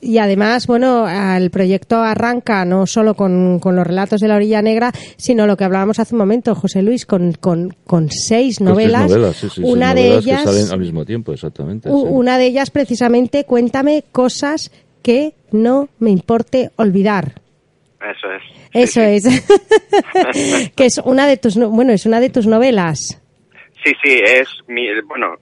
Y 0.00 0.18
además 0.18 0.66
bueno 0.66 1.06
el 1.08 1.50
proyecto 1.50 1.96
arranca 1.96 2.64
no 2.64 2.86
solo 2.86 3.14
con, 3.14 3.58
con 3.58 3.76
los 3.76 3.86
relatos 3.86 4.20
de 4.20 4.28
la 4.28 4.36
orilla 4.36 4.62
negra 4.62 4.92
sino 5.16 5.46
lo 5.46 5.56
que 5.56 5.64
hablábamos 5.64 5.98
hace 5.98 6.14
un 6.14 6.18
momento 6.18 6.54
José 6.54 6.82
Luis 6.82 7.06
con, 7.06 7.32
con, 7.32 7.74
con 7.86 8.10
seis 8.10 8.60
novelas, 8.60 9.10
una 9.58 9.94
de 9.94 10.16
ellas 10.16 10.42
que 10.42 10.52
salen 10.52 10.72
al 10.72 10.80
mismo 10.80 11.04
tiempo 11.04 11.32
exactamente 11.32 11.88
una 11.88 12.38
de 12.38 12.46
ellas 12.46 12.70
precisamente 12.70 13.44
cuéntame 13.44 14.04
cosas 14.12 14.70
que 15.06 15.34
no 15.52 15.88
me 16.00 16.10
importe 16.10 16.70
olvidar. 16.74 17.40
Eso 18.02 18.32
es. 18.32 18.42
Eso 18.72 19.00
es. 19.02 19.46
que 20.76 20.84
es 20.84 20.98
una 20.98 21.28
de 21.28 21.36
tus 21.36 21.56
bueno, 21.56 21.92
es 21.92 22.06
una 22.06 22.18
de 22.18 22.28
tus 22.28 22.48
novelas. 22.48 23.22
Sí, 23.84 23.92
sí, 24.02 24.20
es 24.24 24.48
mi, 24.66 24.88
bueno, 25.02 25.36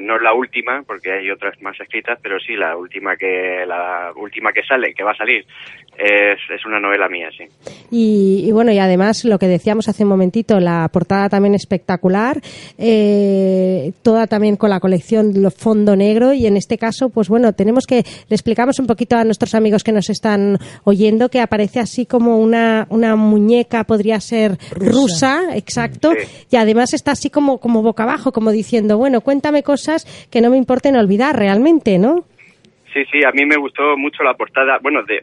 no 0.00 0.16
es 0.16 0.22
la 0.22 0.34
última 0.34 0.82
porque 0.82 1.12
hay 1.12 1.30
otras 1.30 1.58
más 1.62 1.80
escritas, 1.80 2.18
pero 2.22 2.38
sí 2.38 2.56
la 2.56 2.76
última 2.76 3.16
que 3.16 3.64
la 3.66 4.12
última 4.14 4.52
que 4.52 4.62
sale, 4.64 4.92
que 4.92 5.02
va 5.02 5.12
a 5.12 5.16
salir, 5.16 5.46
es, 5.98 6.38
es 6.54 6.66
una 6.66 6.78
novela 6.78 7.08
mía, 7.08 7.28
sí. 7.36 7.44
Y, 7.90 8.50
bueno, 8.52 8.72
y 8.72 8.78
además 8.78 9.24
lo 9.24 9.38
que 9.38 9.48
decíamos 9.48 9.88
hace 9.88 10.02
un 10.02 10.10
momentito, 10.10 10.60
la 10.60 10.88
portada 10.92 11.28
también 11.28 11.54
espectacular, 11.54 12.40
eh, 12.78 13.92
toda 14.02 14.26
también 14.26 14.56
con 14.56 14.70
la 14.70 14.80
colección 14.80 15.32
Fondo 15.50 15.96
Negro 15.96 16.32
y 16.32 16.46
en 16.46 16.56
este 16.56 16.78
caso, 16.78 17.08
pues 17.10 17.28
bueno, 17.28 17.52
tenemos 17.52 17.86
que 17.86 18.04
le 18.28 18.34
explicamos 18.34 18.78
un 18.78 18.86
poquito 18.86 19.16
a 19.16 19.24
nuestros 19.24 19.54
amigos 19.54 19.84
que 19.84 19.92
nos 19.92 20.10
están 20.10 20.58
oyendo 20.84 21.28
que 21.28 21.40
aparece 21.40 21.80
así 21.80 22.06
como 22.06 22.38
una, 22.38 22.86
una 22.90 23.16
muñeca, 23.16 23.84
podría 23.84 24.20
ser 24.20 24.58
rusa, 24.70 25.56
exacto, 25.56 26.12
y 26.50 26.56
además 26.56 26.94
está 26.94 27.12
así 27.12 27.30
como 27.30 27.58
como 27.58 27.82
boca 27.82 28.02
abajo, 28.02 28.32
como 28.32 28.50
diciendo, 28.50 28.98
bueno, 28.98 29.20
cuéntame 29.20 29.62
cosas 29.62 30.06
que 30.30 30.40
no 30.40 30.50
me 30.50 30.56
importen 30.56 30.96
olvidar 30.96 31.36
realmente, 31.36 31.98
¿no? 31.98 32.24
Sí, 32.96 33.04
sí, 33.12 33.20
a 33.26 33.30
mí 33.30 33.44
me 33.44 33.58
gustó 33.58 33.94
mucho 33.98 34.22
la 34.22 34.32
portada. 34.32 34.78
Bueno, 34.80 35.02
de, 35.02 35.22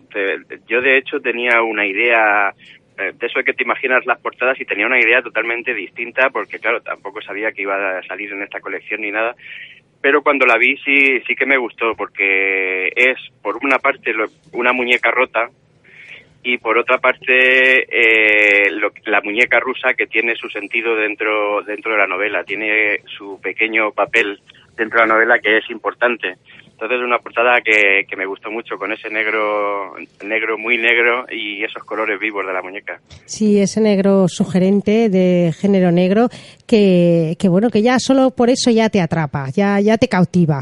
yo 0.67 0.79
de 0.79 0.95
hecho 0.95 1.19
tenía 1.19 1.63
una 1.63 1.87
idea 1.87 2.53
eh, 2.99 3.13
de 3.15 3.25
eso 3.25 3.39
de 3.39 3.45
que 3.45 3.53
te 3.53 3.63
imaginas 3.63 4.05
las 4.05 4.19
portadas 4.19 4.61
y 4.61 4.65
tenía 4.65 4.85
una 4.85 4.99
idea 4.99 5.23
totalmente 5.23 5.73
distinta 5.73 6.29
porque 6.29 6.59
claro, 6.59 6.81
tampoco 6.81 7.19
sabía 7.23 7.51
que 7.51 7.63
iba 7.63 7.97
a 7.97 8.03
salir 8.03 8.31
en 8.31 8.43
esta 8.43 8.59
colección 8.59 9.01
ni 9.01 9.09
nada. 9.09 9.35
Pero 9.99 10.21
cuando 10.21 10.45
la 10.45 10.59
vi 10.59 10.77
sí, 10.85 11.19
sí 11.25 11.33
que 11.35 11.47
me 11.47 11.57
gustó 11.57 11.95
porque 11.95 12.89
es 12.95 13.17
por 13.41 13.57
una 13.65 13.79
parte 13.79 14.13
una 14.51 14.71
muñeca 14.71 15.09
rota 15.09 15.49
y 16.43 16.59
por 16.59 16.77
otra 16.77 16.99
parte 16.99 17.87
eh, 17.89 18.69
la 19.05 19.21
muñeca 19.21 19.59
rusa 19.59 19.95
que 19.95 20.05
tiene 20.05 20.35
su 20.35 20.47
sentido 20.49 20.95
dentro 20.95 21.63
dentro 21.63 21.93
de 21.93 21.97
la 21.97 22.07
novela 22.07 22.43
tiene 22.43 22.99
su 23.17 23.41
pequeño 23.41 23.93
papel 23.93 24.39
dentro 24.75 24.99
de 24.99 25.07
la 25.07 25.13
novela 25.15 25.39
que 25.39 25.57
es 25.57 25.67
importante 25.71 26.35
entonces 26.73 26.99
una 26.99 27.19
portada 27.19 27.55
que, 27.63 28.05
que 28.07 28.15
me 28.15 28.25
gustó 28.25 28.51
mucho 28.51 28.77
con 28.77 28.91
ese 28.91 29.09
negro 29.09 29.95
negro 30.25 30.57
muy 30.57 30.77
negro 30.77 31.25
y 31.31 31.63
esos 31.63 31.83
colores 31.83 32.19
vivos 32.19 32.45
de 32.45 32.53
la 32.53 32.61
muñeca 32.61 32.99
sí 33.25 33.59
ese 33.59 33.81
negro 33.81 34.27
sugerente 34.27 35.09
de 35.09 35.53
género 35.53 35.91
negro 35.91 36.29
que, 36.67 37.35
que 37.39 37.47
bueno 37.49 37.69
que 37.69 37.81
ya 37.81 37.99
solo 37.99 38.31
por 38.31 38.49
eso 38.49 38.69
ya 38.69 38.89
te 38.89 39.01
atrapa 39.01 39.49
ya 39.49 39.79
ya 39.79 39.97
te 39.97 40.07
cautiva 40.07 40.61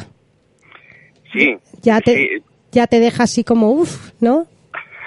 sí 1.34 1.58
ya 1.82 2.00
te 2.00 2.42
ya 2.72 2.88
te 2.88 3.00
deja 3.00 3.24
así 3.24 3.44
como 3.44 3.72
uff 3.72 4.12
no 4.22 4.48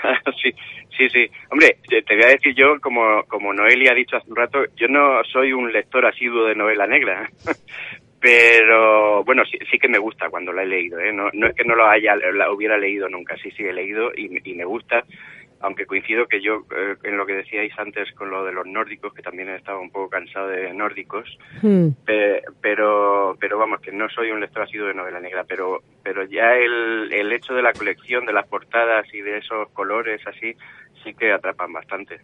sí, 0.42 0.54
sí, 0.96 1.08
sí. 1.08 1.30
Hombre, 1.50 1.76
te 1.88 2.14
voy 2.14 2.24
a 2.24 2.28
decir 2.28 2.54
yo, 2.54 2.80
como, 2.80 3.24
como 3.24 3.52
Noelia 3.52 3.92
ha 3.92 3.94
dicho 3.94 4.16
hace 4.16 4.30
un 4.30 4.36
rato, 4.36 4.64
yo 4.76 4.88
no 4.88 5.22
soy 5.24 5.52
un 5.52 5.72
lector 5.72 6.06
asiduo 6.06 6.46
de 6.46 6.54
novela 6.54 6.86
negra. 6.86 7.28
pero 8.24 9.22
bueno 9.22 9.44
sí, 9.44 9.58
sí, 9.70 9.78
que 9.78 9.86
me 9.88 9.98
gusta 9.98 10.30
cuando 10.30 10.50
la 10.50 10.62
he 10.62 10.66
leído 10.66 10.98
¿eh? 10.98 11.12
no, 11.12 11.28
no 11.34 11.46
es 11.46 11.54
que 11.54 11.64
no 11.64 11.76
lo 11.76 11.86
haya 11.86 12.16
la 12.16 12.50
hubiera 12.50 12.78
leído 12.78 13.06
nunca 13.06 13.36
sí 13.36 13.50
sí 13.50 13.62
he 13.64 13.72
leído 13.72 14.12
y, 14.16 14.40
y 14.50 14.54
me 14.54 14.64
gusta 14.64 15.04
aunque 15.60 15.84
coincido 15.86 16.26
que 16.26 16.40
yo 16.40 16.64
eh, 16.76 16.96
en 17.04 17.16
lo 17.18 17.26
que 17.26 17.34
decíais 17.34 17.72
antes 17.78 18.10
con 18.12 18.30
lo 18.30 18.42
de 18.44 18.52
los 18.52 18.66
nórdicos 18.66 19.12
que 19.12 19.20
también 19.22 19.50
he 19.50 19.56
estado 19.56 19.78
un 19.80 19.90
poco 19.90 20.08
cansado 20.08 20.48
de 20.48 20.72
nórdicos 20.72 21.28
Hmm. 21.62 21.90
pe- 22.06 22.42
pero 22.62 23.36
pero 23.38 23.58
vamos 23.58 23.80
que 23.82 23.92
no 23.92 24.08
soy 24.08 24.30
un 24.30 24.40
lector 24.40 24.62
asiduo 24.62 24.86
de 24.88 24.94
novela 24.94 25.20
negra 25.20 25.44
pero 25.44 25.80
pero 26.02 26.24
ya 26.24 26.56
el, 26.56 27.12
el 27.12 27.30
hecho 27.30 27.52
de 27.54 27.62
la 27.62 27.72
colección 27.74 28.24
de 28.24 28.32
las 28.32 28.46
portadas 28.48 29.06
y 29.14 29.20
de 29.20 29.36
esos 29.38 29.68
colores 29.72 30.26
así 30.26 30.54
sí 31.04 31.12
que 31.18 31.32
atrapan 31.32 31.72
bastante 31.72 32.16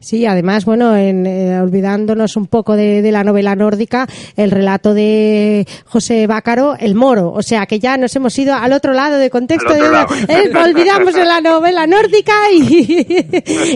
Sí, 0.00 0.24
además, 0.26 0.64
bueno, 0.64 0.96
en, 0.96 1.26
eh, 1.26 1.60
olvidándonos 1.60 2.36
un 2.36 2.46
poco 2.46 2.76
de, 2.76 3.02
de 3.02 3.10
la 3.10 3.24
novela 3.24 3.56
nórdica, 3.56 4.06
el 4.36 4.52
relato 4.52 4.94
de 4.94 5.66
José 5.86 6.26
Bácaro, 6.28 6.76
El 6.78 6.94
Moro. 6.94 7.32
O 7.32 7.42
sea, 7.42 7.66
que 7.66 7.80
ya 7.80 7.96
nos 7.96 8.14
hemos 8.14 8.38
ido 8.38 8.54
al 8.54 8.72
otro 8.72 8.92
lado 8.92 9.18
de 9.18 9.28
contexto. 9.28 9.74
De- 9.74 9.80
eh, 10.28 10.52
olvidamos 10.64 11.14
de 11.14 11.24
la 11.24 11.40
novela 11.40 11.86
nórdica 11.88 12.32
y, 12.52 13.06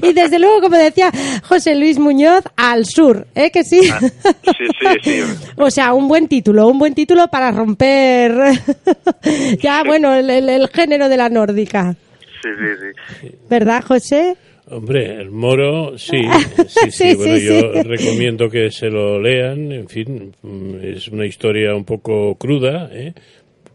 y 0.01 0.13
desde 0.13 0.39
luego, 0.39 0.61
como 0.61 0.77
decía 0.77 1.11
José 1.43 1.75
Luis 1.75 1.99
Muñoz, 1.99 2.45
al 2.57 2.85
sur. 2.87 3.27
¿Eh 3.35 3.51
que 3.51 3.65
sí? 3.65 3.81
Ah, 3.93 3.99
sí 4.01 4.67
sí 4.81 4.87
sí 5.03 5.21
O 5.57 5.71
sea, 5.73 5.93
un 5.93 6.07
buen 6.07 6.29
título, 6.29 6.69
un 6.69 6.79
buen 6.79 6.95
título 6.95 7.27
para 7.29 7.51
romper 7.51 8.33
ya, 9.61 9.83
bueno, 9.85 10.15
el, 10.15 10.31
el- 10.31 10.49
el 10.49 10.69
género 10.69 11.09
de 11.09 11.17
la 11.17 11.29
nórdica. 11.29 11.95
sí 12.43 12.49
sí 12.59 12.93
sí 13.23 13.37
¿Verdad, 13.51 13.83
José? 13.85 14.37
Hombre, 14.69 15.21
el 15.21 15.31
moro, 15.31 15.99
sí, 15.99 16.23
sí, 16.69 16.91
sí. 16.91 16.91
Sí, 16.91 17.15
bueno, 17.15 17.37
sí, 17.37 17.47
yo 17.47 17.83
recomiendo 17.83 18.49
que 18.49 18.71
se 18.71 18.89
lo 18.89 19.21
lean. 19.21 19.73
En 19.73 19.89
fin, 19.89 20.35
mm, 20.43 20.75
es 20.83 21.09
una 21.09 21.27
historia 21.27 21.75
un 21.75 21.85
poco 21.85 22.37
cruda, 22.37 22.89
¿eh? 22.93 23.13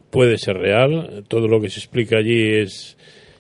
puede 0.10 0.38
ser 0.38 0.58
real. 0.58 1.24
Todo 1.28 1.48
lo 1.48 1.62
que 1.62 1.70
se 1.70 1.80
explica 1.80 2.18
allí 2.18 2.56
es 2.56 2.97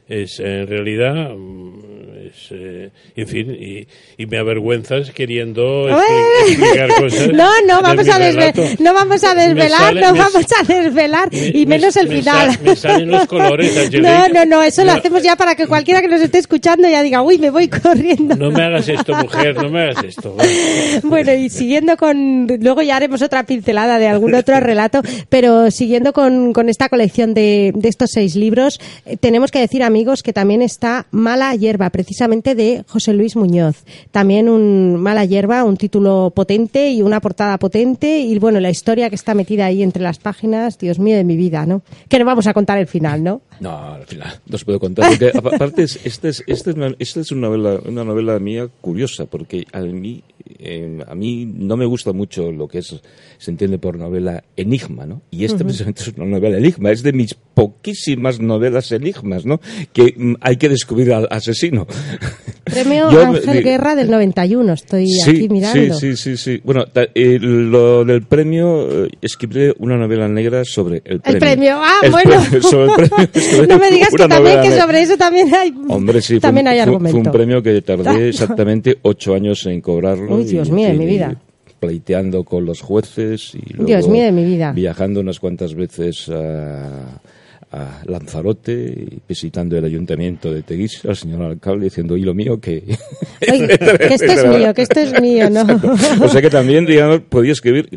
es 0.09 0.39
en 0.39 0.67
realidad 0.67 1.29
mm, 1.35 2.27
es, 2.27 2.47
eh, 2.51 2.89
en 3.15 3.27
fin 3.27 3.51
y, 3.59 3.87
y 4.21 4.25
me 4.25 4.37
avergüenzas 4.37 5.11
queriendo 5.11 5.87
expli- 5.89 6.47
explicar 6.49 6.89
cosas 7.01 7.27
No, 7.33 7.49
no 7.67 7.81
vamos 7.81 8.07
a 8.09 8.19
desvelar, 8.19 8.53
no 8.79 8.93
vamos 8.93 9.23
a 9.23 9.33
Me 9.35 9.47
desvelar, 9.47 9.79
sale- 9.79 10.01
no 10.01 10.13
me- 10.13 10.19
vamos 10.19 10.45
a 10.59 10.63
desvelar 10.73 11.29
y 11.33 11.65
me- 11.65 11.77
menos 11.77 11.95
el 11.97 12.07
me 12.09 12.15
final. 12.17 12.51
sa- 12.53 12.59
me 12.63 12.75
salen 12.75 13.11
los 13.11 13.25
colores, 13.27 13.77
Angelique. 13.77 14.01
No, 14.01 14.27
no, 14.29 14.45
no, 14.45 14.63
eso 14.63 14.83
lo 14.83 14.91
No. 14.93 14.97
hacemos 14.97 15.23
ya 15.23 15.35
para 15.35 15.55
que 15.55 15.67
cualquiera 15.67 16.01
que 16.01 16.07
nos 16.07 16.21
esté 16.21 16.37
escuchando 16.39 16.87
ya 16.89 17.03
diga, 17.03 17.21
uy, 17.21 17.37
me 17.37 17.49
voy 17.49 17.67
corriendo. 17.67 18.35
no 18.35 18.51
me 18.51 18.63
hagas 18.63 18.87
esto 18.89 19.13
mujer 19.15 19.55
no 19.55 19.69
me 19.69 19.83
hagas 19.83 20.03
esto. 20.03 20.35
Bueno, 21.03 21.33
y 21.33 21.49
siguiendo 21.49 21.95
con, 21.97 22.47
luego 22.61 22.81
ya 22.81 22.95
haremos 22.95 23.21
otra 23.21 23.43
pincelada 23.45 23.99
de 23.99 24.07
algún 24.07 24.33
otro 24.35 24.59
relato, 24.59 25.01
pero 25.29 25.69
siguiendo 25.71 26.11
con, 26.13 26.53
con 26.53 26.69
esta 26.69 26.89
colección 26.89 27.33
de, 27.33 27.71
de 27.75 27.89
estos 27.89 28.09
seis 28.11 28.35
libros, 28.35 28.79
eh, 29.05 29.15
tenemos 29.17 29.51
que 29.51 29.59
decir, 29.59 29.83
amigos, 29.97 30.21
que 30.21 30.31
también 30.31 30.61
está 30.61 31.07
Mala 31.09 31.55
Hierba, 31.55 31.89
precisamente 31.89 32.53
de 32.53 32.83
José 32.87 33.13
Luis 33.13 33.35
Muñoz. 33.35 33.83
También 34.11 34.47
un 34.47 34.95
Mala 34.95 35.25
Hierba, 35.25 35.63
un 35.63 35.75
título 35.75 36.31
potente 36.35 36.91
y 36.91 37.01
una 37.01 37.19
portada 37.19 37.57
potente, 37.57 38.19
y 38.19 38.37
bueno, 38.37 38.59
la 38.59 38.69
historia 38.69 39.09
que 39.09 39.15
está 39.15 39.33
metida 39.33 39.65
ahí 39.65 39.81
entre 39.81 40.03
las 40.03 40.19
páginas, 40.19 40.77
Dios 40.77 40.99
mío 40.99 41.15
de 41.17 41.23
mi 41.23 41.35
vida, 41.35 41.65
¿no? 41.65 41.81
Que 42.09 42.19
no 42.19 42.25
vamos 42.25 42.45
a 42.45 42.53
contar 42.53 42.77
el 42.77 42.85
final, 42.85 43.23
¿no? 43.23 43.41
No, 43.59 43.75
al 43.75 44.05
final 44.05 44.39
no 44.45 44.55
os 44.55 44.63
puedo 44.63 44.79
contar. 44.79 45.09
Porque 45.09 45.31
aparte, 45.35 45.81
es- 45.81 45.99
esta 46.05 46.29
es, 46.29 46.43
esta 46.45 46.69
es, 46.69 46.75
una, 46.75 46.93
esta 46.99 47.21
es 47.21 47.31
una, 47.31 47.47
novela, 47.47 47.79
una 47.87 48.03
novela 48.03 48.37
mía 48.37 48.67
curiosa, 48.81 49.25
porque 49.25 49.65
a 49.73 49.79
mí, 49.81 50.21
eh, 50.59 50.99
a 51.07 51.15
mí 51.15 51.51
no 51.51 51.75
me 51.75 51.87
gusta 51.87 52.13
mucho 52.13 52.51
lo 52.51 52.67
que 52.67 52.77
es, 52.77 53.01
se 53.39 53.49
entiende 53.49 53.79
por 53.79 53.97
novela 53.97 54.43
enigma, 54.55 55.07
¿no? 55.07 55.23
Y 55.31 55.43
esta 55.45 55.63
precisamente 55.63 56.03
es 56.03 56.09
una 56.09 56.25
novela 56.27 56.59
enigma. 56.59 56.91
Es 56.91 57.01
de 57.01 57.13
mis 57.13 57.33
poquísimas 57.33 58.39
novelas 58.39 58.91
enigmas, 58.91 59.43
¿no? 59.47 59.59
Que 59.93 60.13
mm, 60.15 60.35
hay 60.41 60.57
que 60.57 60.69
descubrir 60.69 61.11
al 61.13 61.27
asesino. 61.31 61.88
Premio 62.63 63.09
Yo 63.11 63.25
Ángel 63.25 63.63
Guerra 63.63 63.95
del 63.95 64.11
91, 64.11 64.73
estoy 64.73 65.07
Sí, 65.07 65.29
aquí 65.29 65.49
mirando. 65.49 65.95
Sí, 65.97 66.15
sí, 66.15 66.17
sí, 66.17 66.38
sí. 66.38 66.61
Bueno, 66.63 66.85
eh, 67.15 67.38
lo 67.41 68.05
del 68.05 68.23
premio, 68.23 69.05
eh, 69.05 69.09
escribí 69.21 69.73
una 69.79 69.97
novela 69.97 70.27
negra 70.27 70.63
sobre 70.65 71.01
el 71.05 71.19
premio. 71.21 71.33
El 71.33 71.38
premio, 71.39 71.77
ah, 71.81 71.99
El 72.03 72.11
bueno. 72.11 72.41
premio, 72.41 72.61
sobre 72.69 73.03
el 73.03 73.09
premio, 73.09 73.67
no 73.69 73.79
me 73.79 73.91
digas 73.91 74.09
que 74.09 74.27
también 74.27 74.61
que 74.61 74.79
sobre 74.79 75.01
eso 75.01 75.17
también 75.17 75.55
hay 75.55 75.73
Hombre, 75.89 76.21
sí, 76.21 76.33
fue, 76.35 76.39
también 76.41 76.67
un- 76.67 76.71
hay 76.73 76.77
fue- 76.77 76.83
argumento. 76.83 77.17
fue 77.17 77.25
un 77.27 77.31
premio 77.31 77.63
que 77.63 77.81
tardé 77.81 78.29
exactamente 78.29 78.97
ocho 79.01 79.33
años 79.33 79.65
en 79.65 79.81
cobrarlo. 79.81 80.35
Uy, 80.35 80.43
Dios 80.43 80.69
mío 80.69 80.89
mi 80.93 81.05
y 81.05 81.07
vida. 81.07 81.35
Pleiteando 81.79 82.43
con 82.43 82.65
los 82.65 82.81
jueces 82.81 83.53
y 83.55 83.73
luego 83.73 83.85
Dios 83.85 84.07
mío 84.07 84.31
mi 84.33 84.43
vida. 84.43 84.71
viajando 84.73 85.19
unas 85.21 85.39
cuantas 85.39 85.75
veces 85.75 86.27
a, 86.29 87.19
a 87.78 88.01
Lanzarote 88.05 89.19
visitando 89.28 89.78
el 89.78 89.86
ayuntamiento 89.86 90.51
de 90.51 90.63
Teguís 90.63 91.05
al 91.05 91.15
señor 91.15 91.43
alcalde 91.43 91.86
diciendo, 91.86 92.17
y 92.17 92.21
lo 92.21 92.34
mío 92.34 92.59
que... 92.59 92.84
Oye, 93.51 93.67
que 93.67 94.13
esto 94.13 94.32
es 94.32 94.45
mío, 94.57 94.73
que 94.73 94.82
esto 94.82 94.99
es 94.99 95.21
mío, 95.21 95.49
¿no? 95.49 95.65
o 96.21 96.28
sea 96.28 96.41
que 96.41 96.49
también, 96.49 96.86
digamos, 96.86 97.21
podía 97.21 97.51
escribir, 97.51 97.88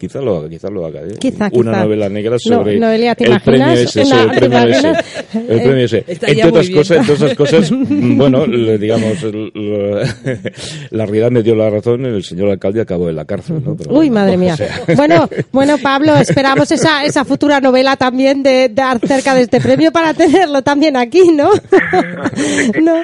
quizá 0.00 0.20
lo 0.22 0.38
haga, 0.38 0.48
quizá 0.48 0.70
lo 0.70 0.86
haga, 0.86 1.02
¿eh? 1.02 1.14
Quizá, 1.18 1.50
una 1.52 1.72
quizá. 1.72 1.84
novela 1.84 2.08
negra 2.08 2.30
No, 2.32 2.38
sobre 2.38 2.78
Noelia, 2.80 3.14
¿te 3.14 3.24
el 3.24 3.40
premio 3.40 3.66
ese, 3.72 4.00
el 4.00 4.08
¿te 4.08 4.48
premio 4.48 4.58
ese. 4.68 4.92
El 5.34 5.60
premio 5.62 5.84
ese. 5.84 6.04
Entre 6.08 6.44
otras 6.44 6.70
cosas, 6.70 6.96
entre 6.98 7.14
otras 7.14 7.34
cosas, 7.34 7.70
bueno, 7.88 8.46
le- 8.46 8.78
digamos, 8.78 9.18
la 10.90 11.04
realidad 11.06 11.30
me 11.30 11.42
dio 11.42 11.54
la 11.54 11.68
razón, 11.70 12.06
el 12.06 12.24
señor 12.24 12.50
alcalde 12.50 12.80
acabó 12.80 13.08
en 13.10 13.16
la 13.16 13.24
cárcel, 13.26 13.62
¿no? 13.64 13.76
Pero 13.76 13.90
Uy, 13.90 14.08
bueno, 14.08 14.14
madre 14.14 14.34
o 14.34 14.38
mía. 14.38 14.56
sea, 14.56 14.80
Bueno, 14.96 15.28
bueno, 15.52 15.76
Pablo, 15.78 16.16
esperamos 16.16 16.70
esa, 16.70 17.04
esa 17.04 17.24
futura 17.24 17.60
novela 17.60 17.96
también 17.96 18.42
de, 18.42 18.68
de 18.70 18.82
acerca 18.82 19.34
de 19.34 19.42
este 19.42 19.60
premio 19.60 19.92
para 19.92 20.14
tenerlo 20.14 20.62
también 20.62 20.96
aquí, 20.96 21.30
¿no? 21.32 21.50
no. 22.82 23.02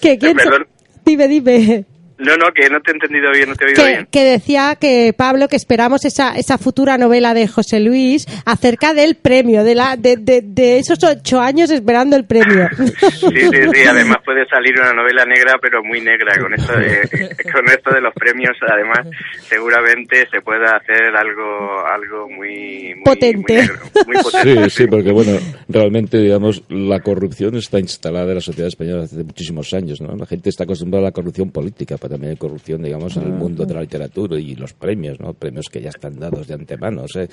Que 0.00 0.18
quién 0.18 0.36
Perdón. 0.36 0.66
Dime, 1.04 1.28
dime. 1.28 1.84
No, 2.18 2.36
no, 2.36 2.52
que 2.54 2.68
no 2.70 2.80
te 2.80 2.92
he 2.92 2.94
entendido 2.94 3.30
bien, 3.32 3.48
no 3.48 3.56
te 3.56 3.64
he 3.64 3.68
oído 3.68 3.82
Que, 3.82 3.88
bien. 3.88 4.08
que 4.10 4.24
decía 4.24 4.76
que 4.80 5.12
Pablo 5.16 5.48
que 5.48 5.56
esperamos 5.56 6.04
esa, 6.04 6.36
esa 6.36 6.58
futura 6.58 6.96
novela 6.96 7.34
de 7.34 7.48
José 7.48 7.80
Luis 7.80 8.26
acerca 8.44 8.94
del 8.94 9.16
premio, 9.16 9.64
de 9.64 9.74
la 9.74 9.96
de, 9.96 10.16
de, 10.16 10.40
de 10.42 10.78
esos 10.78 11.02
ocho 11.02 11.40
años 11.40 11.70
esperando 11.70 12.16
el 12.16 12.24
premio. 12.24 12.68
Sí, 13.24 13.40
sí, 13.40 13.60
sí, 13.72 13.82
además 13.88 14.18
puede 14.24 14.46
salir 14.46 14.74
una 14.78 14.92
novela 14.92 15.24
negra, 15.24 15.54
pero 15.60 15.82
muy 15.82 16.00
negra. 16.00 16.38
Con 16.40 16.52
esto 16.54 16.72
de, 16.72 17.00
con 17.52 17.66
esto 17.68 17.90
de 17.94 18.00
los 18.00 18.12
premios, 18.14 18.56
además, 18.70 19.06
seguramente 19.48 20.26
se 20.30 20.40
pueda 20.40 20.76
hacer 20.76 21.14
algo 21.16 21.86
algo 21.86 22.28
muy, 22.28 22.94
muy 22.94 23.04
Potente. 23.04 23.54
Muy, 23.54 23.62
negro, 23.62 23.78
muy 24.06 24.16
potente. 24.22 24.44
Sí, 24.70 24.70
sí, 24.70 24.86
porque 24.86 25.10
bueno, 25.12 25.38
realmente, 25.68 26.18
digamos, 26.18 26.62
la 26.68 27.00
corrupción 27.00 27.56
está 27.56 27.78
instalada 27.80 28.28
en 28.28 28.34
la 28.36 28.40
sociedad 28.40 28.68
española 28.68 29.02
desde 29.02 29.16
hace 29.16 29.24
muchísimos 29.24 29.72
años, 29.74 30.00
¿no? 30.00 30.14
La 30.16 30.26
gente 30.26 30.50
está 30.50 30.64
acostumbrada 30.64 31.06
a 31.06 31.08
la 31.08 31.12
corrupción 31.12 31.50
política, 31.50 31.96
también 32.08 32.30
hay 32.32 32.36
corrupción, 32.36 32.82
digamos, 32.82 33.16
en 33.16 33.24
el 33.24 33.32
mundo 33.32 33.64
de 33.64 33.74
la 33.74 33.80
literatura 33.80 34.38
y 34.38 34.54
los 34.54 34.72
premios, 34.72 35.18
¿no? 35.20 35.32
Premios 35.34 35.68
que 35.68 35.80
ya 35.80 35.90
están 35.90 36.18
dados 36.18 36.46
de 36.46 36.54
antemano, 36.54 37.02
o 37.04 37.08
sea, 37.08 37.26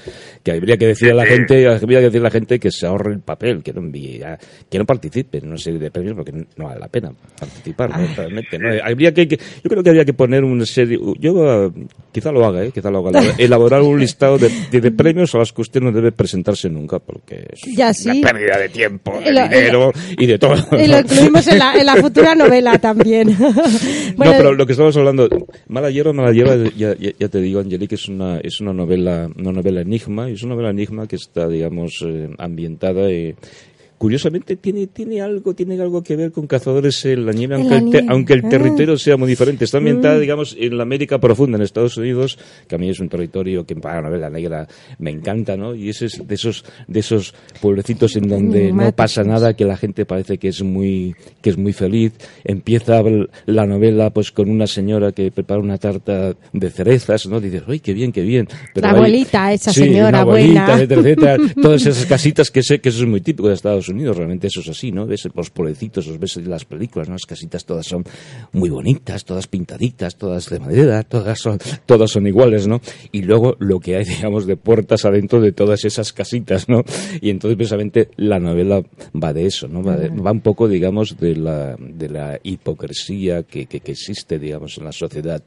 que 0.44 0.52
habría 0.52 0.78
que 0.78 0.88
decir 0.88 1.12
a 1.12 1.16
la 1.16 1.26
gente, 1.26 1.68
habría 1.68 2.00
que 2.00 2.06
decir 2.06 2.22
a 2.22 2.24
la 2.24 2.32
gente 2.32 2.60
que 2.60 2.72
se 2.72 2.86
ahorre 2.86 3.14
el 3.14 3.20
papel, 3.20 3.62
que 3.64 3.74
no 3.74 3.82
envíe, 3.82 4.20
ya- 4.20 4.38
que 4.70 4.78
no 4.80 4.86
participe 4.86 5.38
en 5.40 5.48
una 5.48 5.58
serie 5.58 5.80
de 5.80 5.92
premios 5.92 6.16
porque 6.16 6.32
no 6.32 6.66
vale 6.66 6.80
la 6.80 6.88
pena 6.88 7.12
participar, 7.40 7.90
¿no? 7.90 8.08
Realmente, 8.16 8.58
¿no? 8.60 8.70
Habría 8.84 9.14
que, 9.14 9.28
que- 9.28 9.38
yo 9.38 9.70
creo 9.70 9.84
que 9.84 9.90
habría 9.90 10.06
que 10.06 10.14
poner 10.14 10.44
una 10.44 10.66
serie, 10.66 11.00
yo 11.20 11.66
eh, 11.68 11.72
quizá 12.12 12.32
lo 12.32 12.46
haga, 12.46 12.64
¿eh? 12.64 12.72
Quizá 12.74 12.90
lo 12.92 13.08
haga, 13.08 13.22
elaborar 13.38 13.82
un 13.82 14.00
listado 14.00 14.38
de, 14.38 14.50
de- 14.72 14.82
de 14.82 14.92
premios 14.92 15.34
a 15.36 15.40
los 15.40 15.54
que 15.54 15.62
usted 15.62 15.82
no 15.82 15.92
debe 15.92 16.12
presentarse 16.12 16.70
nunca 16.70 17.00
porque 17.00 17.46
es 17.52 17.62
Ya 17.76 17.86
una 17.86 17.94
sí. 17.94 18.22
pérdida 18.22 18.58
de 18.58 18.70
tiempo, 18.70 19.20
de 19.20 19.32
lo- 19.32 19.46
y 19.46 19.50
lo- 19.50 19.50
dinero 19.50 19.92
y 20.18 20.26
de 20.26 20.40
todo. 20.40 20.56
Y 20.78 20.88
lo 20.88 21.00
incluimos 21.00 21.48
en 21.48 21.60
la, 21.60 21.74
en 21.76 21.86
la 21.86 21.96
futura 21.98 22.36
novela 22.36 22.78
también. 22.80 23.36
Bueno, 23.38 23.52
no, 24.32 24.38
pero 24.38 24.56
lo 24.62 24.68
que 24.68 24.74
estamos 24.74 24.96
hablando, 24.96 25.28
Mala 25.70 25.90
Hierba, 25.90 26.14
Mala 26.14 26.32
Hierba, 26.32 26.70
ya, 26.78 26.94
te 26.96 27.42
digo, 27.42 27.62
Angelique, 27.62 27.96
es 27.96 28.08
una, 28.08 28.38
es 28.38 28.62
una 28.62 28.74
novela, 28.74 29.28
una 29.36 29.52
novela 29.52 29.82
enigma, 29.82 30.30
y 30.30 30.34
es 30.34 30.44
una 30.44 30.54
novela 30.54 30.70
enigma 30.70 31.08
que 31.08 31.16
está, 31.16 31.48
digamos, 31.48 32.04
eh, 32.06 32.30
ambientada 32.38 33.10
eh, 33.10 33.36
Curiosamente 34.02 34.56
tiene, 34.56 34.88
tiene 34.88 35.22
algo 35.22 35.54
tiene 35.54 35.80
algo 35.80 36.02
que 36.02 36.16
ver 36.16 36.32
con 36.32 36.48
Cazadores 36.48 37.06
en 37.06 37.24
la 37.24 37.34
nieve, 37.34 37.54
En 37.54 37.62
aunque, 37.62 37.76
la 37.76 37.78
el, 37.78 37.86
nieve. 37.86 38.08
aunque 38.10 38.34
el 38.34 38.46
Ah. 38.46 38.50
territorio 38.50 38.98
sea 38.98 39.16
muy 39.16 39.30
diferente. 39.30 39.64
Está 39.66 39.78
ambientada, 39.78 40.18
Mm. 40.18 40.22
digamos, 40.22 40.56
en 40.60 40.76
la 40.76 40.82
América 40.82 41.20
profunda, 41.20 41.58
en 41.58 41.62
Estados 41.62 41.98
Unidos, 41.98 42.40
que 42.68 42.74
a 42.74 42.78
mí 42.80 42.90
es 42.90 43.00
un 43.00 43.10
territorio 43.10 43.64
que 43.64 43.76
para 43.76 44.02
la 44.02 44.10
novela 44.10 44.32
negra 44.32 44.68
me 44.98 45.12
encanta, 45.12 45.56
¿no? 45.56 45.76
Y 45.76 45.90
ese 45.90 46.08
es 46.08 46.28
de 46.28 46.34
esos, 46.34 46.66
de 46.88 47.00
esos 47.00 47.36
pueblecitos 47.62 48.16
en 48.16 48.28
donde 48.28 48.74
no 48.74 48.92
pasa 48.92 49.24
nada, 49.24 49.54
que 49.56 49.66
la 49.66 49.78
gente 49.78 50.04
parece 50.08 50.40
que 50.40 50.48
es 50.48 50.64
muy, 50.64 51.14
que 51.40 51.52
es 51.52 51.58
muy 51.60 51.72
feliz. 51.72 52.14
Empieza 52.44 53.04
la 53.46 53.68
novela 53.68 54.10
pues 54.10 54.32
con 54.32 54.50
una 54.50 54.66
señora 54.66 55.12
que 55.12 55.30
prepara 55.30 55.60
una 55.62 55.78
tarta 55.78 56.34
de 56.52 56.70
cerezas, 56.72 57.28
¿no? 57.28 57.40
Dices, 57.40 57.62
¡ay, 57.68 57.80
qué 57.80 57.94
bien, 57.94 58.12
qué 58.12 58.24
bien! 58.24 58.48
La 58.74 58.90
abuelita, 58.90 59.54
esa 59.54 59.72
Sí, 59.72 59.82
señora 59.82 60.22
abuelita, 60.22 60.74
etcétera, 60.74 61.02
etcétera. 61.02 61.38
Todas 61.62 61.86
esas 61.86 62.08
casitas 62.08 62.50
que 62.50 62.64
sé 62.64 62.80
que 62.82 62.90
eso 62.90 63.04
es 63.04 63.08
muy 63.08 63.22
típico 63.22 63.48
de 63.48 63.54
Estados 63.54 63.90
Unidos, 63.90 63.91
realmente 63.92 64.48
eso 64.48 64.62
es 64.62 64.70
así, 64.70 64.92
¿no? 64.92 65.06
Ves 65.06 65.28
los 65.36 65.50
pueblecitos, 65.50 66.08
los 66.08 66.20
ves 66.20 66.38
en 66.38 66.50
las 66.50 66.66
películas, 66.66 67.08
¿no? 67.10 67.16
Las 67.16 67.26
casitas 67.26 67.66
todas 67.66 67.86
son 67.86 68.04
muy 68.54 68.70
bonitas, 68.70 69.26
todas 69.26 69.48
pintaditas, 69.48 70.16
todas 70.18 70.50
de 70.50 70.60
madera, 70.60 71.04
todas 71.04 71.40
son, 71.40 71.60
todas 71.86 72.12
son 72.12 72.28
iguales, 72.28 72.68
¿no? 72.68 72.82
Y 73.12 73.22
luego 73.24 73.56
lo 73.60 73.80
que 73.80 73.96
hay, 73.98 74.06
digamos, 74.22 74.46
de 74.46 74.58
puertas 74.58 75.06
adentro 75.06 75.42
de 75.42 75.52
todas 75.52 75.86
esas 75.86 76.14
casitas, 76.14 76.68
¿no? 76.70 76.84
Y 77.22 77.30
entonces 77.30 77.56
precisamente 77.58 78.10
la 78.18 78.40
novela 78.40 78.82
va 79.14 79.34
de 79.34 79.46
eso, 79.46 79.68
¿no? 79.68 79.84
Va, 79.84 79.98
de- 79.98 80.10
va 80.10 80.32
un 80.32 80.42
poco, 80.42 80.68
digamos, 80.68 81.18
de 81.20 81.36
la, 81.36 81.76
de 81.80 82.10
la 82.10 82.40
hipocresía 82.44 83.44
que, 83.44 83.66
que, 83.66 83.80
que 83.80 83.92
existe, 83.92 84.40
digamos, 84.40 84.78
en 84.78 84.86
la 84.86 84.92
sociedad 84.92 85.42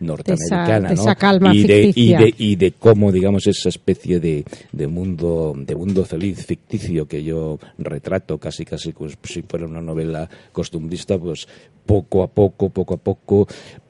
norteamericana, 0.00 0.88
de 0.88 0.94
¿no? 0.94 1.02
esa 1.02 1.14
calma 1.14 1.54
y 1.54 1.64
de, 1.64 1.92
y 1.94 2.12
de, 2.14 2.34
y 2.36 2.56
de 2.56 2.72
cómo, 2.72 3.12
digamos, 3.12 3.46
esa 3.46 3.68
especie 3.68 4.20
de, 4.20 4.44
de 4.72 4.86
mundo 4.86 5.54
de 5.56 5.74
mundo 5.74 6.04
feliz 6.04 6.44
ficticio 6.44 7.06
que 7.06 7.22
yo 7.22 7.58
retrato 7.78 8.38
casi 8.38 8.64
casi 8.64 8.92
como 8.92 9.10
si 9.22 9.42
fuera 9.42 9.66
una 9.66 9.80
novela 9.80 10.28
costumbrista, 10.52 11.18
pues 11.18 11.46
poco 11.84 12.22
a 12.22 12.28
poco, 12.28 12.70
poco 12.70 12.94
a 12.94 12.98
poco 12.98 13.46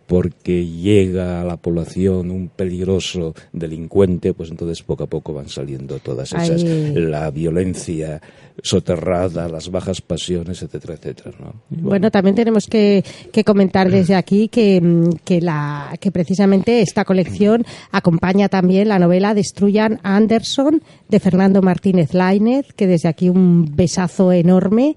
porque 0.06 0.64
llega 0.64 1.40
a 1.40 1.44
la 1.44 1.56
población 1.56 2.30
un 2.30 2.48
peligroso 2.48 3.34
delincuente, 3.52 4.34
pues 4.34 4.50
entonces 4.50 4.82
poco 4.82 5.04
a 5.04 5.06
poco 5.08 5.34
van 5.34 5.48
saliendo 5.48 5.98
todas 5.98 6.32
esas, 6.32 6.62
Ahí. 6.62 6.94
la 6.94 7.30
violencia 7.30 8.20
soterrada, 8.62 9.48
las 9.48 9.70
bajas 9.70 10.00
pasiones, 10.00 10.62
etcétera, 10.62 10.94
etcétera, 10.94 11.32
¿no? 11.38 11.54
Bueno, 11.68 12.10
también 12.10 12.34
tenemos 12.34 12.66
que, 12.66 13.04
que 13.32 13.44
comentar 13.44 13.90
desde 13.90 14.14
aquí 14.14 14.48
que, 14.48 14.80
mm, 14.80 15.10
que, 15.24 15.40
la, 15.40 15.94
que 16.00 16.10
precisamente 16.10 16.80
esta 16.80 17.04
colección 17.04 17.64
acompaña 17.90 18.48
también 18.48 18.88
la 18.88 18.98
novela 18.98 19.34
Destruyan 19.34 20.00
a 20.02 20.16
Anderson 20.16 20.82
de 21.08 21.20
Fernando 21.20 21.62
Martínez 21.62 22.14
Lainez, 22.14 22.72
que 22.74 22.86
desde 22.86 23.08
aquí 23.08 23.28
un 23.28 23.76
besazo 23.76 24.32
enorme. 24.32 24.96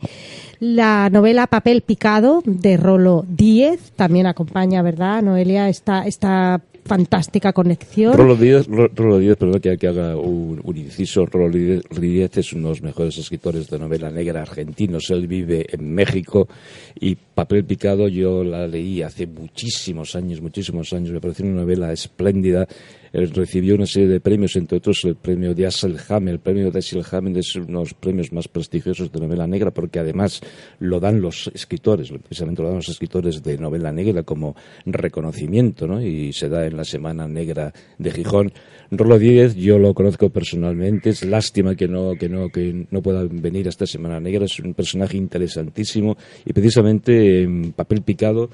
la 0.59 1.09
novela 1.09 1.47
Papel 1.47 1.81
Picado 1.81 2.41
de 2.45 2.75
Rolo 2.75 3.25
Díez. 3.27 3.91
También 3.95 4.27
acompaña, 4.27 4.81
¿verdad, 4.81 5.21
Noelia? 5.21 5.69
Esta, 5.69 6.05
esta 6.05 6.61
fantástica 6.85 7.53
conexión. 7.53 8.13
Rolo 8.13 8.35
Díez, 8.35 8.67
Rolo 8.67 9.19
Díez 9.19 9.37
perdón 9.37 9.59
que, 9.59 9.87
haga 9.87 10.15
un, 10.15 10.61
un 10.63 10.77
inciso. 10.77 11.25
Rolo 11.25 11.49
Díez 11.49 12.37
es 12.37 12.53
uno 12.53 12.69
de 12.69 12.69
los 12.69 12.81
mejores 12.81 13.17
escritores 13.17 13.69
de 13.69 13.79
novela 13.79 14.09
negra 14.09 14.41
argentinos. 14.41 15.09
Él 15.09 15.27
vive 15.27 15.65
en 15.69 15.93
México 15.93 16.47
y 16.99 17.15
Papel 17.15 17.65
Picado 17.65 18.07
yo 18.07 18.43
la 18.43 18.67
leí 18.67 19.01
hace 19.01 19.27
muchísimos 19.27 20.15
años, 20.15 20.41
muchísimos 20.41 20.91
años. 20.93 21.11
Me 21.11 21.21
pareció 21.21 21.45
una 21.45 21.61
novela 21.61 21.91
espléndida 21.91 22.67
él 23.11 23.29
recibió 23.31 23.75
una 23.75 23.85
serie 23.85 24.07
de 24.07 24.19
premios, 24.19 24.55
entre 24.55 24.77
otros 24.77 25.01
el 25.03 25.15
premio 25.15 25.53
de 25.53 25.65
Asselhammer. 25.65 26.35
El 26.35 26.39
premio 26.39 26.71
de 26.71 26.79
Asselhammer 26.79 27.37
es 27.37 27.55
uno 27.55 27.65
de 27.65 27.73
los 27.73 27.93
premios 27.93 28.31
más 28.31 28.47
prestigiosos 28.47 29.11
de 29.11 29.19
novela 29.19 29.47
negra 29.47 29.71
porque 29.71 29.99
además 29.99 30.41
lo 30.79 30.99
dan 30.99 31.21
los 31.21 31.49
escritores, 31.53 32.11
precisamente 32.11 32.61
lo 32.61 32.69
dan 32.69 32.77
los 32.77 32.89
escritores 32.89 33.41
de 33.43 33.57
novela 33.57 33.91
negra 33.91 34.23
como 34.23 34.55
reconocimiento, 34.85 35.87
¿no? 35.87 36.01
Y 36.01 36.33
se 36.33 36.49
da 36.49 36.65
en 36.65 36.77
la 36.77 36.83
Semana 36.83 37.27
Negra 37.27 37.73
de 37.97 38.11
Gijón. 38.11 38.51
Rolo 38.91 39.19
Díez, 39.19 39.55
yo 39.55 39.77
lo 39.77 39.93
conozco 39.93 40.29
personalmente, 40.29 41.11
es 41.11 41.23
lástima 41.23 41.75
que 41.75 41.87
no, 41.87 42.15
que 42.15 42.27
no, 42.27 42.49
que 42.49 42.87
no 42.89 43.01
pueda 43.01 43.23
venir 43.23 43.67
a 43.67 43.69
esta 43.69 43.85
Semana 43.85 44.19
Negra, 44.19 44.45
es 44.45 44.59
un 44.59 44.73
personaje 44.73 45.15
interesantísimo 45.15 46.17
y 46.43 46.53
precisamente 46.53 47.43
en 47.43 47.71
Papel 47.73 48.01
Picado, 48.01 48.49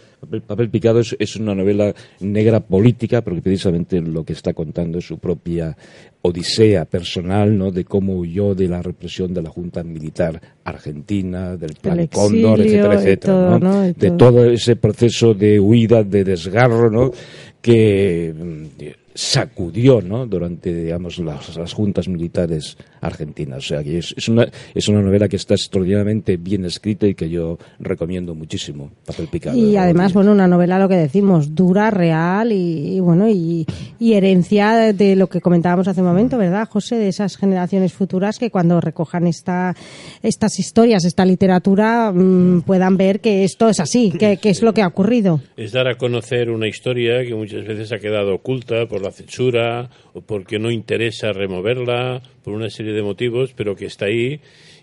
Papel, 0.45 0.69
Picado 0.69 0.99
es, 0.99 1.15
es, 1.19 1.37
una 1.37 1.55
novela 1.55 1.93
negra 2.19 2.59
política, 2.59 3.21
porque 3.21 3.41
precisamente 3.41 4.01
lo 4.01 4.25
que 4.25 4.33
está 4.33 4.53
contando 4.53 4.97
es 4.97 5.05
su 5.05 5.19
propia 5.19 5.77
odisea 6.21 6.85
personal, 6.85 7.57
¿no? 7.57 7.71
De 7.71 7.85
cómo 7.85 8.17
huyó 8.17 8.55
de 8.55 8.67
la 8.67 8.81
represión 8.81 9.33
de 9.33 9.41
la 9.41 9.49
Junta 9.49 9.83
Militar 9.83 10.41
argentina, 10.63 11.55
del 11.55 11.75
Plan 11.75 12.07
Cóndor, 12.07 12.59
etcétera, 12.59 12.93
etcétera, 12.95 13.59
¿no? 13.59 13.93
De 13.93 14.11
todo 14.11 14.45
ese 14.49 14.75
proceso 14.75 15.33
de 15.33 15.59
huida, 15.59 16.03
de 16.03 16.23
desgarro, 16.23 16.89
¿no? 16.89 17.11
Que 17.61 18.33
sacudió 19.15 20.01
¿no? 20.01 20.27
durante 20.27 20.73
digamos 20.73 21.17
las, 21.19 21.55
las, 21.55 21.73
juntas 21.73 22.09
militares 22.09 22.77
argentinas. 22.99 23.59
O 23.59 23.67
sea 23.67 23.83
que 23.83 23.97
es, 23.97 24.13
es, 24.17 24.27
una, 24.27 24.47
es 24.73 24.87
una 24.89 25.01
novela 25.01 25.29
que 25.29 25.37
está 25.37 25.53
extraordinariamente 25.53 26.35
bien 26.35 26.65
escrita 26.65 27.07
y 27.07 27.15
que 27.15 27.29
yo 27.29 27.57
recomiendo 27.79 28.35
muchísimo. 28.35 28.91
Papel 29.05 29.27
picado. 29.27 29.57
Y 29.57 29.77
además, 29.77 30.13
bueno, 30.13 30.33
una 30.33 30.47
novela, 30.47 30.77
lo 30.77 30.89
que 30.89 30.97
decimos, 30.97 31.55
dura, 31.55 31.91
real 31.91 32.51
y, 32.51 32.97
y 32.97 32.99
bueno, 32.99 33.29
y, 33.29 33.65
y, 33.99 34.13
herencia 34.13 34.93
de 34.93 35.15
lo 35.15 35.27
que 35.27 35.39
comentábamos 35.39 35.87
hace 35.87 36.01
un 36.01 36.07
momento, 36.07 36.37
¿verdad, 36.37 36.67
José? 36.67 36.97
De 36.97 37.07
esas 37.07 37.37
generaciones 37.37 37.93
futuras 37.93 38.37
que 38.37 38.51
cuando 38.51 38.81
recojan 38.81 39.27
esta, 39.27 39.75
estas 40.23 40.59
historias, 40.59 41.05
esta 41.05 41.25
literatura, 41.25 42.11
mmm, 42.13 42.63
puedan 42.63 42.97
ver 42.97 43.21
que 43.21 43.45
esto 43.45 43.69
es 43.69 43.79
así, 43.79 44.11
que, 44.11 44.37
que 44.37 44.49
es 44.49 44.61
lo 44.61 44.73
que 44.73 44.81
ha 44.81 44.87
ocurrido. 44.87 45.39
Es 45.55 45.71
dar 45.71 45.87
a 45.87 45.95
conocer 45.95 46.49
una 46.49 46.67
historia 46.67 47.23
que 47.23 47.33
muchas 47.33 47.65
veces 47.65 47.93
ha 47.93 47.99
quedado 47.99 48.35
oculta 48.35 48.85
por 48.87 49.04
la 49.05 49.11
censura 49.11 49.89
o 50.13 50.21
porque 50.21 50.59
no 50.59 50.71
interesa 50.71 51.31
removerla 51.31 52.21
por 52.43 52.53
una 52.53 52.69
serie 52.69 52.93
de 52.93 53.01
motivos, 53.01 53.53
pero 53.55 53.75
que 53.75 53.85
está 53.85 54.05
ahí 54.05 54.41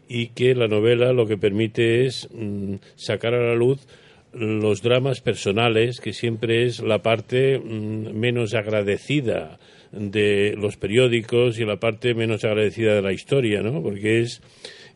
y 0.08 0.28
que 0.28 0.54
la 0.54 0.68
novela 0.68 1.12
lo 1.12 1.26
que 1.26 1.36
permite 1.36 2.06
es 2.06 2.28
mmm, 2.32 2.76
sacar 2.96 3.34
a 3.34 3.46
la 3.46 3.54
luz 3.54 3.86
los 4.32 4.80
dramas 4.80 5.20
personales, 5.20 6.00
que 6.00 6.14
siempre 6.14 6.64
es 6.64 6.80
la 6.80 7.02
parte 7.02 7.58
mmm, 7.58 8.12
menos 8.18 8.54
agradecida 8.54 9.58
de 9.92 10.54
los 10.56 10.76
periódicos 10.76 11.58
y 11.58 11.64
la 11.64 11.76
parte 11.76 12.14
menos 12.14 12.44
agradecida 12.44 12.94
de 12.94 13.02
la 13.02 13.12
historia, 13.12 13.60
¿no? 13.60 13.82
Porque 13.82 14.20
es 14.20 14.40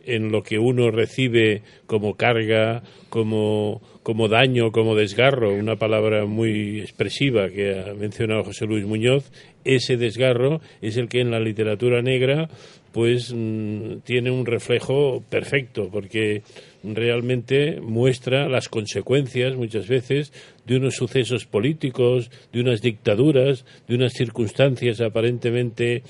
en 0.06 0.30
lo 0.30 0.42
que 0.42 0.58
uno 0.58 0.90
recibe 0.90 1.62
como 1.86 2.14
carga, 2.14 2.82
como, 3.08 3.82
como 4.02 4.28
daño, 4.28 4.72
como 4.72 4.94
desgarro, 4.94 5.52
una 5.52 5.76
palabra 5.76 6.26
muy 6.26 6.80
expresiva 6.80 7.48
que 7.48 7.78
ha 7.78 7.94
mencionado 7.94 8.44
José 8.44 8.66
Luis 8.66 8.86
Muñoz, 8.86 9.30
ese 9.64 9.96
desgarro 9.96 10.60
es 10.80 10.96
el 10.96 11.08
que 11.08 11.20
en 11.20 11.30
la 11.30 11.40
literatura 11.40 12.00
negra 12.00 12.48
pues 12.96 13.30
mmm, 13.34 13.98
tiene 14.04 14.30
un 14.30 14.46
reflejo 14.46 15.22
perfecto, 15.28 15.90
porque 15.92 16.42
realmente 16.82 17.78
muestra 17.78 18.48
las 18.48 18.70
consecuencias 18.70 19.54
muchas 19.54 19.86
veces 19.86 20.32
de 20.64 20.76
unos 20.76 20.94
sucesos 20.94 21.44
políticos, 21.44 22.30
de 22.54 22.60
unas 22.60 22.80
dictaduras, 22.80 23.66
de 23.86 23.96
unas 23.96 24.14
circunstancias 24.14 25.02
aparentemente 25.02 26.04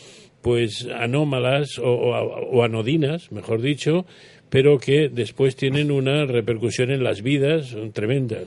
pues 0.46 0.86
anómalas 0.94 1.76
o, 1.80 1.90
o, 1.90 2.62
anodinas, 2.62 3.32
mejor 3.32 3.60
dicho, 3.60 4.06
pero 4.48 4.78
que 4.78 5.08
después 5.08 5.56
tienen 5.56 5.90
una 5.90 6.24
repercusión 6.24 6.92
en 6.92 7.02
las 7.02 7.20
vidas 7.20 7.74
tremendas. 7.92 8.44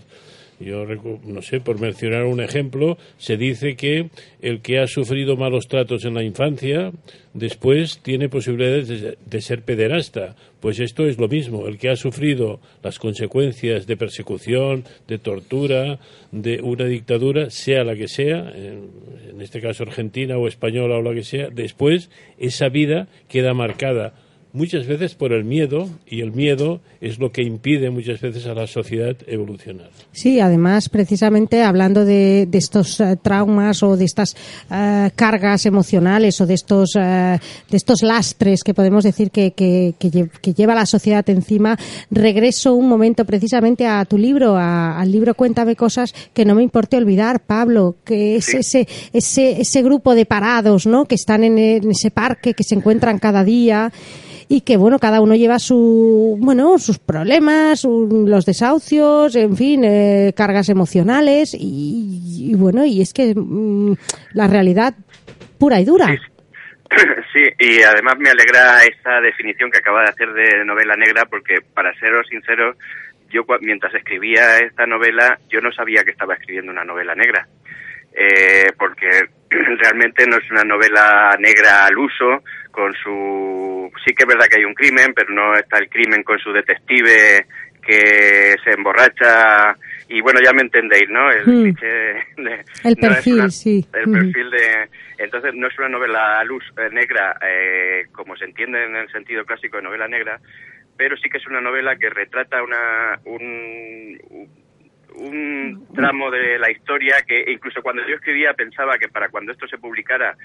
Yo 0.60 0.86
no 1.24 1.42
sé, 1.42 1.62
por 1.62 1.80
mencionar 1.80 2.26
un 2.26 2.42
ejemplo, 2.42 2.98
se 3.18 3.38
dice 3.38 3.76
que 3.76 4.10
el 4.42 4.62
que 4.62 4.80
ha 4.80 4.88
sufrido 4.88 5.38
malos 5.38 5.68
tratos 5.68 6.04
en 6.04 6.14
la 6.14 6.24
infancia 6.24 6.92
después 7.34 8.00
tiene 8.00 8.28
posibilidades 8.28 8.88
de, 8.90 9.18
de, 9.26 9.42
ser 9.42 9.62
pederasta. 9.62 10.36
Pues 10.60 10.80
esto 10.80 11.08
es 11.08 11.18
lo 11.18 11.30
mismo. 11.30 11.68
El 11.68 11.78
que 11.78 11.90
ha 11.90 11.96
sufrido 11.96 12.60
las 12.84 13.00
consecuencias 13.00 13.88
de 13.88 13.96
persecución, 13.96 14.84
de 15.08 15.18
tortura, 15.18 16.00
de 16.32 16.60
una 16.62 16.86
dictadura, 16.86 17.50
sea 17.50 17.86
la 17.86 17.96
que 17.96 18.10
sea, 18.10 18.52
en, 18.54 18.90
en 19.30 19.42
este 19.42 19.62
caso 19.62 19.84
argentina 19.84 20.38
o 20.38 20.48
española 20.48 20.98
o 20.98 21.02
la 21.02 21.14
que 21.14 21.24
sea, 21.24 21.50
después 21.50 22.10
esa 22.38 22.68
vida 22.68 23.08
queda 23.30 23.54
marcada 23.54 24.14
muchas 24.52 24.88
veces 24.88 25.16
por 25.16 25.32
el 25.32 25.44
miedo 25.44 25.90
y 26.08 26.22
el 26.22 26.32
miedo 26.32 26.82
es 27.02 27.20
lo 27.20 27.32
que 27.32 27.44
impide 27.44 27.90
muchas 27.90 28.20
veces 28.20 28.46
a 28.48 28.54
la 28.54 28.68
sociedad 28.68 29.16
evolucionar. 29.28 29.90
Sí, 30.12 30.40
además, 30.40 30.90
precisamente 30.90 31.64
hablando 31.64 32.04
de, 32.04 32.48
de 32.50 32.58
estos 32.58 33.00
uh, 33.00 33.16
traumas 33.22 33.84
o 33.84 33.96
de 33.96 34.06
estas 34.06 34.36
uh, 34.70 35.10
cargas 35.16 35.66
emocionales 35.66 36.42
o 36.42 36.48
de 36.48 36.56
estos, 36.56 36.96
uh, 36.96 37.00
de 37.00 37.78
estos 37.78 38.02
lastres 38.02 38.64
que 38.64 38.74
podemos 38.74 39.04
decir 39.04 39.32
que, 39.32 39.52
que, 39.52 39.94
que, 40.00 40.30
que, 40.42 40.54
lleva 40.54 40.74
la 40.76 40.86
sociedad 40.86 41.28
encima, 41.30 41.78
regreso 42.10 42.74
un 42.74 42.90
momento 42.90 43.26
precisamente 43.26 43.86
a 43.86 44.04
tu 44.06 44.18
libro, 44.18 44.56
a, 44.58 45.00
al 45.00 45.12
libro 45.12 45.36
Cuéntame 45.36 45.76
cosas 45.76 46.14
que 46.34 46.44
no 46.44 46.56
me 46.56 46.64
importe 46.64 46.98
olvidar, 46.98 47.42
Pablo, 47.42 47.98
que 48.04 48.38
es 48.38 48.46
sí. 48.46 48.58
ese, 48.58 48.88
ese, 49.14 49.62
ese 49.62 49.84
grupo 49.84 50.16
de 50.16 50.26
parados, 50.26 50.88
¿no? 50.88 51.06
Que 51.06 51.16
están 51.16 51.44
en, 51.44 51.58
en 51.58 51.92
ese 51.92 52.12
parque, 52.12 52.54
que 52.54 52.64
se 52.64 52.76
encuentran 52.76 53.20
cada 53.20 53.44
día 53.44 53.92
y 54.52 54.62
que 54.62 54.76
bueno 54.76 54.98
cada 55.00 55.22
uno 55.22 55.36
lleva 55.36 55.60
su 55.60 56.36
bueno 56.42 56.78
sus 56.80 57.00
problemas 57.00 57.82
su, 57.82 58.26
los 58.28 58.46
desahucios 58.46 59.36
en 59.36 59.56
fin 59.56 59.86
eh, 59.86 60.34
cargas 60.36 60.68
emocionales 60.70 61.54
y, 61.54 62.50
y, 62.52 62.56
bueno 62.56 62.84
y 62.84 63.02
es 63.02 63.14
que 63.14 63.34
mmm, 63.36 63.94
la 64.34 64.48
realidad 64.48 64.96
pura 65.60 65.80
y 65.80 65.86
dura 65.86 66.08
sí. 66.08 66.18
Sí, 67.34 67.44
y 67.60 67.84
además 67.84 68.16
me 68.18 68.30
alegra 68.30 68.80
esta 68.84 69.22
definición 69.22 69.70
que 69.70 69.78
acaba 69.78 70.02
de 70.02 70.10
hacer 70.10 70.34
de 70.34 70.66
novela 70.66 70.96
negra, 70.96 71.26
porque 71.26 71.58
para 71.74 71.94
seros 72.00 72.28
sinceros, 72.28 72.76
yo 73.30 73.46
mientras 73.62 73.94
escribía 73.94 74.58
esta 74.58 74.86
novela, 74.86 75.38
yo 75.50 75.62
no 75.62 75.72
sabía 75.72 76.04
que 76.04 76.12
estaba 76.12 76.34
escribiendo 76.34 76.72
una 76.72 76.84
novela 76.84 77.14
negra, 77.14 77.48
eh, 78.14 78.72
porque 78.78 79.08
realmente 79.50 80.26
no 80.28 80.38
es 80.38 80.50
una 80.50 80.64
novela 80.64 81.36
negra 81.40 81.86
al 81.86 81.98
uso, 81.98 82.44
con 82.80 82.94
su... 82.94 83.92
Sí 84.06 84.16
que 84.16 84.24
es 84.24 84.28
verdad 84.28 84.48
que 84.50 84.58
hay 84.60 84.64
un 84.64 84.74
crimen, 84.74 85.14
pero 85.14 85.34
no 85.34 85.54
está 85.54 85.80
el 85.80 85.90
crimen 85.90 86.24
con 86.24 86.40
su 86.40 86.54
detective 86.54 87.46
que 87.82 88.56
se 88.64 88.72
emborracha 88.72 89.76
y 90.08 90.22
bueno, 90.22 90.40
ya 90.42 90.54
me 90.54 90.62
entendéis, 90.62 91.10
¿no? 91.10 91.30
El, 91.30 91.46
mm. 91.46 91.74
de, 91.74 92.64
el 92.86 92.96
no 93.02 93.10
perfil, 93.10 93.34
una, 93.34 93.50
sí. 93.50 93.86
El 93.94 94.08
mm. 94.08 94.14
perfil 94.14 94.50
de... 94.50 94.90
Entonces 95.18 95.54
no 95.56 95.68
es 95.68 95.78
una 95.78 95.90
novela 95.90 96.42
luz 96.46 96.64
eh, 96.78 96.90
negra, 96.94 97.38
eh, 97.46 98.06
como 98.14 98.38
se 98.38 98.46
entiende 98.46 98.86
en 98.86 98.96
el 98.96 99.12
sentido 99.12 99.44
clásico 99.44 99.76
de 99.76 99.84
novela 99.84 100.08
negra, 100.08 100.40
pero 100.96 101.18
sí 101.18 101.30
que 101.30 101.38
es 101.38 101.48
una 101.48 101.60
novela 101.60 101.98
que 101.98 102.10
retrata 102.10 102.64
una, 102.64 103.20
un, 103.26 104.18
un 105.16 105.88
tramo 105.94 106.32
de 106.32 106.58
la 106.58 106.72
historia 106.72 107.18
que 107.28 107.52
incluso 107.52 107.82
cuando 107.82 108.08
yo 108.08 108.16
escribía 108.16 108.54
pensaba 108.54 108.98
que 108.98 109.10
para 109.10 109.28
cuando 109.28 109.52
esto 109.52 109.68
se 109.68 109.78
publicara 109.78 110.36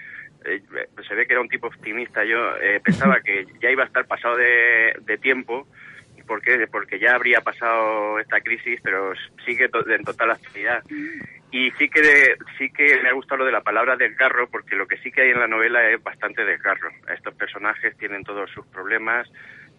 eh, 0.45 0.63
se 1.07 1.15
ve 1.15 1.27
que 1.27 1.33
era 1.33 1.43
un 1.43 1.49
tipo 1.49 1.67
optimista. 1.67 2.25
Yo 2.25 2.57
eh, 2.57 2.81
pensaba 2.83 3.21
que 3.21 3.47
ya 3.61 3.71
iba 3.71 3.83
a 3.83 3.87
estar 3.87 4.07
pasado 4.07 4.37
de, 4.37 4.95
de 5.01 5.19
tiempo 5.19 5.67
porque 6.27 6.67
porque 6.71 6.99
ya 6.99 7.15
habría 7.15 7.43
pasado 7.43 8.19
esta 8.19 8.41
crisis 8.41 8.81
pero 8.83 9.13
sigue 9.45 9.69
en 9.87 10.05
total 10.05 10.31
actividad. 10.31 10.83
Y 11.51 11.71
sí 11.73 11.89
que 11.89 12.37
sí 12.59 12.71
que 12.71 13.01
me 13.03 13.11
ha 13.11 13.13
gustado 13.13 13.39
lo 13.39 13.45
de 13.45 13.53
la 13.53 13.61
palabra 13.61 13.97
desgarro 13.97 14.49
porque 14.49 14.75
lo 14.75 14.87
que 14.87 14.97
sí 14.99 15.13
que 15.13 15.23
hay 15.23 15.31
en 15.31 15.41
la 15.41 15.47
novela 15.47 15.89
es 15.89 16.03
bastante 16.03 16.45
desgarro. 16.45 16.91
Estos 17.15 17.35
personajes 17.35 17.97
tienen 17.97 18.25
todos 18.25 18.51
sus 18.51 18.67
problemas 18.67 19.29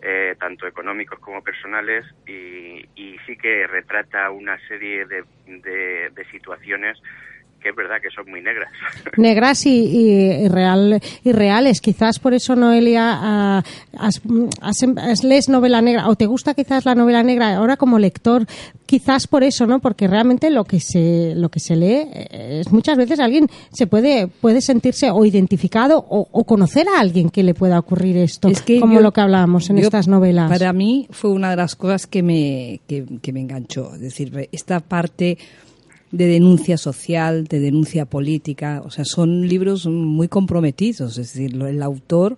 eh, 0.01 0.36
tanto 0.39 0.68
económicos 0.68 1.20
como 1.20 1.41
personales, 1.41 2.05
y, 2.28 2.88
y, 2.95 3.18
sí 3.26 3.38
que 3.38 3.66
retrata 3.66 4.30
una 4.30 4.55
serie 4.68 5.05
de, 5.05 5.24
de, 5.47 6.11
de 6.11 6.26
situaciones 6.32 7.01
que 7.66 7.72
es 7.72 7.76
verdad 7.76 7.95
que 7.99 8.11
son 8.11 8.30
muy 8.30 8.43
negras. 8.43 8.72
Negras 9.18 9.66
y, 9.66 9.72
y, 9.72 10.47
real, 10.49 11.01
y 11.24 11.32
reales. 11.32 11.82
Quizás 11.82 12.20
por 12.20 12.36
eso, 12.36 12.55
Noelia, 12.55 13.01
ah, 13.11 13.63
has, 13.97 14.22
has, 14.61 15.24
lees 15.24 15.49
novela 15.49 15.82
negra 15.82 16.07
o 16.07 16.16
te 16.16 16.28
gusta 16.28 16.53
quizás 16.53 16.86
la 16.86 16.93
novela 16.93 17.24
negra 17.24 17.55
ahora 17.55 17.76
como 17.76 17.97
lector. 17.97 18.45
Quizás 18.86 19.26
por 19.26 19.43
eso, 19.43 19.66
¿no? 19.66 19.80
Porque 19.80 20.07
realmente 20.07 20.51
lo 20.51 20.63
que 20.63 20.80
se, 20.80 21.34
lo 21.36 21.49
que 21.49 21.59
se 21.59 21.76
lee 21.76 22.07
eh, 22.13 22.59
es 22.61 22.72
muchas 22.72 22.97
veces 22.97 23.20
alguien 23.20 23.47
se 23.72 23.88
puede, 23.88 24.28
puede 24.28 24.61
sentirse 24.61 25.09
o 25.09 25.26
identificado 25.26 26.05
o, 26.07 26.43
conocer 26.43 26.88
a 26.88 26.99
alguien 26.99 27.32
que 27.32 27.41
le 27.41 27.55
pueda 27.55 27.80
ocurrir 27.80 28.18
esto. 28.18 28.47
Es 28.47 28.61
que 28.61 28.80
como 28.80 28.99
lo 28.99 29.11
que 29.11 29.22
hablábamos 29.22 29.72
en 29.72 29.80
estas 29.80 30.07
novelas. 30.07 30.51
Para 30.51 30.72
mí 30.72 31.07
fue 31.09 31.32
una 31.32 31.49
de 31.49 31.55
las 31.55 31.76
cosas 31.76 32.05
que 32.05 32.22
me, 32.22 32.82
que, 32.88 33.05
que 33.24 33.34
me 33.34 33.39
enganchó. 33.39 33.95
Es 33.95 34.01
decir, 34.01 34.49
esta 34.51 34.82
parte 34.82 35.39
de 36.16 36.28
denuncia 36.28 36.78
social, 36.78 37.45
de 37.45 37.59
denuncia 37.59 38.05
política. 38.05 38.82
O 38.86 38.89
sea, 38.89 39.03
son 39.03 39.47
libros 39.47 39.86
muy 39.86 40.28
comprometidos. 40.28 41.18
Es 41.18 41.34
decir, 41.34 41.61
el 41.61 41.82
autor, 41.82 42.38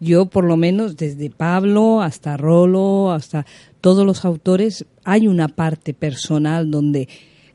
yo 0.00 0.26
por 0.26 0.44
lo 0.44 0.56
menos 0.56 0.96
desde 0.96 1.28
Pablo 1.28 2.00
hasta 2.00 2.36
Rolo, 2.36 3.12
hasta 3.12 3.44
todos 3.80 4.06
los 4.06 4.24
autores, 4.24 4.86
hay 5.04 5.26
una 5.26 5.48
parte 5.48 5.92
personal 5.92 6.70
donde 6.70 7.08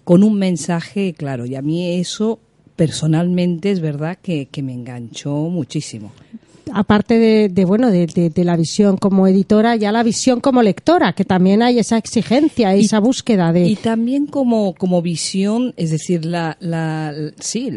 con 0.03 0.23
un 0.23 0.37
mensaje, 0.37 1.13
claro, 1.13 1.47
y 1.47 1.55
a 1.55 1.63
mí 1.63 1.99
eso 1.99 2.39
personalmente 2.75 3.71
es 3.71 3.79
verdad 3.79 4.19
que, 4.21 4.45
que 4.45 4.61
me 4.61 4.73
enganchó 4.73 5.33
muchísimo 5.49 6.11
aparte 6.73 7.49
de, 7.49 7.65
bueno 7.65 7.89
de, 7.91 8.31
la 8.35 8.55
visión 8.55 8.97
como 8.97 9.27
editora 9.27 9.75
ya 9.75 9.91
la 9.91 10.03
visión 10.03 10.39
como 10.39 10.61
lectora 10.61 11.13
que 11.13 11.25
también 11.25 11.61
hay 11.61 11.79
esa 11.79 11.97
exigencia 11.97 12.73
esa 12.73 12.99
búsqueda 12.99 13.51
de 13.51 13.67
y 13.67 13.75
también 13.75 14.25
como 14.25 14.73
como 14.73 15.01
visión 15.01 15.73
es 15.77 15.91
decir 15.91 16.25
la, 16.25 16.57
la 16.59 17.13
sí 17.39 17.69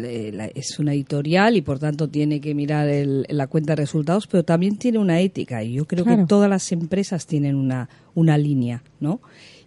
es 0.55 0.79
una 0.79 0.93
editorial 0.93 1.55
y 1.55 1.61
por 1.61 1.79
tanto 1.79 2.07
tiene 2.07 2.41
que 2.41 2.53
mirar 2.53 2.87
la 2.87 3.47
cuenta 3.47 3.73
de 3.73 3.77
resultados 3.77 4.27
pero 4.27 4.43
también 4.43 4.77
tiene 4.77 4.97
una 4.97 5.19
ética. 5.19 5.63
Y 5.63 5.73
yo 5.73 5.85
creo 5.85 6.05
que 6.05 6.25
todas 6.27 6.49
las 6.49 6.71
empresas 6.71 7.25
tienen 7.25 7.55
una 7.55 7.89
una 8.15 8.37
línea 8.37 8.83
no 8.99 9.21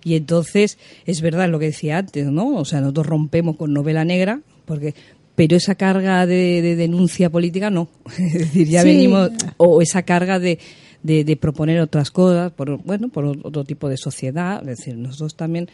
y 0.04 0.16
entonces 0.16 0.78
es 1.06 1.20
verdad 1.20 1.48
lo 1.48 1.58
que 1.58 1.66
decía 1.66 1.98
antes 1.98 2.26
no 2.26 2.56
o 2.56 2.64
sea 2.64 2.80
nosotros 2.80 3.06
rompemos 3.06 3.56
con 3.56 3.72
novela 3.72 4.04
negra 4.04 4.40
porque 4.64 4.94
pero 5.34 5.56
esa 5.56 5.74
carga 5.74 6.26
de, 6.26 6.76
denuncia 6.76 7.30
política 7.30 7.70
no. 7.70 7.88
es 8.18 8.32
decir, 8.32 8.68
ya 8.68 8.84
venimos, 8.84 9.30
o 9.56 9.80
esa 9.80 10.02
carga 10.02 10.38
de, 10.38 10.58
de, 11.02 11.36
proponer 11.36 11.80
otras 11.80 12.10
cosas, 12.10 12.52
por, 12.52 12.82
bueno, 12.82 13.08
por 13.08 13.24
otro 13.24 13.64
tipo 13.64 13.88
de 13.88 13.96
sociedad. 13.96 14.60
Es 14.68 14.78
decir, 14.78 14.96
nosotros 14.96 15.34
también, 15.34 15.68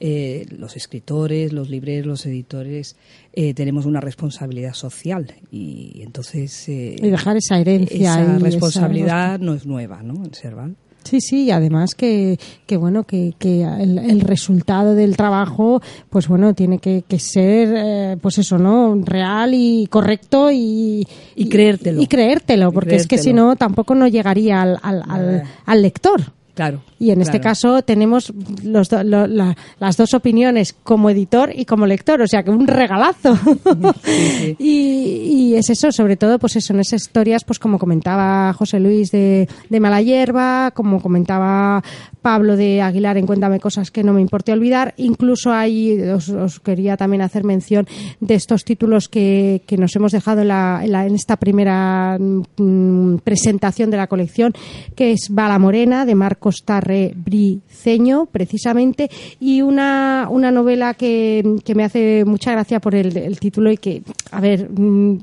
eh, 0.00 0.46
los 0.50 0.76
escritores, 0.76 1.52
los 1.52 1.68
libreros, 1.70 2.06
los 2.06 2.26
editores, 2.26 2.96
eh, 3.32 3.54
tenemos 3.54 3.86
una 3.86 4.00
responsabilidad 4.00 4.74
social 4.74 5.34
y, 5.50 6.00
entonces... 6.02 6.68
Eh, 6.68 6.96
y 7.00 7.10
dejar 7.10 7.36
esa 7.36 7.58
herencia. 7.58 8.22
Esa 8.22 8.38
responsabilidad 8.38 9.38
no 9.38 9.54
es 9.54 9.66
nueva, 9.66 10.02
¿no? 10.02 10.24
En 10.24 10.34
Serval. 10.34 10.76
Sí, 11.04 11.20
sí, 11.20 11.44
y 11.44 11.50
además 11.50 11.94
que, 11.94 12.38
que 12.66 12.76
bueno, 12.76 13.04
que, 13.04 13.34
que 13.38 13.62
el, 13.62 14.20
resultado 14.20 14.94
del 14.94 15.16
trabajo, 15.16 15.82
pues 16.10 16.28
bueno, 16.28 16.54
tiene 16.54 16.78
que, 16.78 17.04
que 17.06 17.18
ser, 17.18 18.18
pues 18.18 18.38
eso, 18.38 18.58
¿no? 18.58 19.00
Real 19.04 19.52
y 19.54 19.86
correcto 19.88 20.50
y... 20.50 21.06
Y 21.36 21.48
creértelo. 21.48 22.00
Y, 22.00 22.06
creértelo, 22.06 22.72
porque 22.72 22.96
es 22.96 23.06
que 23.06 23.18
si 23.18 23.32
no, 23.32 23.56
tampoco 23.56 23.94
no 23.94 24.08
llegaría 24.08 24.62
al, 24.62 24.78
al, 24.82 25.42
al 25.66 25.82
lector. 25.82 26.32
Claro. 26.54 26.82
Y 27.00 27.10
en 27.10 27.20
este 27.20 27.40
caso 27.40 27.82
tenemos 27.82 28.32
los 28.62 28.88
las 28.92 29.96
dos 29.96 30.14
opiniones, 30.14 30.72
como 30.72 31.10
editor 31.10 31.50
y 31.54 31.64
como 31.64 31.86
lector, 31.86 32.22
o 32.22 32.28
sea 32.28 32.44
que 32.44 32.50
un 32.50 32.66
regalazo. 32.66 33.36
y, 34.58 35.54
es 35.54 35.70
eso, 35.70 35.90
sobre 35.90 36.16
todo, 36.16 36.38
pues 36.38 36.56
eso, 36.56 36.72
en 36.72 36.80
esas 36.80 37.02
historias, 37.02 37.44
pues 37.44 37.58
como 37.58 37.78
comentaba 37.78 38.52
José 38.52 38.78
Luis 38.78 39.10
de, 39.10 39.48
de 39.68 39.80
Mala 39.80 40.00
Hierba, 40.00 40.70
como 40.72 41.00
comentaba 41.00 41.82
Pablo 42.22 42.56
de 42.56 42.80
Aguilar 42.80 43.18
en 43.18 43.26
Cuéntame 43.26 43.60
Cosas 43.60 43.90
que 43.90 44.02
no 44.02 44.12
me 44.12 44.20
importe 44.20 44.52
olvidar. 44.52 44.94
Incluso 44.96 45.52
hay, 45.52 46.00
os, 46.00 46.60
quería 46.60 46.96
también 46.96 47.22
hacer 47.22 47.44
mención 47.44 47.86
de 48.20 48.34
estos 48.34 48.64
títulos 48.64 49.08
que, 49.08 49.62
que 49.66 49.76
nos 49.76 49.94
hemos 49.96 50.12
dejado 50.12 50.40
en, 50.40 50.48
la, 50.48 50.82
en, 50.84 51.14
esta 51.14 51.36
primera 51.36 52.16
mm, 52.18 53.16
presentación 53.18 53.90
de 53.90 53.96
la 53.96 54.06
colección, 54.06 54.52
que 54.94 55.12
es 55.12 55.28
Bala 55.30 55.58
Morena 55.58 56.06
de 56.06 56.14
Marco 56.14 56.43
Costarre 56.44 57.14
Briceño, 57.16 58.26
precisamente, 58.26 59.08
y 59.40 59.62
una, 59.62 60.28
una 60.28 60.50
novela 60.50 60.92
que, 60.92 61.42
que 61.64 61.74
me 61.74 61.84
hace 61.84 62.26
mucha 62.26 62.52
gracia 62.52 62.80
por 62.80 62.94
el, 62.94 63.16
el 63.16 63.40
título 63.40 63.72
y 63.72 63.78
que, 63.78 64.02
a 64.30 64.42
ver, 64.42 64.68
mm, 64.70 65.20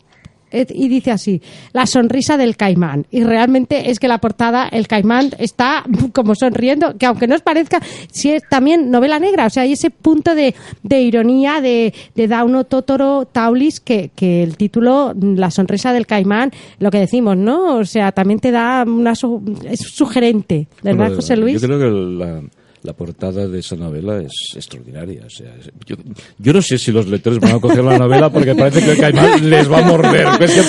y 0.52 0.88
dice 0.89 1.12
así, 1.12 1.41
la 1.74 1.86
sonrisa 1.86 2.38
del 2.38 2.58
caimán. 2.58 3.06
Y 3.12 3.24
realmente 3.24 3.89
es 3.89 3.99
que 3.99 4.08
la 4.08 4.20
portada, 4.20 4.68
el 4.68 4.88
caimán 4.88 5.30
está 5.38 5.84
como 6.14 6.36
sonriendo, 6.36 6.97
que 6.97 7.06
aunque 7.06 7.28
no 7.28 7.36
os 7.36 7.41
parezca, 7.41 7.80
sí 8.12 8.32
es 8.32 8.43
también 8.49 8.91
novela 8.91 9.20
negra. 9.20 9.45
O 9.45 9.49
sea, 9.49 9.64
hay 9.64 9.74
ese 9.74 9.89
punto 9.89 10.36
de, 10.36 10.56
de 10.84 11.02
ironía 11.02 11.62
de, 11.62 11.93
de 12.16 12.28
Dauno 12.28 12.66
Totoro 12.66 13.26
Taulis 13.26 13.80
que, 13.80 14.12
que 14.16 14.43
el 14.43 14.58
título, 14.58 15.14
la 15.20 15.52
sonrisa 15.52 15.93
del 15.93 16.06
caimán, 16.06 16.52
lo 16.80 16.91
que 16.91 16.99
decimos, 16.99 17.38
¿no? 17.38 17.78
O 17.78 17.86
sea, 17.86 18.12
también 18.12 18.39
te 18.39 18.52
da 18.52 18.84
una, 18.86 19.14
es 19.14 19.80
sugerente, 19.80 20.68
¿verdad, 20.84 21.16
José 21.16 21.36
Luis? 21.36 21.62
Yo 21.62 21.68
creo 21.68 21.80
que 21.80 22.18
la 22.18 22.41
la 22.84 22.94
portada 22.94 23.48
de 23.48 23.60
esa 23.60 23.76
novela 23.76 24.22
es 24.22 24.56
extraordinaria. 24.56 25.24
O 25.26 25.30
sea, 25.30 25.54
yo, 25.86 26.54
no 26.54 26.62
sé 26.62 26.78
si 26.78 26.92
los 26.92 27.08
lectores 27.08 27.40
van 27.40 27.56
a 27.56 27.60
coger 27.60 27.84
la 27.84 27.98
novela 27.98 28.30
porque 28.32 28.56
parece 28.56 28.84
que 28.84 28.92
el 28.92 28.98
caimán 28.98 29.50
les 29.50 29.72
va 29.72 29.80
a 29.80 29.82
morder. 29.84 30.26
parece, 30.26 30.64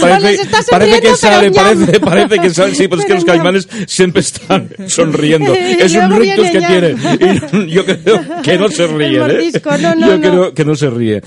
parece 0.71 1.01
que 1.01 1.15
sale, 1.17 1.51
parece, 1.51 2.01
parece, 2.01 2.39
que 2.39 2.51
sale, 2.51 2.75
sí, 2.75 2.89
pero 2.89 3.01
es 3.01 3.07
que 3.07 3.15
los 3.15 3.25
caimanes 3.25 3.69
siempre 3.87 4.21
están 4.21 4.69
sonriendo. 4.89 5.55
Es 5.55 5.95
un 5.95 6.11
rictus 6.17 6.51
que 6.51 6.61
tienen. 6.61 6.99
Y 7.69 7.71
yo 7.71 7.85
creo 7.85 8.43
que 8.43 8.59
no 8.59 8.69
se 8.69 8.87
ríe. 8.87 9.19
¿eh? 9.19 9.53
yo 9.53 10.21
creo 10.21 10.55
que 10.55 10.65
no 10.65 10.75
se 10.75 10.91
ríe. 10.91 11.23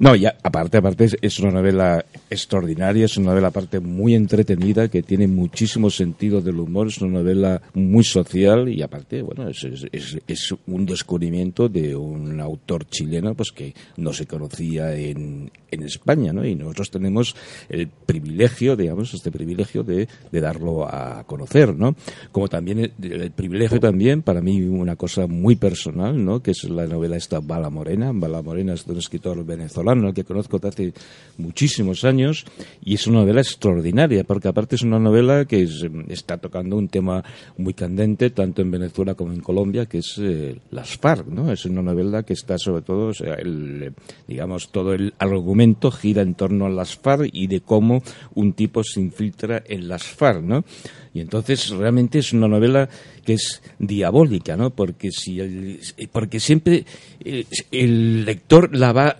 No, 0.00 0.16
y 0.16 0.24
aparte, 0.24 0.78
aparte 0.78 1.08
es, 1.20 1.40
una 1.40 1.50
novela 1.50 2.02
extraordinaria, 2.30 3.04
es 3.04 3.18
una 3.18 3.32
novela 3.32 3.48
aparte 3.48 3.80
muy 3.80 4.14
entretenida 4.14 4.88
que 4.88 5.02
tiene 5.02 5.28
muchísimo 5.28 5.90
sentido 5.90 6.40
del 6.40 6.58
humor, 6.58 6.86
es 6.86 7.02
una 7.02 7.18
novela 7.18 7.60
muy 7.74 8.02
social 8.02 8.70
y 8.70 8.80
aparte, 8.80 9.20
bueno, 9.20 9.46
es, 9.50 10.54
un 10.66 10.86
descubrimiento 10.86 11.68
de 11.68 11.94
un 11.94 12.40
autor 12.40 12.86
chileno 12.86 13.34
pues 13.34 13.52
que 13.52 13.74
no 13.98 14.14
se 14.14 14.24
conocía 14.24 14.96
en, 14.96 15.52
en 15.70 15.82
España, 15.82 16.32
¿no? 16.32 16.46
Y 16.46 16.54
nosotros 16.54 16.90
tenemos 16.90 17.36
el 17.68 17.88
privilegio, 17.88 18.76
digamos, 18.76 19.12
este 19.12 19.30
privilegio 19.30 19.82
de, 19.82 20.08
de 20.32 20.40
darlo 20.40 20.86
a 20.88 21.24
conocer, 21.24 21.76
¿no? 21.76 21.94
Como 22.32 22.48
también 22.48 22.90
el, 23.02 23.30
privilegio 23.32 23.78
también, 23.78 24.22
para 24.22 24.40
mí, 24.40 24.62
una 24.62 24.96
cosa 24.96 25.26
muy 25.26 25.56
personal, 25.56 26.24
¿no? 26.24 26.42
Que 26.42 26.52
es 26.52 26.64
la 26.64 26.86
novela 26.86 27.18
esta 27.18 27.40
Bala 27.40 27.68
Morena. 27.68 28.12
Bala 28.14 28.40
Morena 28.40 28.72
es 28.72 28.86
de 28.86 28.92
un 28.92 28.98
escritor 28.98 29.44
venezolano 29.44 29.89
que 30.14 30.24
conozco 30.24 30.58
desde 30.58 30.68
hace 30.68 30.92
muchísimos 31.38 32.04
años, 32.04 32.44
y 32.84 32.94
es 32.94 33.06
una 33.06 33.20
novela 33.20 33.40
extraordinaria, 33.40 34.24
porque 34.24 34.48
aparte 34.48 34.76
es 34.76 34.82
una 34.82 34.98
novela 34.98 35.44
que 35.44 35.66
está 36.08 36.38
tocando 36.38 36.76
un 36.76 36.88
tema 36.88 37.24
muy 37.58 37.74
candente, 37.74 38.30
tanto 38.30 38.62
en 38.62 38.70
Venezuela 38.70 39.14
como 39.14 39.32
en 39.32 39.40
Colombia, 39.40 39.86
que 39.86 39.98
es 39.98 40.18
eh, 40.18 40.56
las 40.70 40.96
FARC, 40.96 41.26
¿no? 41.26 41.52
Es 41.52 41.64
una 41.64 41.82
novela 41.82 42.22
que 42.22 42.34
está 42.34 42.56
sobre 42.58 42.82
todo, 42.82 43.08
o 43.08 43.14
sea, 43.14 43.34
el, 43.34 43.92
digamos, 44.26 44.70
todo 44.70 44.94
el 44.94 45.14
argumento 45.18 45.90
gira 45.90 46.22
en 46.22 46.34
torno 46.34 46.66
a 46.66 46.70
las 46.70 46.96
FARC 46.96 47.30
y 47.32 47.46
de 47.46 47.60
cómo 47.60 48.02
un 48.34 48.52
tipo 48.52 48.82
se 48.84 49.00
infiltra 49.00 49.62
en 49.66 49.88
las 49.88 50.04
FARC, 50.04 50.42
¿no? 50.42 50.64
Y 51.12 51.20
entonces 51.20 51.70
realmente 51.70 52.20
es 52.20 52.32
una 52.32 52.46
novela 52.46 52.88
que 53.24 53.34
es 53.34 53.62
diabólica, 53.78 54.56
¿no? 54.56 54.70
Porque 54.70 55.10
si 55.10 55.40
porque 56.12 56.38
siempre 56.38 56.84
eh, 57.24 57.44
el 57.72 58.24
lector 58.24 58.74
la 58.74 58.92
va 58.92 59.16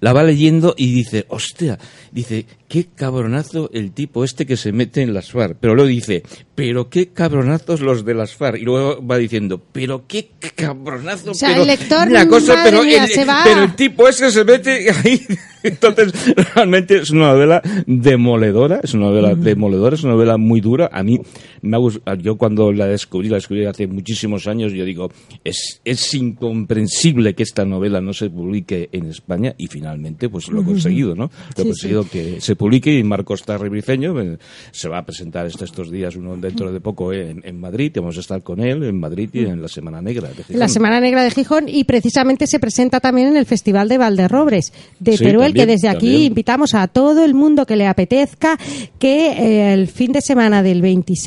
la 0.00 0.12
va 0.12 0.22
leyendo 0.22 0.74
y 0.76 0.92
dice, 0.92 1.26
"Hostia", 1.28 1.78
dice, 2.12 2.46
"Qué 2.68 2.86
cabronazo 2.94 3.70
el 3.72 3.90
tipo 3.92 4.22
este 4.22 4.46
que 4.46 4.56
se 4.56 4.70
mete 4.70 5.02
en 5.02 5.14
las 5.14 5.32
FARC", 5.32 5.56
pero 5.60 5.74
luego 5.74 5.88
dice, 5.88 6.22
"Pero 6.54 6.88
qué 6.88 7.08
cabronazos 7.08 7.80
los 7.80 8.04
de 8.04 8.14
las 8.14 8.34
FARC", 8.34 8.60
y 8.60 8.64
luego 8.64 9.04
va 9.04 9.18
diciendo, 9.18 9.60
"Pero 9.72 10.06
qué 10.06 10.30
cabronazo", 10.54 11.32
o 11.32 11.34
sea, 11.34 11.56
el 11.56 11.66
lector 11.66 12.08
la 12.10 12.28
cosa, 12.28 12.60
pero, 12.62 12.82
el, 12.84 13.00
pero 13.44 13.64
el 13.64 13.74
tipo 13.74 14.08
ese 14.08 14.30
se 14.30 14.44
mete 14.44 14.86
ahí 15.04 15.20
entonces, 15.62 16.12
realmente 16.54 16.98
es 16.98 17.10
una 17.10 17.32
novela 17.32 17.62
demoledora, 17.86 18.80
es 18.82 18.94
una 18.94 19.06
novela 19.06 19.34
demoledora, 19.34 19.94
es 19.94 20.02
una 20.02 20.14
novela 20.14 20.36
muy 20.36 20.60
dura. 20.60 20.90
A 20.92 21.02
mí, 21.02 21.20
me 21.62 21.78
yo 22.20 22.36
cuando 22.36 22.72
la 22.72 22.86
descubrí, 22.86 23.28
la 23.28 23.36
descubrí 23.36 23.64
hace 23.66 23.86
muchísimos 23.86 24.46
años, 24.46 24.72
yo 24.72 24.84
digo, 24.84 25.10
es, 25.44 25.80
es 25.84 26.14
incomprensible 26.14 27.34
que 27.34 27.42
esta 27.42 27.64
novela 27.64 28.00
no 28.00 28.12
se 28.12 28.30
publique 28.30 28.88
en 28.92 29.06
España 29.06 29.54
y 29.58 29.66
finalmente 29.66 30.28
pues 30.28 30.48
lo 30.48 30.62
he 30.62 30.64
conseguido, 30.64 31.14
¿no? 31.14 31.30
Lo 31.56 31.62
he 31.62 31.66
conseguido 31.66 32.08
que 32.08 32.40
se 32.40 32.56
publique 32.56 32.92
y 32.92 33.02
Marcos 33.02 33.42
Tarri 33.42 33.68
Briceño 33.68 34.20
eh, 34.20 34.38
se 34.70 34.88
va 34.88 34.98
a 34.98 35.04
presentar 35.04 35.46
estos, 35.46 35.62
estos 35.62 35.90
días, 35.90 36.16
uno 36.16 36.36
dentro 36.36 36.72
de 36.72 36.80
poco 36.80 37.12
en, 37.12 37.42
en 37.44 37.60
Madrid, 37.60 37.92
y 37.94 37.98
vamos 37.98 38.16
a 38.16 38.20
estar 38.20 38.42
con 38.42 38.60
él 38.60 38.82
en 38.82 38.98
Madrid 38.98 39.30
y 39.32 39.40
en 39.40 39.62
la 39.62 39.68
Semana 39.68 40.00
Negra 40.02 40.28
de 40.28 40.34
Gijón. 40.44 40.58
La 40.58 40.68
Semana 40.68 41.00
Negra 41.00 41.22
de 41.24 41.30
Gijón 41.30 41.68
y 41.68 41.84
precisamente 41.84 42.46
se 42.46 42.58
presenta 42.58 43.00
también 43.00 43.28
en 43.28 43.36
el 43.36 43.46
Festival 43.46 43.88
de 43.88 43.98
Valderrobres 43.98 44.72
de 44.98 45.16
Sí, 45.16 45.24
Teruel, 45.24 45.48
también, 45.48 45.66
que 45.66 45.72
desde 45.72 45.88
aquí 45.88 46.06
también. 46.06 46.22
invitamos 46.22 46.74
a 46.74 46.88
todo 46.88 47.24
el 47.24 47.34
mundo 47.34 47.66
que 47.66 47.76
le 47.76 47.86
apetezca 47.86 48.58
que 48.98 49.32
eh, 49.32 49.72
el 49.74 49.88
fin 49.88 50.12
de 50.12 50.20
semana 50.20 50.62
del 50.62 50.82
26 50.82 51.21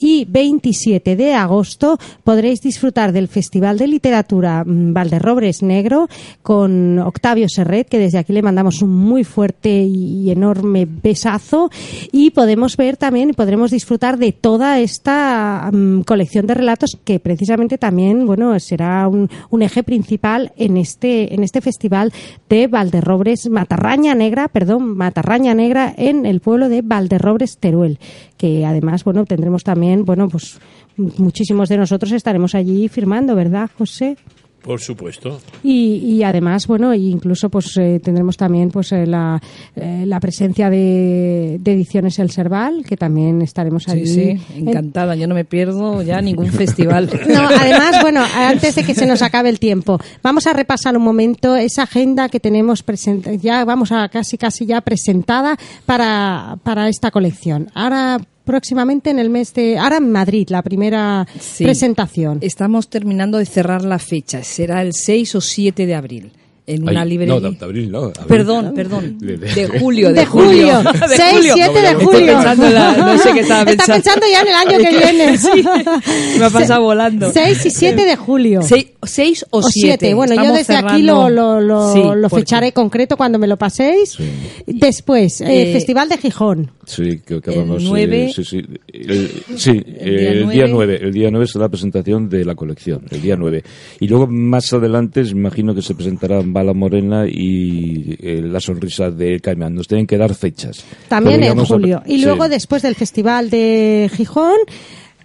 y 0.00 0.24
27 0.24 1.14
de 1.14 1.34
agosto 1.34 1.98
podréis 2.24 2.60
disfrutar 2.60 3.12
del 3.12 3.28
Festival 3.28 3.78
de 3.78 3.86
Literatura 3.86 4.64
mm, 4.64 4.92
Valderrobres 4.92 5.62
Negro 5.62 6.08
con 6.42 6.98
Octavio 6.98 7.48
Serret, 7.48 7.88
que 7.88 8.00
desde 8.00 8.18
aquí 8.18 8.32
le 8.32 8.42
mandamos 8.42 8.82
un 8.82 8.90
muy 8.90 9.22
fuerte 9.22 9.70
y 9.70 10.30
enorme 10.30 10.88
besazo. 10.90 11.70
Y 12.10 12.30
podemos 12.30 12.76
ver 12.76 12.96
también 12.96 13.30
y 13.30 13.32
podremos 13.32 13.70
disfrutar 13.70 14.18
de 14.18 14.32
toda 14.32 14.80
esta 14.80 15.70
mm, 15.72 16.00
colección 16.00 16.46
de 16.46 16.54
relatos 16.54 16.98
que 17.04 17.20
precisamente 17.20 17.78
también 17.78 18.26
bueno 18.26 18.58
será 18.58 19.06
un, 19.08 19.28
eje 19.60 19.82
principal 19.82 20.52
en 20.56 20.76
este 20.76 21.34
en 21.34 21.42
este 21.42 21.60
festival 21.60 22.12
de 22.48 22.66
Valderrobres 22.66 23.48
Matarraña 23.50 24.14
Negra 24.14 24.48
perdón 24.48 24.96
Matarraña 24.96 25.54
Negra 25.54 25.94
en 25.96 26.26
el 26.26 26.40
pueblo 26.40 26.68
de 26.68 26.82
Valderrobres 26.82 27.58
Teruel 27.58 27.98
que 28.38 28.64
además 28.64 29.04
bueno 29.04 29.24
tendremos 29.26 29.64
también 29.64 30.04
bueno 30.04 30.28
pues 30.28 30.58
muchísimos 30.96 31.68
de 31.68 31.76
nosotros 31.76 32.12
estaremos 32.12 32.54
allí 32.54 32.88
firmando 32.88 33.34
verdad 33.34 33.68
José 33.76 34.16
Por 34.62 34.80
supuesto. 34.80 35.40
y, 35.62 35.96
y 36.04 36.22
además, 36.22 36.66
bueno, 36.66 36.92
y 36.94 37.08
incluso 37.10 37.48
pues 37.48 37.76
eh, 37.78 38.00
tendremos 38.02 38.36
también 38.36 38.70
pues 38.70 38.92
eh, 38.92 39.06
la, 39.06 39.40
eh, 39.76 40.04
la 40.06 40.20
presencia 40.20 40.68
de, 40.68 41.56
de 41.60 41.72
Ediciones 41.72 42.18
El 42.18 42.30
Serval, 42.30 42.84
que 42.86 42.96
también 42.96 43.40
estaremos 43.42 43.88
allí. 43.88 44.06
Sí, 44.06 44.36
sí, 44.38 44.56
En- 44.56 44.68
encantada. 44.68 45.14
Yo 45.16 45.26
no 45.26 45.34
me 45.34 45.44
pierdo 45.44 46.02
ya 46.02 46.20
ningún 46.20 46.46
festival. 46.48 47.08
No, 47.28 47.40
además, 47.48 48.02
bueno, 48.02 48.22
antes 48.36 48.74
de 48.74 48.84
que 48.84 48.94
se 48.94 49.06
nos 49.06 49.22
acabe 49.22 49.48
el 49.48 49.58
tiempo, 49.58 49.98
vamos 50.22 50.46
a 50.46 50.52
repasar 50.52 50.96
un 50.96 51.02
momento 51.04 51.56
esa 51.56 51.84
agenda 51.84 52.28
que 52.28 52.40
tenemos 52.40 52.84
present- 52.84 53.40
ya 53.40 53.64
vamos 53.64 53.92
a 53.92 54.08
casi 54.08 54.36
casi 54.38 54.66
ya 54.66 54.80
presentada 54.80 55.56
para, 55.86 56.58
para 56.62 56.88
esta 56.88 57.10
colección. 57.10 57.68
Ahora 57.74 58.18
próximamente 58.48 59.10
en 59.10 59.18
el 59.18 59.28
mes 59.28 59.52
de 59.52 59.76
ahora 59.78 59.98
en 59.98 60.10
Madrid 60.10 60.48
la 60.48 60.62
primera 60.62 61.26
Sí. 61.38 61.64
presentación. 61.64 62.38
Estamos 62.40 62.88
terminando 62.88 63.36
de 63.36 63.44
cerrar 63.44 63.84
la 63.84 63.98
fecha. 63.98 64.42
Será 64.42 64.80
el 64.80 64.94
6 64.94 65.34
o 65.34 65.40
7 65.42 65.84
de 65.84 65.94
abril. 65.94 66.32
En 66.70 66.82
una 66.82 67.00
Ay, 67.00 67.08
librería. 67.08 67.34
No, 67.34 67.40
de 67.40 67.64
abril, 67.64 67.90
no. 67.90 67.98
abril. 68.04 68.26
Perdón, 68.28 68.72
perdón. 68.74 69.18
De- 69.18 69.38
de- 69.38 69.54
De 69.54 69.78
julio, 69.80 70.12
de, 70.12 70.26
julio, 70.26 70.82
De 70.82 71.16
6, 71.16 71.32
julio. 71.32 71.54
7 71.54 71.80
de 71.80 71.94
julio. 71.94 72.26
pensando 72.34 72.68
la- 72.68 72.96
no 72.98 73.18
sé 73.18 73.32
qué 73.32 73.40
estaba 73.40 73.70
Está 73.70 73.84
pensando. 73.86 73.94
pensando 73.94 74.26
ya 74.30 74.40
en 74.42 74.48
el 74.48 74.54
año 74.54 74.78
que 74.90 74.96
viene. 74.98 75.38
Sí, 75.38 76.38
me 76.38 76.44
ha 76.44 76.50
pasado 76.50 76.82
volando. 76.82 77.32
6 77.32 77.64
y 77.64 77.70
7 77.70 78.04
de 78.04 78.16
julio. 78.16 78.60
6 78.62 79.46
o 79.50 79.58
o 79.58 79.62
7. 79.62 79.72
7. 79.98 80.14
Bueno, 80.14 80.34
yo 80.34 80.52
desde 80.52 80.76
aquí 80.76 81.02
lo, 81.02 81.30
lo, 81.30 81.58
lo, 81.60 82.14
lo 82.14 82.28
ficharé 82.28 82.72
concreto 82.72 83.16
cuando 83.16 83.38
me 83.38 83.46
lo 83.46 83.56
paséis. 83.56 84.18
Después, 84.66 85.40
eh, 85.40 85.70
Eh, 85.70 85.72
Festival 85.72 86.08
de 86.08 86.18
Gijón. 86.18 86.70
Sí, 86.84 87.20
que, 87.26 87.40
que 87.40 87.50
El 87.52 87.58
vamos. 87.60 87.82
eh, 87.82 87.86
nueve- 87.88 88.30
sí, 88.34 88.44
sí. 88.44 88.62
El, 88.92 89.30
sí, 89.56 89.70
El 90.00 90.16
día 90.18 90.30
el 90.30 90.48
día 90.50 90.66
nueve. 90.68 90.98
9. 90.98 90.98
El 91.02 91.12
día 91.12 91.30
9 91.30 91.46
será 91.46 91.64
la 91.64 91.68
presentación 91.70 92.28
de 92.28 92.44
la 92.44 92.54
colección, 92.54 93.02
el 93.10 93.20
día 93.22 93.36
9. 93.36 93.62
Y 94.00 94.08
luego 94.08 94.26
más 94.26 94.72
adelante, 94.72 95.22
imagino 95.22 95.74
que 95.74 95.82
se 95.82 95.94
presentará 95.94 96.40
Bala 96.58 96.74
Morena 96.74 97.26
y 97.26 98.16
eh, 98.20 98.42
La 98.42 98.60
Sonrisa 98.60 99.10
de 99.10 99.40
Caimán. 99.40 99.74
Nos 99.74 99.86
tienen 99.88 100.06
que 100.06 100.16
dar 100.18 100.34
fechas. 100.34 100.84
También 101.08 101.42
en 101.44 101.58
a- 101.58 101.64
julio. 101.64 102.02
Y 102.06 102.18
sí. 102.18 102.24
luego, 102.24 102.48
después 102.48 102.82
del 102.82 102.94
Festival 102.96 103.48
de 103.50 104.10
Gijón, 104.14 104.58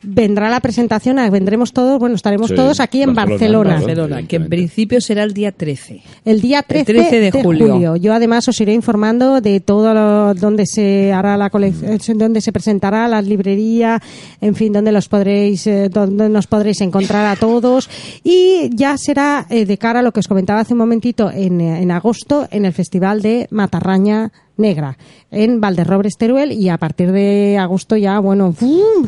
vendrá 0.03 0.49
la 0.49 0.59
presentación, 0.59 1.17
vendremos 1.31 1.73
todos, 1.73 1.99
bueno, 1.99 2.15
estaremos 2.15 2.49
Sí, 2.49 2.55
todos 2.55 2.79
aquí 2.79 3.01
en 3.01 3.13
Barcelona, 3.13 3.33
Barcelona. 3.33 3.73
Barcelona, 3.75 4.27
que 4.27 4.35
en 4.35 4.49
principio 4.49 5.01
será 5.01 5.23
el 5.23 5.33
día 5.33 5.51
13. 5.51 6.01
El 6.25 6.41
día 6.41 6.61
13, 6.61 6.85
13 6.85 7.19
de 7.19 7.31
julio. 7.31 7.95
Yo 7.95 8.13
además 8.13 8.47
os 8.47 8.59
iré 8.61 8.73
informando 8.73 9.41
de 9.41 9.59
todo 9.59 9.93
lo, 9.93 10.33
donde 10.33 10.65
se 10.65 11.13
hará 11.13 11.37
la 11.37 11.49
colección, 11.49 12.17
donde 12.17 12.41
se 12.41 12.51
presentará 12.51 13.07
la 13.07 13.21
librería, 13.21 14.01
en 14.41 14.55
fin, 14.55 14.73
donde 14.73 14.91
los 14.91 15.07
podréis, 15.07 15.65
eh, 15.67 15.89
donde 15.89 16.29
nos 16.29 16.47
podréis 16.47 16.81
encontrar 16.81 17.25
a 17.25 17.35
todos. 17.35 17.89
Y 18.23 18.69
ya 18.73 18.97
será 18.97 19.45
eh, 19.49 19.65
de 19.65 19.77
cara 19.77 19.99
a 19.99 20.03
lo 20.03 20.11
que 20.11 20.19
os 20.19 20.27
comentaba 20.27 20.61
hace 20.61 20.73
un 20.73 20.79
momentito 20.79 21.31
en, 21.31 21.61
eh, 21.61 21.81
en 21.81 21.91
agosto 21.91 22.47
en 22.51 22.65
el 22.65 22.73
Festival 22.73 23.21
de 23.21 23.47
Matarraña 23.51 24.31
Negra 24.57 24.97
en 25.31 25.59
Valderrobres 25.59 26.17
Teruel 26.17 26.51
y 26.51 26.69
a 26.69 26.77
partir 26.77 27.11
de 27.11 27.57
agosto 27.57 27.97
ya 27.97 28.19
bueno 28.19 28.53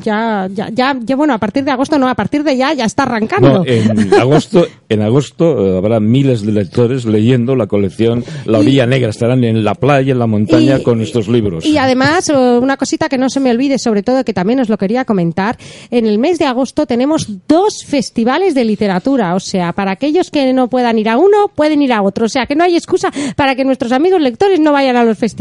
ya, 0.03 0.49
ya 0.51 0.69
ya 0.69 0.97
ya 0.99 1.15
bueno 1.15 1.33
a 1.33 1.37
partir 1.37 1.63
de 1.63 1.71
agosto 1.71 1.99
no 1.99 2.07
a 2.09 2.15
partir 2.15 2.43
de 2.43 2.57
ya 2.57 2.73
ya 2.73 2.85
está 2.85 3.03
arrancando 3.03 3.59
No, 3.59 3.63
en 3.65 4.13
agosto, 4.15 4.65
en 4.89 5.01
agosto 5.03 5.75
eh, 5.75 5.77
habrá 5.77 5.99
miles 5.99 6.43
de 6.45 6.51
lectores 6.51 7.05
leyendo 7.05 7.55
la 7.55 7.67
colección 7.67 8.23
La 8.45 8.59
Orilla 8.59 8.85
Negra. 8.87 9.09
Estarán 9.09 9.43
en 9.43 9.63
la 9.63 9.75
playa, 9.75 10.13
en 10.13 10.19
la 10.19 10.27
montaña 10.27 10.79
Y- 10.79 10.83
con 10.83 11.01
estos 11.01 11.27
libros. 11.27 11.65
Y 11.65 11.77
además, 11.77 12.29
eh, 12.29 12.33
una 12.59 12.77
cosita 12.77 13.07
que 13.07 13.17
no 13.17 13.29
se 13.29 13.39
me 13.39 13.51
olvide, 13.51 13.77
sobre 13.77 14.01
todo 14.03 14.23
que 14.23 14.33
también 14.33 14.59
os 14.59 14.69
lo 14.69 14.77
quería 14.77 15.05
comentar, 15.05 15.57
en 15.91 16.05
el 16.07 16.17
mes 16.17 16.39
de 16.39 16.45
agosto 16.45 16.85
tenemos 16.85 17.27
dos 17.47 17.83
festivales 17.85 18.55
de 18.55 18.65
literatura, 18.65 19.35
o 19.35 19.39
sea, 19.39 19.73
para 19.73 19.91
aquellos 19.91 20.31
que 20.31 20.51
no 20.53 20.69
puedan 20.69 20.97
ir 20.97 21.09
a 21.09 21.17
uno, 21.17 21.49
pueden 21.53 21.81
ir 21.81 21.93
a 21.93 22.01
otro, 22.01 22.25
o 22.25 22.29
sea, 22.29 22.45
que 22.47 22.55
no 22.55 22.63
hay 22.63 22.75
excusa 22.75 23.11
para 23.35 23.55
que 23.55 23.63
nuestros 23.63 23.91
amigos 23.91 24.21
lectores 24.21 24.59
no 24.59 24.71
vayan 24.71 24.95
a 24.95 25.03
los 25.03 25.17
festivales. 25.17 25.34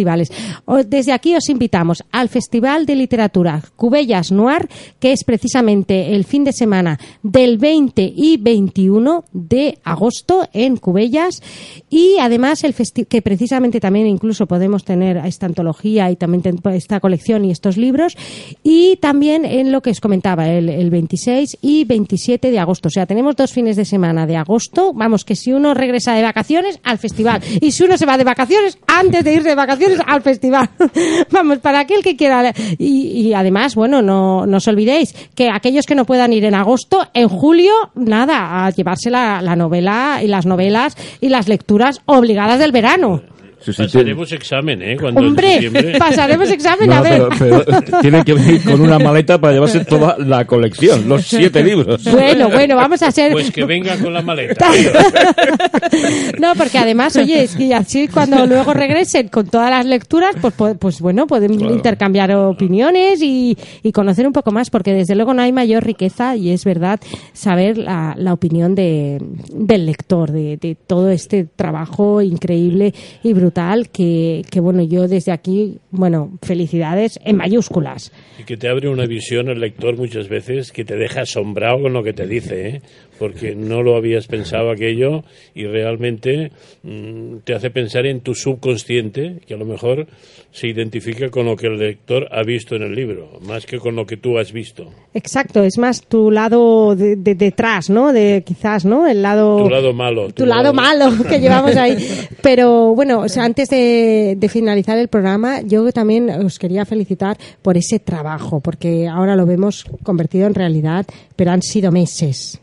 Desde 0.86 1.12
aquí 1.12 1.34
os 1.34 1.48
invitamos 1.48 2.02
al 2.10 2.28
Festival 2.28 2.86
de 2.86 2.96
Literatura 2.96 3.62
Cubellas 3.76 4.32
Noir, 4.32 4.68
que 4.98 5.12
es 5.12 5.24
precisamente 5.24 6.14
el 6.14 6.24
fin 6.24 6.44
de 6.44 6.52
semana 6.52 6.98
del 7.22 7.58
20 7.58 8.12
y 8.16 8.36
21 8.38 9.24
de 9.32 9.78
agosto 9.84 10.48
en 10.52 10.76
Cubellas. 10.76 11.42
Y 11.90 12.16
además 12.20 12.64
el 12.64 12.74
festi- 12.74 13.06
que 13.06 13.22
precisamente 13.22 13.80
también 13.80 14.06
incluso 14.06 14.46
podemos 14.46 14.84
tener 14.84 15.16
esta 15.18 15.46
antología 15.46 16.10
y 16.10 16.16
también 16.16 16.42
esta 16.72 17.00
colección 17.00 17.44
y 17.44 17.50
estos 17.50 17.76
libros. 17.76 18.16
Y 18.62 18.96
también 18.96 19.44
en 19.44 19.70
lo 19.72 19.82
que 19.82 19.90
os 19.90 20.00
comentaba 20.00 20.48
el, 20.48 20.68
el 20.68 20.90
26 20.90 21.58
y 21.62 21.84
27 21.84 22.50
de 22.50 22.58
agosto. 22.58 22.88
O 22.88 22.90
sea 22.90 23.06
tenemos 23.06 23.36
dos 23.36 23.52
fines 23.52 23.76
de 23.76 23.84
semana 23.84 24.26
de 24.26 24.36
agosto. 24.36 24.92
Vamos 24.94 25.24
que 25.24 25.36
si 25.36 25.52
uno 25.52 25.74
regresa 25.74 26.14
de 26.14 26.22
vacaciones 26.22 26.80
al 26.82 26.98
festival 26.98 27.42
y 27.60 27.70
si 27.72 27.84
uno 27.84 27.96
se 27.98 28.06
va 28.06 28.16
de 28.18 28.24
vacaciones 28.24 28.78
antes 28.86 29.22
de 29.24 29.34
irse 29.34 29.48
de 29.50 29.54
vacaciones 29.54 29.83
al 30.06 30.22
festival. 30.22 30.68
Vamos 31.30 31.58
para 31.58 31.80
aquel 31.80 32.02
que 32.02 32.16
quiera. 32.16 32.52
Y, 32.78 33.28
y 33.28 33.34
además 33.34 33.74
bueno 33.74 34.02
no, 34.02 34.46
no 34.46 34.56
os 34.56 34.68
olvidéis 34.68 35.14
que 35.34 35.50
aquellos 35.50 35.86
que 35.86 35.94
no 35.94 36.04
puedan 36.04 36.32
ir 36.32 36.44
en 36.44 36.54
agosto 36.54 37.06
en 37.14 37.28
julio 37.28 37.72
nada 37.94 38.64
a 38.64 38.70
llevarse 38.70 39.10
la, 39.10 39.40
la 39.42 39.56
novela 39.56 40.20
y 40.22 40.26
las 40.26 40.46
novelas 40.46 40.96
y 41.20 41.28
las 41.28 41.48
lecturas 41.48 42.00
obligadas 42.06 42.58
del 42.58 42.72
verano 42.72 43.22
Sí, 43.64 43.72
sí, 43.72 43.82
Pasaremos 43.82 44.30
examen, 44.32 44.82
¿eh? 44.82 44.96
Cuando 45.00 45.20
en 45.20 45.26
Hombre, 45.28 45.54
diciembre- 45.60 45.98
pasaremos 45.98 46.50
examen, 46.50 46.88
No, 46.90 46.94
a 46.96 47.00
ver. 47.00 47.22
pero, 47.38 47.64
pero 47.64 48.00
tienen 48.00 48.22
que 48.24 48.34
venir 48.34 48.62
con 48.62 48.80
una 48.80 48.98
maleta 48.98 49.40
para 49.40 49.54
llevarse 49.54 49.84
toda 49.84 50.16
la 50.18 50.44
colección, 50.44 51.08
los 51.08 51.22
siete 51.26 51.62
libros. 51.64 52.04
Bueno, 52.04 52.50
bueno, 52.50 52.76
vamos 52.76 53.02
a 53.02 53.10
ser... 53.10 53.32
Pues 53.32 53.50
que 53.50 53.64
venga 53.64 53.96
con 53.96 54.12
la 54.12 54.20
maleta. 54.22 54.68
no, 56.38 56.54
porque 56.56 56.78
además, 56.78 57.16
oye, 57.16 57.44
es 57.44 57.56
que 57.56 57.72
así 57.74 58.08
cuando 58.08 58.46
luego 58.46 58.74
regresen 58.74 59.28
con 59.28 59.46
todas 59.46 59.70
las 59.70 59.86
lecturas, 59.86 60.34
pues, 60.40 60.52
po- 60.54 60.74
pues 60.74 61.00
bueno, 61.00 61.26
pueden 61.26 61.56
Claro. 61.56 61.74
intercambiar 61.74 62.32
opiniones 62.32 63.22
y, 63.22 63.56
y 63.82 63.92
conocer 63.92 64.26
un 64.26 64.32
poco 64.32 64.50
más, 64.50 64.70
porque 64.70 64.92
desde 64.92 65.14
luego 65.14 65.32
no 65.34 65.42
hay 65.42 65.52
mayor 65.52 65.84
riqueza, 65.84 66.36
y 66.36 66.50
es 66.50 66.64
verdad, 66.64 67.00
saber 67.32 67.78
la, 67.78 68.14
la 68.18 68.32
opinión 68.32 68.74
de, 68.74 69.22
del 69.52 69.86
lector, 69.86 70.32
de, 70.32 70.56
de 70.56 70.74
todo 70.74 71.10
este 71.10 71.44
trabajo 71.44 72.20
increíble 72.20 72.92
y 73.22 73.32
brutal 73.32 73.53
que, 73.92 74.42
que, 74.50 74.60
bueno, 74.60 74.82
yo 74.82 75.08
desde 75.08 75.32
aquí, 75.32 75.78
bueno, 75.90 76.32
felicidades 76.42 77.18
en 77.24 77.36
mayúsculas. 77.36 78.12
Y 78.38 78.44
que 78.44 78.56
te 78.56 78.68
abre 78.68 78.88
una 78.88 79.06
visión 79.06 79.48
el 79.48 79.60
lector 79.60 79.96
muchas 79.96 80.28
veces 80.28 80.72
que 80.72 80.84
te 80.84 80.96
deja 80.96 81.22
asombrado 81.22 81.80
con 81.82 81.92
lo 81.92 82.02
que 82.02 82.12
te 82.12 82.26
dice, 82.26 82.68
¿eh? 82.68 82.82
porque 83.18 83.54
no 83.54 83.82
lo 83.82 83.96
habías 83.96 84.26
pensado 84.26 84.70
aquello 84.72 85.22
y 85.54 85.66
realmente 85.66 86.50
mm, 86.82 87.36
te 87.44 87.54
hace 87.54 87.70
pensar 87.70 88.06
en 88.06 88.20
tu 88.20 88.34
subconsciente, 88.34 89.36
que 89.46 89.54
a 89.54 89.56
lo 89.56 89.64
mejor 89.64 90.06
se 90.50 90.66
identifica 90.68 91.30
con 91.30 91.46
lo 91.46 91.54
que 91.56 91.68
el 91.68 91.78
lector 91.78 92.26
ha 92.32 92.42
visto 92.42 92.74
en 92.74 92.82
el 92.82 92.94
libro, 92.94 93.38
más 93.46 93.66
que 93.66 93.78
con 93.78 93.94
lo 93.94 94.04
que 94.06 94.16
tú 94.16 94.36
has 94.38 94.52
visto. 94.52 94.86
Exacto, 95.14 95.62
es 95.62 95.78
más 95.78 96.02
tu 96.06 96.30
lado 96.32 96.96
de, 96.96 97.14
de- 97.16 97.34
detrás, 97.36 97.88
¿no? 97.88 98.12
De 98.12 98.42
quizás, 98.44 98.84
¿no? 98.84 99.06
El 99.06 99.22
lado 99.22 99.62
Tu 99.62 99.70
lado 99.70 99.92
malo. 99.92 100.30
tu 100.32 100.46
lado 100.46 100.72
malo 100.72 101.06
que 101.28 101.38
llevamos 101.40 101.76
ahí. 101.76 101.96
Pero 102.42 102.94
bueno, 102.96 103.20
o 103.20 103.28
sea, 103.28 103.43
antes 103.44 103.68
de, 103.68 104.34
de 104.36 104.48
finalizar 104.48 104.98
el 104.98 105.08
programa, 105.08 105.60
yo 105.62 105.90
también 105.92 106.30
os 106.30 106.58
quería 106.58 106.84
felicitar 106.84 107.36
por 107.62 107.76
ese 107.76 107.98
trabajo, 107.98 108.60
porque 108.60 109.08
ahora 109.08 109.36
lo 109.36 109.46
vemos 109.46 109.84
convertido 110.02 110.46
en 110.46 110.54
realidad, 110.54 111.06
pero 111.36 111.50
han 111.50 111.62
sido 111.62 111.92
meses. 111.92 112.60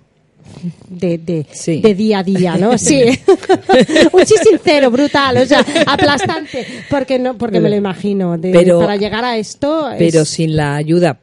de, 0.90 1.18
de, 1.18 1.96
día 1.96 2.20
a 2.20 2.24
día, 2.24 2.58
¿no? 2.58 2.78
Sí. 2.78 3.04
un 4.14 4.26
sí 4.26 4.36
sincero, 4.44 4.92
brutal, 4.92 5.38
o 5.38 5.46
sea, 5.46 5.66
aplastante, 5.88 6.66
porque 6.90 7.20
no, 7.20 7.38
porque 7.38 7.60
me 7.60 7.70
lo 7.70 7.76
imagino. 7.76 8.38
pero, 8.42 8.80
para 8.80 8.98
llegar 8.98 9.24
a 9.24 9.38
esto. 9.38 9.90
Pero 9.98 10.26
sin 10.26 10.56
la 10.56 10.76
ayuda, 10.76 11.18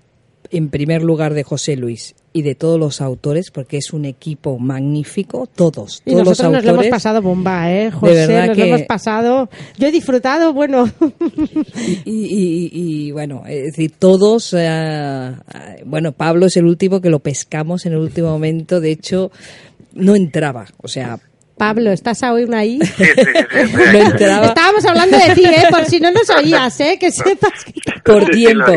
en 0.50 0.68
primer 0.70 1.02
lugar, 1.02 1.34
de 1.34 1.42
José 1.42 1.76
Luis 1.76 2.14
y 2.32 2.42
de 2.42 2.54
todos 2.54 2.78
los 2.78 3.00
autores, 3.00 3.50
porque 3.50 3.78
es 3.78 3.92
un 3.92 4.04
equipo 4.04 4.58
magnífico, 4.58 5.46
todos. 5.46 6.02
Y 6.04 6.14
nosotros 6.14 6.52
nos 6.52 6.64
lo 6.64 6.70
hemos 6.72 6.86
pasado 6.86 7.22
bomba, 7.22 7.72
¿eh, 7.72 7.90
José? 7.90 8.14
De 8.14 8.26
verdad 8.26 8.46
nos 8.48 8.58
lo 8.58 8.64
hemos 8.64 8.82
pasado. 8.82 9.50
Yo 9.78 9.88
he 9.88 9.92
disfrutado, 9.92 10.52
bueno. 10.52 10.90
y, 12.04 13.10
bueno, 13.12 13.42
es 13.46 13.64
decir, 13.64 13.92
todos. 13.98 14.54
Eh, 14.56 15.32
bueno, 15.84 16.12
Pablo 16.12 16.46
es 16.46 16.56
el 16.56 16.66
último 16.66 17.00
que 17.00 17.10
lo 17.10 17.18
pescamos 17.18 17.86
en 17.86 17.92
el 17.92 17.98
último 17.98 18.30
momento, 18.30 18.80
de 18.80 18.92
hecho, 18.92 19.30
no 19.94 20.14
entraba. 20.14 20.66
O 20.82 20.88
sea, 20.88 21.18
Pablo, 21.58 21.90
¿estás 21.90 22.22
aún 22.22 22.54
ahí? 22.54 22.78
Sí, 22.80 23.04
sí, 23.04 23.12
sí, 23.14 24.24
Estábamos 24.44 24.84
hablando 24.86 25.18
de 25.18 25.34
ti, 25.34 25.44
¿eh? 25.44 25.64
Por 25.70 25.84
si 25.84 26.00
no 26.00 26.10
nos 26.10 26.30
oías, 26.30 26.80
¿eh? 26.80 26.96
Que 26.98 27.10
sepas 27.10 27.64
que... 27.64 27.72
Por 28.04 28.26
tiempo. 28.26 28.72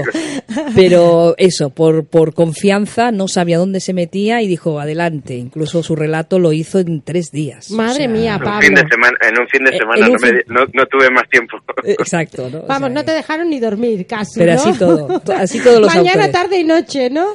Pero 0.76 1.36
eso, 1.38 1.70
por, 1.70 2.06
por 2.06 2.34
confianza, 2.34 3.12
no 3.12 3.28
sabía 3.28 3.58
dónde 3.58 3.80
se 3.80 3.94
metía 3.94 4.42
y 4.42 4.48
dijo, 4.48 4.80
adelante. 4.80 5.36
Incluso 5.36 5.84
su 5.84 5.96
relato 5.96 6.40
lo 6.40 6.54
hizo 6.54 6.80
en 6.80 7.02
tres 7.02 7.32
días. 7.32 7.72
Madre 7.72 8.08
mía, 8.08 8.40
Pablo. 8.44 8.68
en 8.68 9.40
un 9.40 9.48
fin 9.48 9.64
de 9.64 9.72
eh, 9.72 9.78
semana 9.78 10.08
no, 10.48 10.66
no, 10.74 10.86
tuve 10.88 11.10
más 11.12 11.28
tiempo. 11.30 11.58
Eh, 11.84 11.96
exacto. 11.98 12.50
¿no? 12.50 12.64
Vamos, 12.64 12.92
no 12.92 13.04
te 13.06 13.12
dejaron 13.12 13.50
ni 13.50 13.60
dormir 13.60 14.06
casi, 14.08 14.40
Pero 14.40 14.54
así 14.54 14.74
todo. 14.74 15.22
Así 15.36 15.60
todos 15.60 15.80
los 15.80 15.94
Mañana, 15.94 16.32
tarde 16.32 16.60
y 16.60 16.64
noche, 16.64 17.10
¿no? 17.10 17.28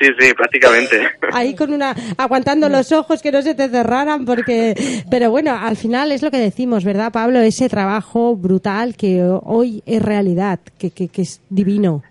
Sí, 0.00 0.06
sí, 0.18 0.32
prácticamente. 0.32 1.10
Ahí 1.32 1.54
con 1.54 1.74
una, 1.74 1.94
aguantando 2.16 2.70
los 2.70 2.90
ojos 2.90 3.22
que 3.22 3.30
no 3.30 3.42
se 3.42 3.54
te 3.54 3.68
cerraran, 3.68 4.24
porque, 4.24 4.74
pero 5.10 5.30
bueno, 5.30 5.54
al 5.54 5.76
final 5.76 6.10
es 6.10 6.22
lo 6.22 6.30
que 6.30 6.38
decimos, 6.38 6.84
¿verdad, 6.84 7.12
Pablo? 7.12 7.38
Ese 7.40 7.68
trabajo 7.68 8.34
brutal 8.34 8.96
que 8.96 9.22
hoy 9.22 9.82
es 9.84 10.02
realidad, 10.02 10.58
que, 10.78 10.90
que, 10.90 11.08
que 11.08 11.22
es 11.22 11.42
divino. 11.50 12.02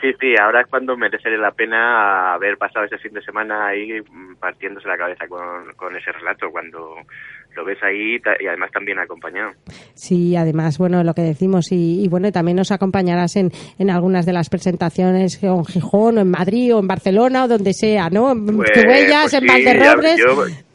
Sí, 0.00 0.12
sí, 0.20 0.34
ahora 0.36 0.62
es 0.62 0.66
cuando 0.66 0.96
merece 0.96 1.30
la 1.36 1.52
pena 1.52 2.34
haber 2.34 2.58
pasado 2.58 2.84
ese 2.84 2.98
fin 2.98 3.14
de 3.14 3.22
semana 3.22 3.68
ahí 3.68 4.02
partiéndose 4.38 4.88
la 4.88 4.98
cabeza 4.98 5.26
con, 5.28 5.72
con 5.76 5.96
ese 5.96 6.12
relato, 6.12 6.50
cuando 6.50 6.96
lo 7.56 7.64
ves 7.64 7.82
ahí 7.82 8.20
y 8.40 8.46
además 8.46 8.70
también 8.70 8.98
acompañado. 8.98 9.52
Sí, 9.94 10.36
además, 10.36 10.78
bueno, 10.78 11.02
lo 11.02 11.14
que 11.14 11.22
decimos 11.22 11.72
y, 11.72 12.06
bueno, 12.08 12.30
también 12.30 12.56
nos 12.56 12.70
acompañarás 12.70 13.36
en, 13.36 13.50
en 13.78 13.90
algunas 13.90 14.26
de 14.26 14.32
las 14.32 14.50
presentaciones 14.50 15.42
en 15.42 15.64
Gijón 15.64 16.18
o 16.18 16.20
en 16.20 16.30
Madrid 16.30 16.74
o 16.74 16.80
en 16.80 16.86
Barcelona 16.86 17.44
o 17.44 17.48
donde 17.48 17.72
sea, 17.72 18.10
¿no? 18.10 18.32
En 18.32 18.46
pues, 18.46 18.70
pues 18.74 19.34
en 19.34 19.46
Valderrobres. 19.46 20.20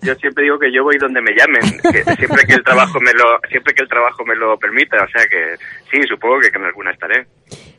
Yo, 0.02 0.16
siempre 0.16 0.44
digo 0.44 0.58
que 0.58 0.74
yo 0.74 0.84
voy 0.84 0.98
donde 0.98 1.22
me 1.22 1.32
llamen, 1.38 1.62
siempre 2.18 2.44
que 2.48 2.54
el 2.54 2.64
trabajo 2.64 3.00
me 3.00 3.14
lo 3.14 3.40
siempre 3.50 3.74
que 3.76 3.84
el 3.84 3.88
trabajo 3.88 4.26
me 4.26 4.36
lo 4.36 4.58
permita, 4.58 4.98
o 5.04 5.08
sea 5.08 5.28
que 5.28 5.56
sí, 5.92 6.02
supongo 6.10 6.40
que 6.40 6.48
en 6.48 6.66
alguna 6.66 6.92
estaré. 6.92 7.28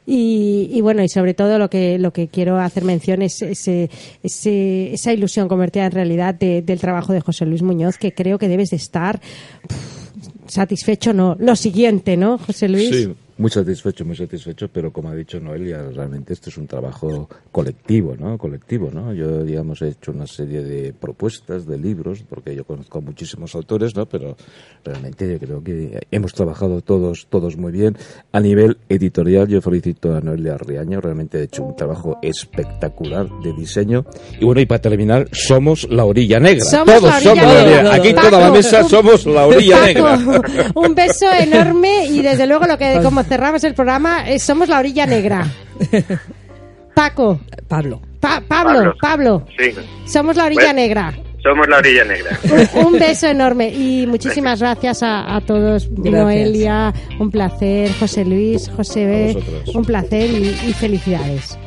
Y, 0.04 0.80
bueno, 0.80 1.02
y 1.04 1.08
sobre 1.08 1.32
todo 1.32 1.58
lo 1.58 1.70
que, 1.70 1.98
lo 1.98 2.12
que 2.12 2.26
quiero 2.26 2.58
hacer 2.58 2.84
mención 2.84 3.22
es 3.22 3.40
ese, 3.40 3.88
esa 4.22 5.12
ilusión 5.12 5.48
convertida 5.48 5.86
en 5.86 5.92
realidad 5.92 6.34
del 6.34 6.80
trabajo 6.80 7.12
de 7.12 7.20
José 7.20 7.46
Luis 7.46 7.62
Muñoz, 7.62 7.98
que 7.98 8.12
creo 8.12 8.38
que 8.38 8.48
debes 8.48 8.70
de 8.70 8.76
estar 8.76 9.20
satisfecho, 10.46 11.12
no, 11.12 11.36
lo 11.38 11.54
siguiente, 11.56 12.16
¿no, 12.16 12.38
José 12.38 12.68
Luis? 12.68 12.88
Sí, 12.90 13.14
muy 13.38 13.50
satisfecho, 13.50 14.04
muy 14.04 14.16
satisfecho, 14.16 14.68
pero 14.68 14.92
como 14.92 15.08
ha 15.08 15.14
dicho 15.14 15.40
Noelia, 15.40 15.82
realmente 15.94 16.32
esto 16.32 16.50
es 16.50 16.58
un 16.58 16.66
trabajo 16.66 17.28
colectivo, 17.50 18.14
¿no? 18.18 18.36
Colectivo, 18.38 18.90
¿no? 18.92 19.12
Yo, 19.12 19.42
digamos, 19.42 19.82
he 19.82 19.88
hecho 19.88 20.12
una 20.12 20.26
serie 20.26 20.62
de 20.62 20.92
propuestas, 20.92 21.66
de 21.66 21.78
libros, 21.78 22.22
porque 22.28 22.54
yo 22.54 22.64
conozco 22.64 22.98
a 22.98 23.00
muchísimos 23.00 23.54
autores, 23.54 23.94
¿no? 23.96 24.06
Pero 24.06 24.36
realmente 24.84 25.30
yo 25.32 25.38
creo 25.38 25.62
que 25.62 26.06
hemos 26.10 26.34
trabajado 26.34 26.80
todos, 26.82 27.26
todos 27.28 27.56
muy 27.56 27.72
bien. 27.72 27.96
A 28.32 28.40
nivel 28.40 28.76
editorial, 28.88 29.48
yo 29.48 29.60
felicito 29.60 30.14
a 30.14 30.20
Noelia 30.20 30.58
Riaño, 30.58 31.00
realmente 31.00 31.38
ha 31.38 31.42
hecho 31.42 31.64
un 31.64 31.74
trabajo 31.74 32.18
espectacular 32.22 33.28
de 33.42 33.52
diseño. 33.52 34.04
Y 34.38 34.44
bueno, 34.44 34.60
y 34.60 34.66
para 34.66 34.80
terminar, 34.80 35.28
somos 35.32 35.88
la 35.90 36.04
orilla 36.04 36.38
negra. 36.38 36.64
Somos 36.64 37.00
todos 37.00 37.14
somos 37.22 37.44
la 37.44 37.62
orilla 37.62 37.94
Aquí 37.94 38.12
toda 38.12 38.40
la 38.40 38.50
mesa 38.50 38.84
somos 38.84 39.26
la 39.26 39.46
orilla 39.46 39.86
negra. 39.86 40.18
Un 40.74 40.94
beso 40.94 41.26
enorme 41.32 42.06
y 42.06 42.20
desde 42.20 42.46
luego 42.46 42.66
lo 42.66 42.76
que 42.76 43.00
como 43.02 43.21
cerramos 43.24 43.64
el 43.64 43.74
programa, 43.74 44.28
eh, 44.28 44.38
somos 44.38 44.68
la 44.68 44.78
orilla 44.78 45.06
negra. 45.06 45.46
Paco. 46.94 47.40
Pablo. 47.68 48.00
Pablo, 48.20 48.94
Pablo. 49.00 49.46
Sí. 49.58 49.70
Somos 50.06 50.36
la 50.36 50.44
orilla 50.44 50.72
negra. 50.72 51.12
Somos 51.42 51.66
la 51.68 51.78
orilla 51.78 52.04
negra. 52.04 52.38
Un, 52.74 52.92
beso 52.92 53.26
enorme 53.26 53.68
y 53.68 54.06
muchísimas 54.06 54.60
gracias 54.60 55.00
a, 55.02 55.40
todos. 55.44 55.90
Noelia, 55.90 56.92
un 57.18 57.30
placer. 57.30 57.90
José 57.98 58.24
Luis, 58.24 58.70
José 58.76 59.06
B, 59.06 59.42
un 59.74 59.84
placer 59.84 60.30
y, 60.30 60.72
felicidades. 60.74 61.58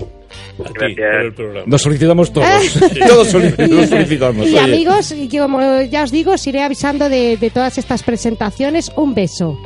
Nos 1.66 1.82
solicitamos 1.82 2.32
todos. 2.32 2.48
todos 3.08 3.34
nos 3.34 3.90
solicitamos. 3.90 4.48
Y, 4.48 4.58
amigos, 4.58 5.12
y 5.12 5.28
como 5.38 5.82
ya 5.82 6.04
os 6.04 6.12
digo, 6.12 6.32
os 6.34 6.48
iré 6.48 6.64
avisando 6.64 7.10
de, 7.10 7.36
de 7.36 7.50
todas 7.50 7.78
estas 7.78 8.04
presentaciones. 8.04 8.90
Un 8.96 9.14
beso. 9.14 9.58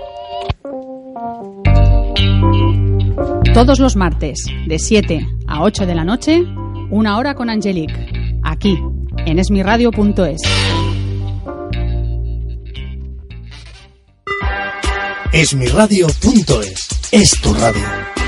Todos 3.53 3.79
los 3.79 3.95
martes, 3.95 4.45
de 4.67 4.79
7 4.79 5.27
a 5.47 5.63
8 5.63 5.85
de 5.85 5.95
la 5.95 6.03
noche, 6.03 6.43
una 6.89 7.17
hora 7.17 7.35
con 7.35 7.49
Angelique, 7.49 8.39
aquí, 8.43 8.77
en 9.25 9.39
esmiradio.es. 9.39 10.41
Esmiradio.es 15.31 16.87
es 17.11 17.31
tu 17.41 17.53
radio. 17.53 18.18